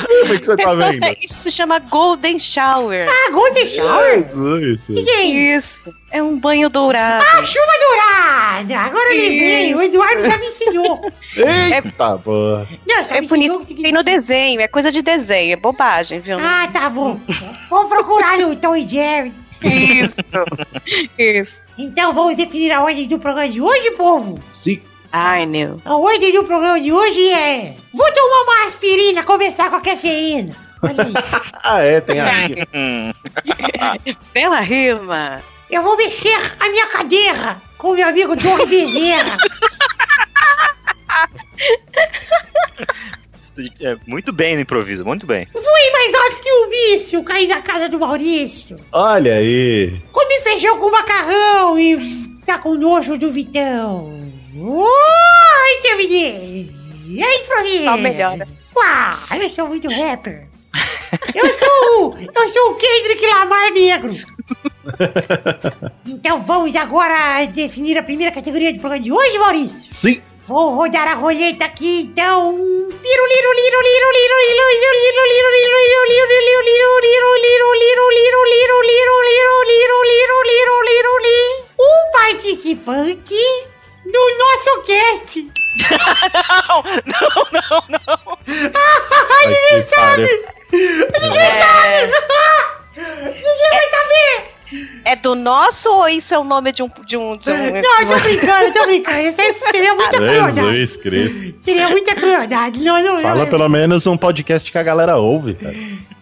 [0.20, 1.16] Como é que você tá vendo?
[1.22, 3.08] isso se chama Golden Shower.
[3.08, 4.28] Ah, Golden Shower.
[4.28, 4.88] Jesus.
[4.88, 5.54] O que, que é isso?
[5.54, 7.24] Isso, é um banho dourado.
[7.26, 8.76] Ah, chuva dourada.
[8.78, 9.74] Agora eu lembrei.
[9.74, 11.12] O Eduardo já me ensinou.
[11.36, 12.68] Eita, porra.
[12.86, 16.38] Não, só É bonito, que tem no desenho, é coisa de desenho, é bobagem, viu?
[16.38, 17.20] Ah, tá bom.
[17.70, 19.32] Vamos procurar no Tom e Jerry.
[19.62, 20.20] Isso,
[21.18, 21.62] isso.
[21.78, 24.38] Então vamos definir a ordem do programa de hoje, povo.
[24.52, 24.80] Sim.
[25.16, 25.80] Ai, meu.
[25.84, 27.76] A ordem do programa de hoje é...
[27.92, 30.56] Vou tomar uma aspirina, começar com a cafeína.
[30.82, 31.14] Olha aí.
[31.62, 32.26] Ah, é, tem a
[34.34, 35.40] Bela rima.
[35.70, 39.38] Eu vou mexer a minha cadeira com meu amigo Doug Bezerra.
[43.80, 45.46] É, muito bem no improviso, muito bem.
[45.52, 48.80] Voei mais alto que um míssil, caí na casa do Maurício.
[48.90, 49.96] Olha aí.
[50.10, 54.33] Comi feijão com macarrão e tá com nojo do Vitão.
[54.56, 56.70] Ai, terminei!
[57.06, 57.82] E aí, Florinha?
[57.82, 58.48] Só melhora.
[58.76, 60.46] Uau, eu sou muito rapper.
[61.34, 64.14] Eu sou, eu sou o Kendrick Lamar Negro.
[66.06, 69.92] Então vamos agora definir a primeira categoria de programa de hoje, Maurício?
[69.92, 70.22] Sim.
[70.46, 72.52] Vou rodar a roleta aqui, então.
[81.80, 83.34] Um participante
[84.04, 85.50] do nosso cast.
[86.64, 88.38] Não, não, não, não.
[89.44, 90.28] Ninguém que pariu.
[90.28, 90.44] sabe.
[91.20, 92.12] Ninguém sabe.
[93.34, 94.54] Ninguém vai saber.
[95.04, 96.88] É do nosso ou isso é o nome de um.
[97.04, 99.28] De um, de um Não, eu tô brincando, eu tô brincando.
[99.28, 100.54] Isso aí seria muita crueldade.
[100.54, 101.54] Jesus Cristo.
[101.64, 102.80] Seria muita crueldade.
[102.80, 103.50] Não, não, Fala não.
[103.50, 105.74] pelo menos um podcast que a galera ouve, cara.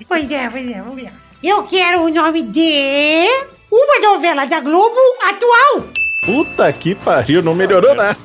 [0.09, 1.13] Pois é, pois é, vamos ver.
[1.43, 3.27] Eu quero o nome de
[3.71, 4.99] uma novela da Globo
[5.29, 5.89] atual.
[6.27, 8.17] Puta que pariu, não melhorou nada.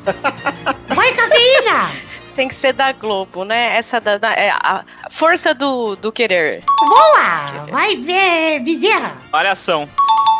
[0.90, 1.90] Vai, cafeína!
[2.36, 3.76] Tem que ser da Globo, né?
[3.76, 4.20] Essa da.
[4.20, 6.64] da- é a força do, do querer.
[6.88, 7.46] Boa!
[7.72, 9.18] Vai ver, Bezerra!
[9.32, 9.90] Malhação.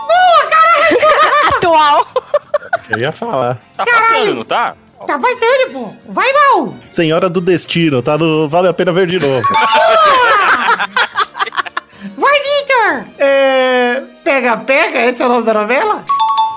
[1.58, 2.06] Atual.
[2.90, 3.58] Eu ia falar.
[3.76, 4.76] Tá passando, não tá?
[5.08, 5.92] Tá passando, pô!
[6.14, 6.76] Vai, mal!
[6.90, 9.42] Senhora do Destino, tá no Vale a Pena Ver de novo.
[12.16, 13.06] Vai, Victor!
[13.18, 14.04] É.
[14.24, 15.02] Pega, pega?
[15.08, 16.06] Esse é o nome da novela?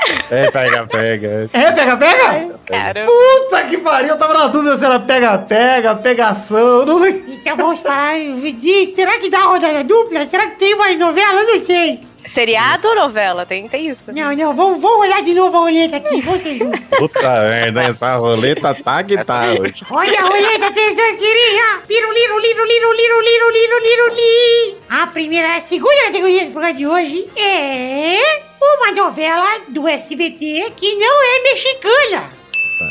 [0.30, 1.50] É, pega, pega.
[1.52, 2.60] É, pega, pega?
[2.66, 3.06] Cara.
[3.06, 6.86] Puta que pariu, eu tava na dúvida se era pega, pega, pegação.
[6.86, 7.04] Não...
[7.06, 8.14] Então vamos parar.
[8.56, 10.28] Diz, será que dá rodada dupla?
[10.28, 11.40] Será que tem mais novela?
[11.40, 12.00] Eu não sei.
[12.24, 13.44] Seriado ou novela?
[13.44, 14.04] Tem, tem isso.
[14.04, 14.22] também.
[14.22, 16.80] Não, não, vamos, vamos olhar de novo a roleta aqui, você junto.
[16.96, 19.84] Puta merda, essa roleta tá que tá hoje.
[19.90, 21.80] Olha a roleta, atenção, Sirinha!
[21.88, 24.76] Piruliro, liro, liro, liro, liro, liro, liro, li!
[24.88, 30.94] A primeira, a segunda categoria do programa de hoje é uma novela do SBT que
[30.96, 32.28] não é mexicana.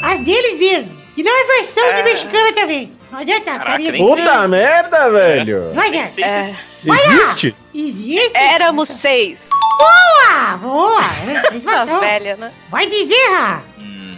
[0.04, 0.98] As deles mesmo.
[1.18, 2.92] E não é versão de mexicana também.
[3.12, 5.74] Não adianta, Caraca, carinha de Puta merda, velho.
[5.74, 6.22] Não adianta.
[6.22, 7.56] É, Existe?
[7.74, 8.38] Existe.
[8.38, 9.40] éramos seis.
[9.78, 11.02] Boa, boa.
[11.66, 12.52] É, A velha, né?
[12.70, 13.64] Vai, Bezerra.
[13.80, 14.18] Hum,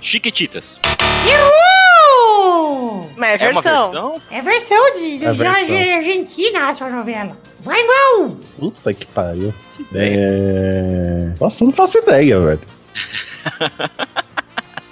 [0.00, 0.80] Chiquititas.
[1.28, 3.10] Errou!
[3.16, 3.90] Mas é É uma versão.
[3.90, 4.22] versão?
[4.30, 5.76] É versão de, de É versão.
[5.96, 7.36] Argentina, essa novela.
[7.60, 8.38] Vai, mão!
[8.58, 9.52] Puta que pariu.
[9.94, 11.30] É...
[11.40, 12.60] Nossa, eu não faço ideia, velho.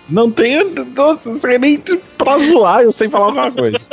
[0.08, 0.74] Não tenho.
[0.94, 1.82] Nossa, não sei nem
[2.18, 3.78] pra zoar, eu sei falar alguma coisa.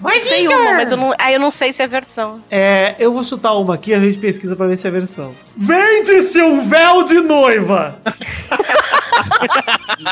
[0.00, 0.60] Vai, Sei Victor!
[0.60, 2.40] uma, mas eu não, aí eu não sei se é versão.
[2.48, 5.34] É, eu vou chutar uma aqui, a gente pesquisa pra ver se é versão.
[5.56, 7.98] Vende-se um véu de noiva!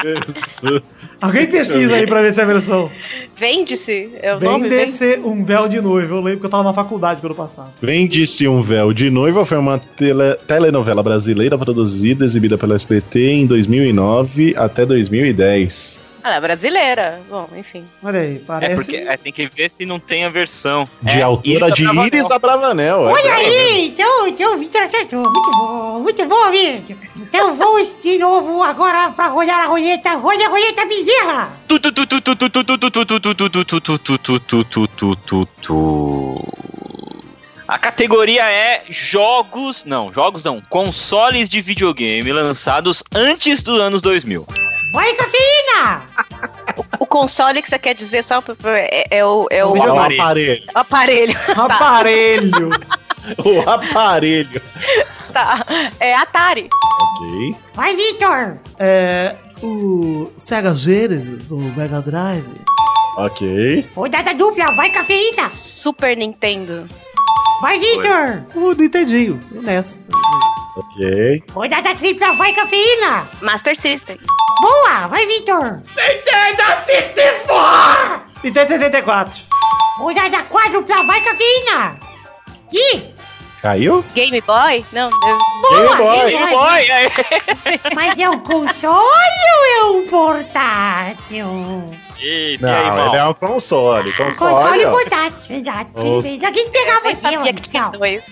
[0.03, 0.97] Jesus.
[1.21, 2.91] Alguém pesquisa aí pra ver se é versão.
[3.37, 4.11] Vende-se.
[4.23, 6.15] É o Vende-se um véu de noiva.
[6.15, 7.71] Eu lembro que eu tava na faculdade pelo passado.
[7.81, 13.31] Vende-se um véu de noiva foi uma tele- telenovela brasileira produzida e exibida pelo SBT
[13.33, 16.03] em 2009 até 2010.
[16.27, 17.21] Ela é brasileira.
[17.31, 17.87] Bom, enfim.
[18.03, 18.73] Olha aí, parece.
[18.73, 20.85] É porque é, tem que ver se não tem a versão.
[21.01, 22.07] De é, altura Iris de Abravanel.
[22.07, 23.01] Iris Abravanel.
[23.03, 25.23] Olha aí, então, então o Victor acertou.
[25.23, 26.99] Muito bom, muito bom, amigo.
[27.17, 30.17] Então vamos de novo agora pra rolar a roleta.
[30.17, 31.53] Rolha a roleta bezerra.
[37.69, 44.45] A categoria é jogos, não, jogos não, consoles de videogame lançados antes dos anos 2000.
[44.97, 46.07] Vai, cafeína!
[46.99, 50.63] O console que você quer dizer só é, é o, é o É o aparelho.
[50.75, 51.37] aparelho.
[51.37, 51.37] aparelho.
[51.55, 52.71] Aparelho!
[53.45, 54.63] O aparelho.
[55.35, 55.63] Tá.
[56.01, 56.71] É Atari.
[57.03, 57.57] Ok.
[57.75, 58.59] Vai, Victor!
[58.79, 59.37] É.
[59.63, 62.49] O Sega Genesis, o Mega Drive.
[63.19, 63.91] Ok.
[63.95, 65.51] Rodada dupla, vai, cafeína!
[65.51, 66.89] Super Nintendo.
[67.61, 68.47] Vai, Victor!
[68.55, 69.39] O Nintendinho.
[69.53, 70.03] Nessa.
[70.77, 71.43] Ok.
[71.53, 73.29] Rodada tripla, vai, cafeína!
[73.41, 74.19] Master System.
[74.61, 75.07] Boa!
[75.09, 75.83] Vai, Victor!
[78.45, 79.43] Nintendo 64.
[79.99, 81.99] Rodada quádrupla, vai, cafeína!
[82.73, 83.15] Ih!
[83.63, 84.05] Caiu?
[84.15, 84.85] Game Boy?
[84.93, 85.09] Não.
[85.11, 85.79] eu- Boa!
[85.79, 87.11] Game Boy, Game Boy, aí.
[87.95, 91.87] Mas é um console ou é um portátil?
[92.21, 93.09] Eita, e aí, Não, mal?
[93.09, 94.13] ele é um console.
[94.13, 95.91] Console, Console portátil, exato.
[96.01, 96.27] Os-.
[96.27, 98.23] Eu quis pegar você, sabia ó, que tinha dois.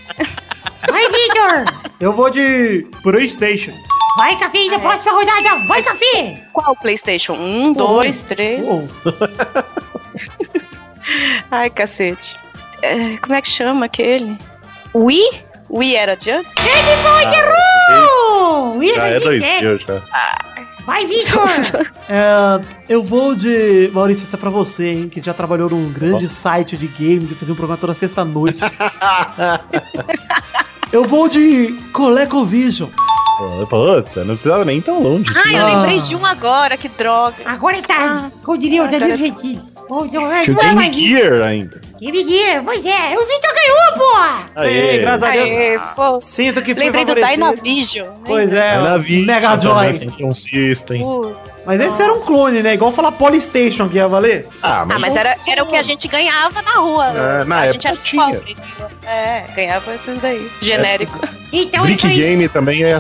[0.89, 1.65] Vai, Victor!
[2.01, 3.73] Eu vou de PlayStation.
[4.17, 6.47] Vai, cafeína, próxima rodada, vai, café!
[6.53, 7.35] Qual PlayStation?
[7.35, 8.61] Um, dois, três.
[8.63, 8.89] Uou.
[11.51, 12.37] Ai, cacete.
[12.83, 14.37] É, como é que chama aquele?
[14.95, 15.43] Wii?
[15.71, 16.53] Wii era de antes?
[16.55, 18.83] Game Boy errou!
[18.83, 19.79] Ih, Já é de sério.
[19.79, 20.03] 2000 já.
[20.85, 21.47] Vai, Victor!
[22.07, 23.89] É, eu vou de.
[23.95, 25.09] Maurício, isso é pra você, hein?
[25.09, 28.59] Que já trabalhou num grande site de games e fazia um programa toda sexta-noite.
[30.95, 32.89] eu vou de ColecoVision.
[33.69, 35.33] Puta, não precisava nem tão longe.
[35.45, 35.75] Ai, eu Ah.
[35.77, 37.35] lembrei de um agora, que droga.
[37.45, 39.61] Agora é tarde, como diria o Danilo Gentili.
[39.85, 41.79] Então, é, Tinha o Game Gear ainda.
[42.01, 43.17] Game Gear, pois é.
[43.19, 44.63] O Victor ganhou, pô!
[44.63, 45.51] Ei, graças a Deus.
[45.51, 46.21] Aê, pô.
[46.23, 47.45] Sinto que foi Lembrei do favorecido.
[47.55, 48.07] Dynavision.
[48.25, 49.27] Pois é, vida.
[49.33, 50.11] Mega Joy.
[50.21, 51.03] Um System.
[51.03, 51.37] Uh,
[51.67, 52.75] Mas esse era um clone, né?
[52.75, 54.47] Igual falar Polystation que ia valer.
[54.63, 57.07] Ah, Ah, mas era, era o que a gente ganhava na rua.
[57.09, 58.25] É, na a época gente era tinha.
[58.25, 58.57] pobre.
[59.07, 60.51] É, ganhava esses daí.
[60.63, 61.21] Genéricos.
[61.53, 62.21] Então é isso Brick.
[62.21, 62.95] Game também é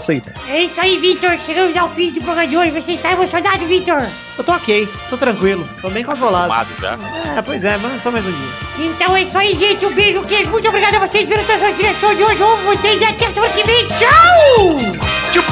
[0.48, 1.38] É isso aí, Victor.
[1.44, 2.70] Chegamos ao fim do programa de hoje.
[2.70, 4.02] Você está emocionado, Victor?
[4.36, 6.48] Eu tô ok, tô tranquilo, tô bem controlado.
[6.48, 6.98] Tomado já.
[7.36, 8.86] É, pois é, mas só mais um dia.
[8.86, 9.86] Então é isso aí, gente.
[9.86, 10.50] Um beijo, um queijo.
[10.50, 12.40] Muito obrigado a vocês pela atenção direção de hoje.
[12.40, 13.86] Eu amo vocês e até semana que vem.
[13.86, 14.78] Tchau!
[15.32, 15.44] Tchau!